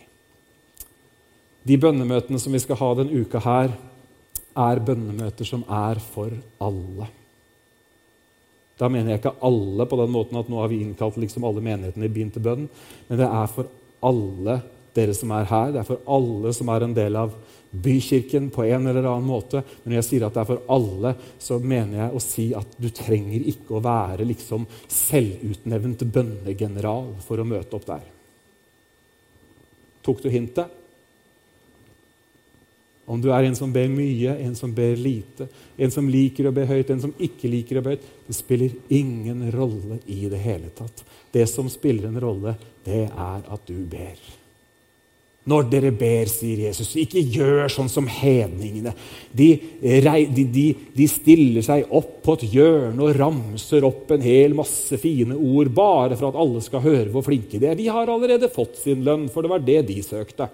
De 1.67 1.75
bønnemøtene 1.81 2.39
som 2.39 2.53
vi 2.55 2.61
skal 2.63 2.79
ha 2.79 2.93
denne 2.99 3.23
uka 3.25 3.41
her, 3.43 3.73
er 4.57 4.81
bønnemøter 4.81 5.45
som 5.45 5.65
er 5.69 5.99
for 6.01 6.33
alle. 6.63 7.09
Da 8.77 8.89
mener 8.93 9.13
jeg 9.13 9.21
ikke 9.21 9.37
alle 9.45 9.85
på 9.89 9.97
den 9.99 10.13
måten 10.13 10.39
at 10.39 10.49
nå 10.49 10.61
har 10.61 10.71
vi 10.71 10.81
innkalt 10.85 11.17
liksom 11.21 11.45
alle 11.49 11.63
menighetene 11.65 12.07
i 12.07 12.13
byen 12.13 12.31
til 12.33 12.45
bønn. 12.45 12.65
Men 13.09 13.21
det 13.21 13.27
er 13.27 13.53
for 13.53 13.69
alle 14.05 14.59
dere 14.97 15.13
som 15.17 15.33
er 15.33 15.47
her. 15.49 15.71
Det 15.73 15.81
er 15.81 15.87
for 15.87 16.03
alle 16.17 16.53
som 16.53 16.69
er 16.73 16.85
en 16.85 16.97
del 16.97 17.17
av 17.19 17.33
bykirken 17.71 18.51
på 18.53 18.65
en 18.65 18.87
eller 18.87 19.05
annen 19.05 19.27
måte. 19.27 19.63
Men 19.83 19.91
når 19.91 19.99
jeg 19.99 20.07
sier 20.09 20.27
at 20.27 20.37
det 20.37 20.43
er 20.43 20.51
for 20.51 20.65
alle, 20.77 21.15
så 21.41 21.57
mener 21.61 22.03
jeg 22.03 22.13
å 22.13 22.23
si 22.23 22.47
at 22.57 22.77
du 22.77 22.89
trenger 22.93 23.49
ikke 23.53 23.77
å 23.77 23.83
være 23.85 24.27
liksom 24.29 24.69
selvutnevnt 24.93 26.05
bønnegeneral 26.13 27.15
for 27.25 27.41
å 27.41 27.49
møte 27.49 27.77
opp 27.77 27.89
der. 27.89 28.05
Tok 30.07 30.23
du 30.23 30.29
hintet? 30.31 30.71
Om 33.07 33.21
du 33.23 33.29
er 33.31 33.45
en 33.47 33.55
som 33.55 33.71
ber 33.71 33.87
mye, 33.91 34.33
en 34.43 34.55
som 34.55 34.71
ber 34.75 34.97
lite, 34.99 35.47
en 35.79 35.91
som 35.93 36.09
liker 36.11 36.49
å 36.49 36.55
be 36.55 36.65
høyt, 36.67 36.89
en 36.91 37.05
som 37.05 37.13
ikke 37.23 37.47
liker 37.47 37.79
å 37.79 37.83
be 37.85 37.93
høyt 37.95 38.09
Det 38.27 38.35
spiller 38.35 38.73
ingen 38.91 39.45
rolle 39.53 40.01
i 40.11 40.25
det 40.27 40.41
hele 40.43 40.71
tatt. 40.75 41.05
Det 41.31 41.45
som 41.47 41.69
spiller 41.71 42.09
en 42.09 42.19
rolle, 42.19 42.57
det 42.83 43.05
er 43.07 43.47
at 43.47 43.63
du 43.67 43.79
ber. 43.87 44.19
Når 45.47 45.67
dere 45.71 45.93
ber, 45.95 46.27
sier 46.27 46.65
Jesus, 46.65 46.89
ikke 46.99 47.21
gjør 47.23 47.69
sånn 47.71 47.87
som 47.91 48.07
hedningene. 48.11 48.91
De, 49.31 49.53
de, 49.79 50.65
de, 50.91 51.07
stiller 51.07 51.63
seg 51.63 51.87
opp 51.95 52.17
på 52.25 52.35
et 52.35 52.43
hjørne 52.51 53.05
og 53.05 53.15
ramser 53.15 53.87
opp 53.87 54.11
en 54.11 54.25
hel 54.25 54.57
masse 54.57 54.99
fine 54.99 55.37
ord 55.37 55.71
bare 55.71 56.17
for 56.19 56.29
at 56.29 56.39
alle 56.43 56.63
skal 56.65 56.83
høre 56.83 57.07
hvor 57.13 57.23
flinke 57.23 57.61
de 57.61 57.69
er. 57.69 57.79
De 57.79 57.87
har 57.87 58.11
allerede 58.11 58.51
fått 58.51 58.75
sin 58.81 59.05
lønn, 59.07 59.29
for 59.31 59.45
det 59.45 59.53
var 59.53 59.63
det 59.63 59.79
de 59.87 60.01
søkte. 60.03 60.49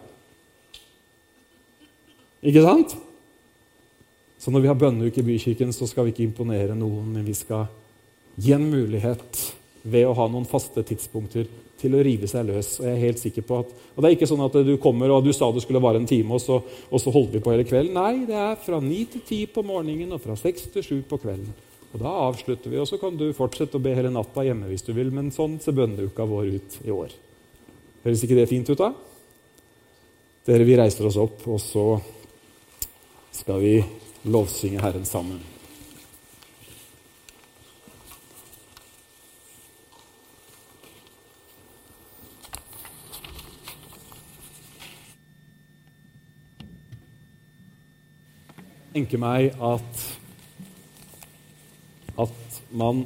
Ikke 2.43 2.61
sant? 2.61 2.93
Så 4.37 4.51
når 4.51 4.61
vi 4.61 4.69
har 4.69 4.77
bønneuke 4.77 5.23
i 5.23 5.25
Bykirken, 5.25 5.73
så 5.73 5.87
skal 5.89 6.05
vi 6.05 6.13
ikke 6.13 6.27
imponere 6.27 6.75
noen, 6.77 7.15
men 7.15 7.25
vi 7.25 7.33
skal 7.37 7.65
gi 8.35 8.53
en 8.53 8.69
mulighet 8.69 9.41
ved 9.83 10.05
å 10.05 10.15
ha 10.17 10.29
noen 10.29 10.45
faste 10.47 10.83
tidspunkter 10.85 11.47
til 11.83 11.97
å 11.97 12.03
rive 12.05 12.29
seg 12.31 12.47
løs. 12.47 12.77
Og 12.79 12.87
jeg 12.87 12.95
er 12.95 13.03
helt 13.03 13.21
sikker 13.21 13.45
på 13.47 13.59
at, 13.61 13.75
og 13.93 13.99
Det 13.99 14.09
er 14.09 14.15
ikke 14.17 14.29
sånn 14.31 14.45
at 14.45 14.55
du 14.65 14.73
kommer 14.81 15.11
og 15.13 15.27
du 15.27 15.33
sa 15.35 15.51
det 15.51 15.65
skulle 15.65 15.83
vare 15.83 16.01
en 16.01 16.09
time, 16.09 16.33
og 16.33 16.41
så, 16.41 16.57
og 16.63 17.03
så 17.03 17.13
holder 17.13 17.37
vi 17.37 17.43
på 17.43 17.53
hele 17.53 17.67
kvelden. 17.67 17.99
Nei, 17.99 18.25
det 18.29 18.39
er 18.39 18.57
fra 18.63 18.79
ni 18.83 19.03
til 19.11 19.23
ti 19.27 19.43
på 19.51 19.65
morgenen 19.67 20.15
og 20.15 20.23
fra 20.23 20.37
seks 20.39 20.71
til 20.73 20.87
sju 20.87 20.97
på 21.09 21.21
kvelden. 21.21 21.53
Og 21.93 22.01
Da 22.01 22.09
avslutter 22.25 22.73
vi, 22.73 22.79
og 22.81 22.89
så 22.89 22.97
kan 22.97 23.17
du 23.19 23.27
fortsette 23.37 23.77
å 23.77 23.83
be 23.83 23.93
hele 23.93 24.09
natta 24.13 24.45
hjemme 24.45 24.71
hvis 24.71 24.85
du 24.87 24.93
vil. 24.97 25.13
Men 25.13 25.29
sånn 25.33 25.59
ser 25.61 25.77
bønneuka 25.77 26.25
vår 26.25 26.55
ut 26.55 26.79
i 26.81 26.93
år. 26.93 27.13
Høres 28.03 28.25
ikke 28.25 28.39
det 28.39 28.49
fint 28.49 28.69
ut, 28.73 28.79
da? 28.81 28.89
Dere, 30.43 30.65
vi 30.67 30.75
reiser 30.75 31.07
oss 31.07 31.21
opp, 31.21 31.45
og 31.47 31.61
så 31.61 31.87
skal 33.31 33.61
vi 33.63 33.77
lovsynge 34.27 34.81
Herren 34.83 35.05
sammen. 35.07 35.52
Tenker 48.93 49.21
meg 49.21 49.55
at 49.57 50.03
at 52.13 52.59
man 52.69 53.05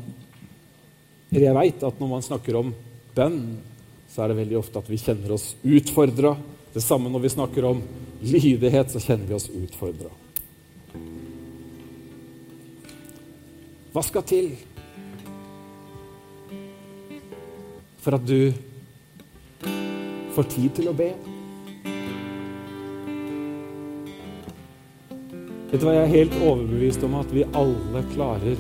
Eller 1.32 1.46
jeg 1.50 1.56
veit 1.56 1.84
at 1.84 2.00
når 2.00 2.10
man 2.12 2.24
snakker 2.24 2.56
om 2.56 2.70
bønn, 3.16 3.42
så 4.08 4.24
er 4.24 4.32
det 4.32 4.38
veldig 4.38 4.58
ofte 4.60 4.80
at 4.80 4.88
vi 4.88 5.00
kjenner 5.00 5.34
oss 5.36 5.50
utfordra. 5.60 6.38
Det 6.72 6.84
samme 6.84 7.12
når 7.12 7.26
vi 7.26 7.32
snakker 7.34 7.68
om 7.68 7.82
lydighet, 8.24 8.94
så 8.94 9.02
kjenner 9.04 9.28
vi 9.28 9.36
oss 9.36 9.50
utfordra. 9.52 10.12
Hva 13.92 14.04
skal 14.08 14.24
til 14.30 14.54
for 18.00 18.16
at 18.16 18.24
du 18.24 18.54
får 20.38 20.54
tid 20.56 20.80
til 20.80 20.88
å 20.88 20.96
be? 20.96 21.12
Vet 25.72 25.82
du 25.82 25.86
hva, 25.86 25.94
Jeg 25.98 26.04
er 26.06 26.14
helt 26.16 26.36
overbevist 26.40 27.04
om 27.04 27.16
at 27.20 27.32
vi 27.36 27.44
alle 27.52 28.04
klarer 28.14 28.58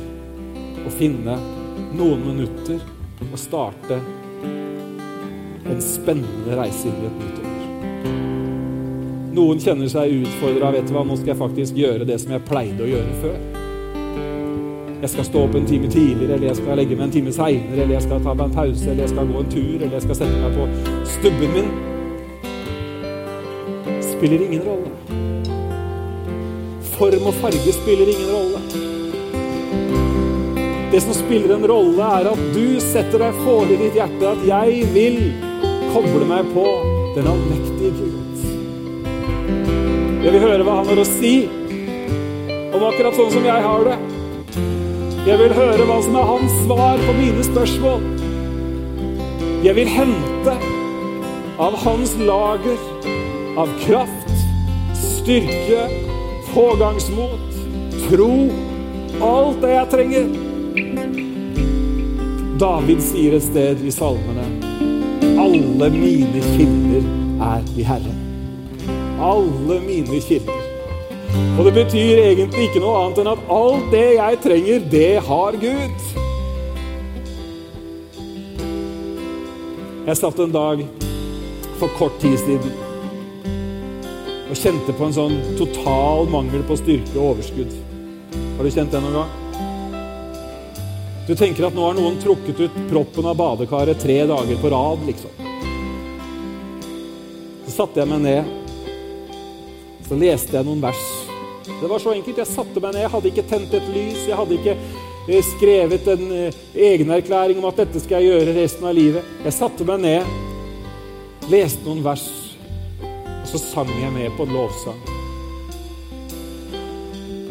å 0.84 0.91
finne 0.99 1.38
noen 1.95 2.24
minutter 2.26 2.82
og 3.32 3.38
starte 3.39 3.99
en 5.68 5.80
spennende 5.84 6.58
reise 6.60 6.88
inn 6.89 6.99
i 6.99 7.08
et 7.08 7.22
nytt 7.22 7.39
år. 7.43 7.47
Noen 9.38 9.62
kjenner 9.62 9.88
seg 9.91 10.16
utfordra. 10.18 10.72
Vet 10.76 10.89
du 10.89 10.95
hva, 10.95 11.03
nå 11.05 11.16
skal 11.20 11.32
jeg 11.32 11.39
faktisk 11.39 11.80
gjøre 11.80 12.08
det 12.10 12.18
som 12.24 12.34
jeg 12.34 12.45
pleide 12.47 12.84
å 12.84 12.89
gjøre 12.91 13.14
før. 13.22 13.38
Jeg 14.97 15.10
skal 15.14 15.28
stå 15.28 15.43
opp 15.45 15.55
en 15.55 15.68
time 15.70 15.88
tidligere, 15.93 16.34
eller 16.34 16.47
jeg 16.49 16.58
skal 16.58 16.80
legge 16.80 16.97
meg 16.97 17.05
en 17.05 17.14
time 17.14 17.32
seinere, 17.36 17.84
eller 17.84 17.95
jeg 17.99 18.05
skal 18.08 18.24
ta 18.26 18.34
meg 18.34 18.45
en 18.47 18.55
pause, 18.58 18.88
eller 18.89 19.03
jeg 19.05 19.14
skal 19.14 19.30
gå 19.30 19.43
en 19.43 19.51
tur, 19.53 19.76
eller 19.78 19.93
jeg 19.93 20.05
skal 20.08 20.20
sette 20.24 20.38
meg 20.41 20.51
på 20.58 20.64
stubben 21.14 21.49
min. 21.53 21.70
Spiller 24.10 24.47
ingen 24.47 24.66
rolle. 24.66 24.87
Form 26.98 27.28
og 27.30 27.36
farge 27.38 27.74
spiller 27.76 28.10
ingen 28.10 28.30
rolle. 28.34 28.60
Det 30.91 31.02
som 31.04 31.14
spiller 31.14 31.54
en 31.54 31.68
rolle, 31.70 32.06
er 32.20 32.30
at 32.32 32.39
du 32.56 32.80
setter 32.82 33.22
deg 33.22 33.41
for 33.43 33.70
i 33.70 33.78
ditt 33.78 33.98
hjerte 34.00 34.32
at 34.32 34.41
'jeg 34.48 34.88
vil 34.95 35.20
koble 35.93 36.26
meg 36.26 36.50
på 36.56 36.66
den 37.16 37.28
allmektige 37.34 37.91
Gud'. 38.00 38.41
Jeg 40.24 40.32
vil 40.34 40.41
høre 40.41 40.64
hva 40.64 40.78
han 40.80 40.88
har 40.88 41.00
å 41.04 41.06
si 41.06 41.36
om 42.74 42.84
akkurat 42.84 43.16
sånn 43.16 43.32
som 43.32 43.45
jeg 43.45 43.62
har 43.68 43.84
det. 43.84 43.98
Jeg 45.28 45.38
vil 45.39 45.54
høre 45.54 45.86
hva 45.86 46.00
som 46.04 46.16
er 46.16 46.26
hans 46.32 46.52
svar 46.66 46.98
på 46.98 47.14
mine 47.14 47.43
spørsmål. 47.43 48.02
Jeg 49.64 49.76
vil 49.76 49.88
hente 49.88 50.58
av 51.60 51.78
hans 51.84 52.18
lager 52.18 52.78
av 53.58 53.70
kraft, 53.86 54.34
styrke, 54.93 56.07
pågangsmot, 56.58 57.39
tro. 58.10 58.49
Alt 59.22 59.62
det 59.62 59.74
jeg 59.74 59.89
trenger. 59.91 60.30
David 62.58 63.01
sier 63.05 63.36
et 63.38 63.43
sted 63.45 63.82
i 63.86 63.91
salmene 63.93 64.45
Alle 65.38 65.89
mine 65.93 66.41
kilder 66.55 67.05
er 67.45 67.68
i 67.78 67.86
Herren. 67.86 68.24
Alle 69.22 69.78
mine 69.86 70.22
kilder. 70.26 70.64
Og 71.60 71.62
det 71.68 71.76
betyr 71.76 72.24
egentlig 72.24 72.66
ikke 72.72 72.82
noe 72.82 73.03
annet 73.03 73.22
enn 73.22 73.32
at 73.36 73.45
alt 73.53 73.93
det 73.93 74.08
jeg 74.16 74.41
trenger, 74.47 74.89
det 74.95 75.14
har 75.30 75.62
Gud. 75.62 76.10
Jeg 80.10 80.22
satt 80.24 80.41
en 80.41 80.58
dag 80.58 80.86
for 81.78 81.97
kort 82.01 82.18
tid 82.24 82.38
siden 82.41 82.87
og 84.48 84.56
kjente 84.56 84.95
på 84.95 85.08
en 85.08 85.16
sånn 85.16 85.36
total 85.60 86.30
mangel 86.32 86.64
på 86.68 86.78
styrke 86.80 87.18
og 87.18 87.34
overskudd. 87.34 87.74
Har 88.58 88.64
du 88.64 88.72
kjent 88.72 88.93
det 88.93 89.02
noen 89.04 89.20
gang? 89.20 89.32
Du 91.28 91.34
tenker 91.36 91.68
at 91.68 91.76
nå 91.76 91.84
har 91.84 91.98
noen 91.98 92.16
trukket 92.24 92.62
ut 92.64 92.76
proppen 92.88 93.28
av 93.28 93.36
badekaret 93.36 94.00
tre 94.00 94.22
dager 94.30 94.62
på 94.62 94.72
rad, 94.72 95.04
liksom. 95.10 95.34
Så 97.66 97.74
satte 97.74 98.00
jeg 98.00 98.08
meg 98.08 98.24
ned. 98.24 98.54
Så 100.08 100.16
leste 100.16 100.56
jeg 100.56 100.64
noen 100.64 100.80
vers. 100.86 101.04
Det 101.68 101.89
var 101.91 102.00
så 102.00 102.14
enkelt. 102.16 102.39
Jeg 102.39 102.48
satte 102.48 102.80
meg 102.80 102.95
ned. 102.95 103.04
Jeg 103.04 103.14
hadde 103.18 103.32
ikke 103.34 103.48
tent 103.52 103.76
et 103.76 103.91
lys. 103.91 104.24
Jeg 104.24 104.39
hadde 104.39 104.56
ikke 104.56 104.78
eh, 104.80 105.43
skrevet 105.52 106.08
en 106.16 106.26
eh, 106.32 106.60
egenerklæring 106.88 107.60
om 107.60 107.68
at 107.68 107.84
dette 107.84 108.00
skal 108.06 108.24
jeg 108.24 108.32
gjøre 108.32 108.56
resten 108.62 108.88
av 108.88 108.95
livet. 108.95 109.36
Jeg 109.43 109.58
satte 109.60 109.91
meg 109.91 110.00
ned, 110.08 110.36
leste 111.52 111.84
noen 111.84 112.06
vers, 112.08 112.24
så 113.48 113.60
sang 113.62 113.91
jeg 114.02 114.12
med 114.14 114.34
på 114.38 114.43
en 114.48 114.56
lovsang. 114.56 115.02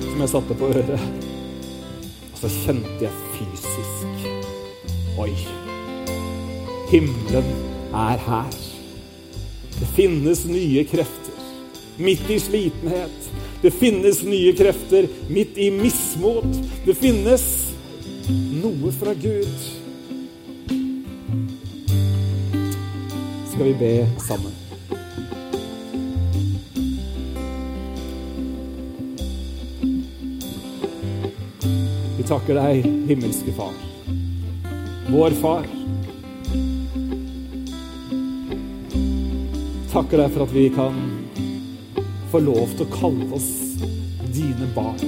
Som 0.01 0.21
jeg 0.21 0.33
satte 0.33 0.57
på 0.59 0.69
øret. 0.69 1.07
Og 2.33 2.41
så 2.43 2.51
kjente 2.63 2.99
jeg 3.01 3.13
fysisk 3.37 4.27
Oi. 5.17 5.33
Himmelen 6.91 7.49
er 7.97 8.21
her. 8.27 8.59
Det 9.77 9.89
finnes 9.97 10.45
nye 10.49 10.85
krefter 10.89 11.27
midt 11.97 12.31
i 12.31 12.39
slitenhet. 12.41 13.31
Det 13.63 13.73
finnes 13.73 14.21
nye 14.25 14.53
krefter 14.57 15.09
midt 15.33 15.57
i 15.57 15.71
mismot. 15.73 16.49
Det 16.85 16.97
finnes 16.99 17.47
noe 18.61 18.93
fra 19.01 19.17
Gud. 19.17 19.67
Skal 23.55 23.65
vi 23.71 23.75
be 23.81 23.95
sammen? 24.29 24.56
Takker 32.27 32.57
deg, 32.59 32.87
himmelske 33.07 33.53
Far. 33.55 33.75
Vår 35.07 35.31
Far. 35.39 35.67
Takker 39.93 40.19
deg 40.19 40.33
for 40.35 40.43
at 40.43 40.55
vi 40.57 40.65
kan 40.75 40.99
få 42.33 42.41
lov 42.43 42.73
til 42.75 42.83
å 42.83 42.95
kalle 42.97 43.29
oss 43.37 43.47
dine 44.35 44.67
barn. 44.75 45.05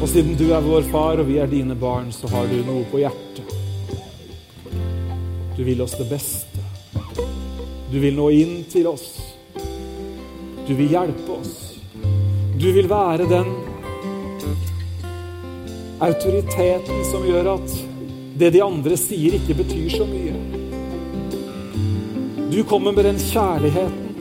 Og 0.00 0.10
siden 0.10 0.34
du 0.34 0.48
er 0.50 0.66
vår 0.66 0.90
far 0.90 1.22
og 1.22 1.30
vi 1.30 1.38
er 1.38 1.46
dine 1.50 1.78
barn, 1.78 2.10
så 2.12 2.26
har 2.34 2.50
du 2.50 2.58
noe 2.66 2.82
på 2.90 3.00
hjertet. 3.04 3.54
Du 5.54 5.62
vil 5.64 5.86
oss 5.86 5.94
det 6.02 6.08
beste. 6.10 6.66
Du 7.94 8.00
vil 8.02 8.18
nå 8.18 8.26
inn 8.34 8.58
til 8.74 8.90
oss. 8.90 9.06
Du 10.66 10.74
vil 10.74 10.90
hjelpe 10.90 11.38
oss. 11.38 11.65
Du 12.56 12.70
vil 12.72 12.86
være 12.88 13.26
den 13.28 13.50
autoriteten 16.00 17.02
som 17.10 17.26
gjør 17.28 17.50
at 17.52 17.74
det 18.40 18.48
de 18.54 18.62
andre 18.64 18.96
sier, 18.96 19.36
ikke 19.36 19.58
betyr 19.58 19.90
så 19.92 20.06
mye. 20.08 20.32
Du 22.48 22.62
kommer 22.64 22.96
med 22.96 23.04
den 23.10 23.20
kjærligheten 23.20 24.16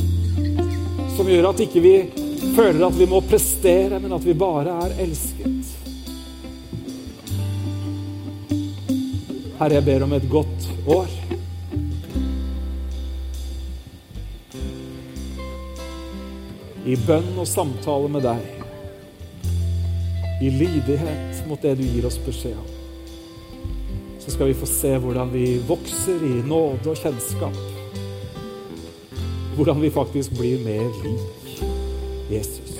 som 1.15 1.31
gjør 1.31 1.47
at 1.53 1.63
ikke 1.63 1.79
vi 1.79 2.11
føler 2.57 2.83
at 2.89 2.99
vi 2.99 3.07
må 3.07 3.23
prestere, 3.23 4.03
men 4.03 4.11
at 4.11 4.27
vi 4.27 4.35
bare 4.35 4.67
er 4.83 4.99
elsket. 5.05 5.63
Herre, 9.55 9.77
jeg 9.77 9.85
ber 9.87 10.03
om 10.03 10.11
et 10.19 10.27
godt 10.27 10.67
år. 10.91 11.07
I 16.85 16.95
bønn 17.07 17.31
og 17.41 17.47
samtale 17.49 18.09
med 18.13 18.25
deg. 18.27 18.41
I 20.45 20.51
lydighet 20.53 21.45
mot 21.49 21.61
det 21.61 21.77
du 21.79 21.85
gir 21.85 22.05
oss 22.05 22.19
beskjed 22.21 22.57
om. 22.59 22.73
Så 24.21 24.33
skal 24.33 24.51
vi 24.51 24.57
få 24.57 24.69
se 24.69 24.91
hvordan 25.01 25.31
vi 25.33 25.47
vokser 25.65 26.21
i 26.25 26.35
nåde 26.45 26.91
og 26.91 27.01
kjennskap 27.01 27.75
hvordan 29.55 29.81
vi 29.81 29.89
faktisk 29.89 30.31
blir 30.31 30.59
mer 30.65 30.89
lik 31.03 31.61
Jesus. 32.31 32.71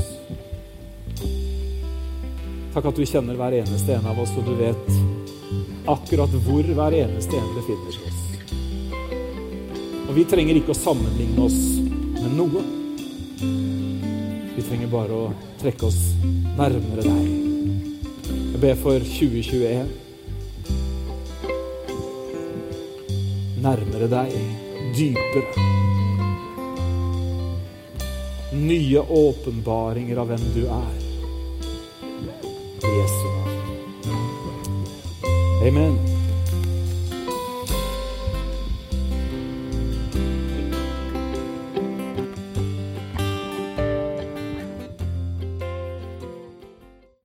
Takk 2.74 2.90
at 2.90 2.98
du 2.98 3.06
kjenner 3.08 3.38
hver 3.40 3.56
eneste 3.62 3.96
en 3.96 4.08
av 4.10 4.20
oss, 4.20 4.34
og 4.36 4.44
du 4.44 4.56
vet 4.60 4.90
akkurat 5.88 6.34
hvor 6.44 6.68
hver 6.68 6.98
eneste 7.00 7.40
en 7.40 7.54
befinner 7.56 8.00
oss. 8.10 8.22
Og 10.10 10.12
vi 10.18 10.26
trenger 10.28 10.60
ikke 10.60 10.76
å 10.76 10.82
sammenligne 10.82 11.48
oss 11.48 11.62
med 12.20 12.36
noe. 12.36 12.66
Vi 14.56 14.64
trenger 14.64 14.88
bare 14.88 15.14
å 15.14 15.30
trekke 15.62 15.90
oss 15.90 16.02
nærmere 16.56 17.04
deg. 17.04 17.24
Jeg 18.56 18.62
ber 18.64 18.80
for 18.80 19.04
2021. 19.20 19.92
Nærmere 23.66 24.08
deg, 24.12 24.36
dypere 24.96 25.66
nye 28.56 29.00
åpenbaringer 29.00 30.18
av 30.18 30.32
hvem 30.32 30.48
du 30.56 30.64
er. 30.72 30.96
Jesu 32.86 33.28
navn. 33.36 33.56
Amen. 35.66 36.15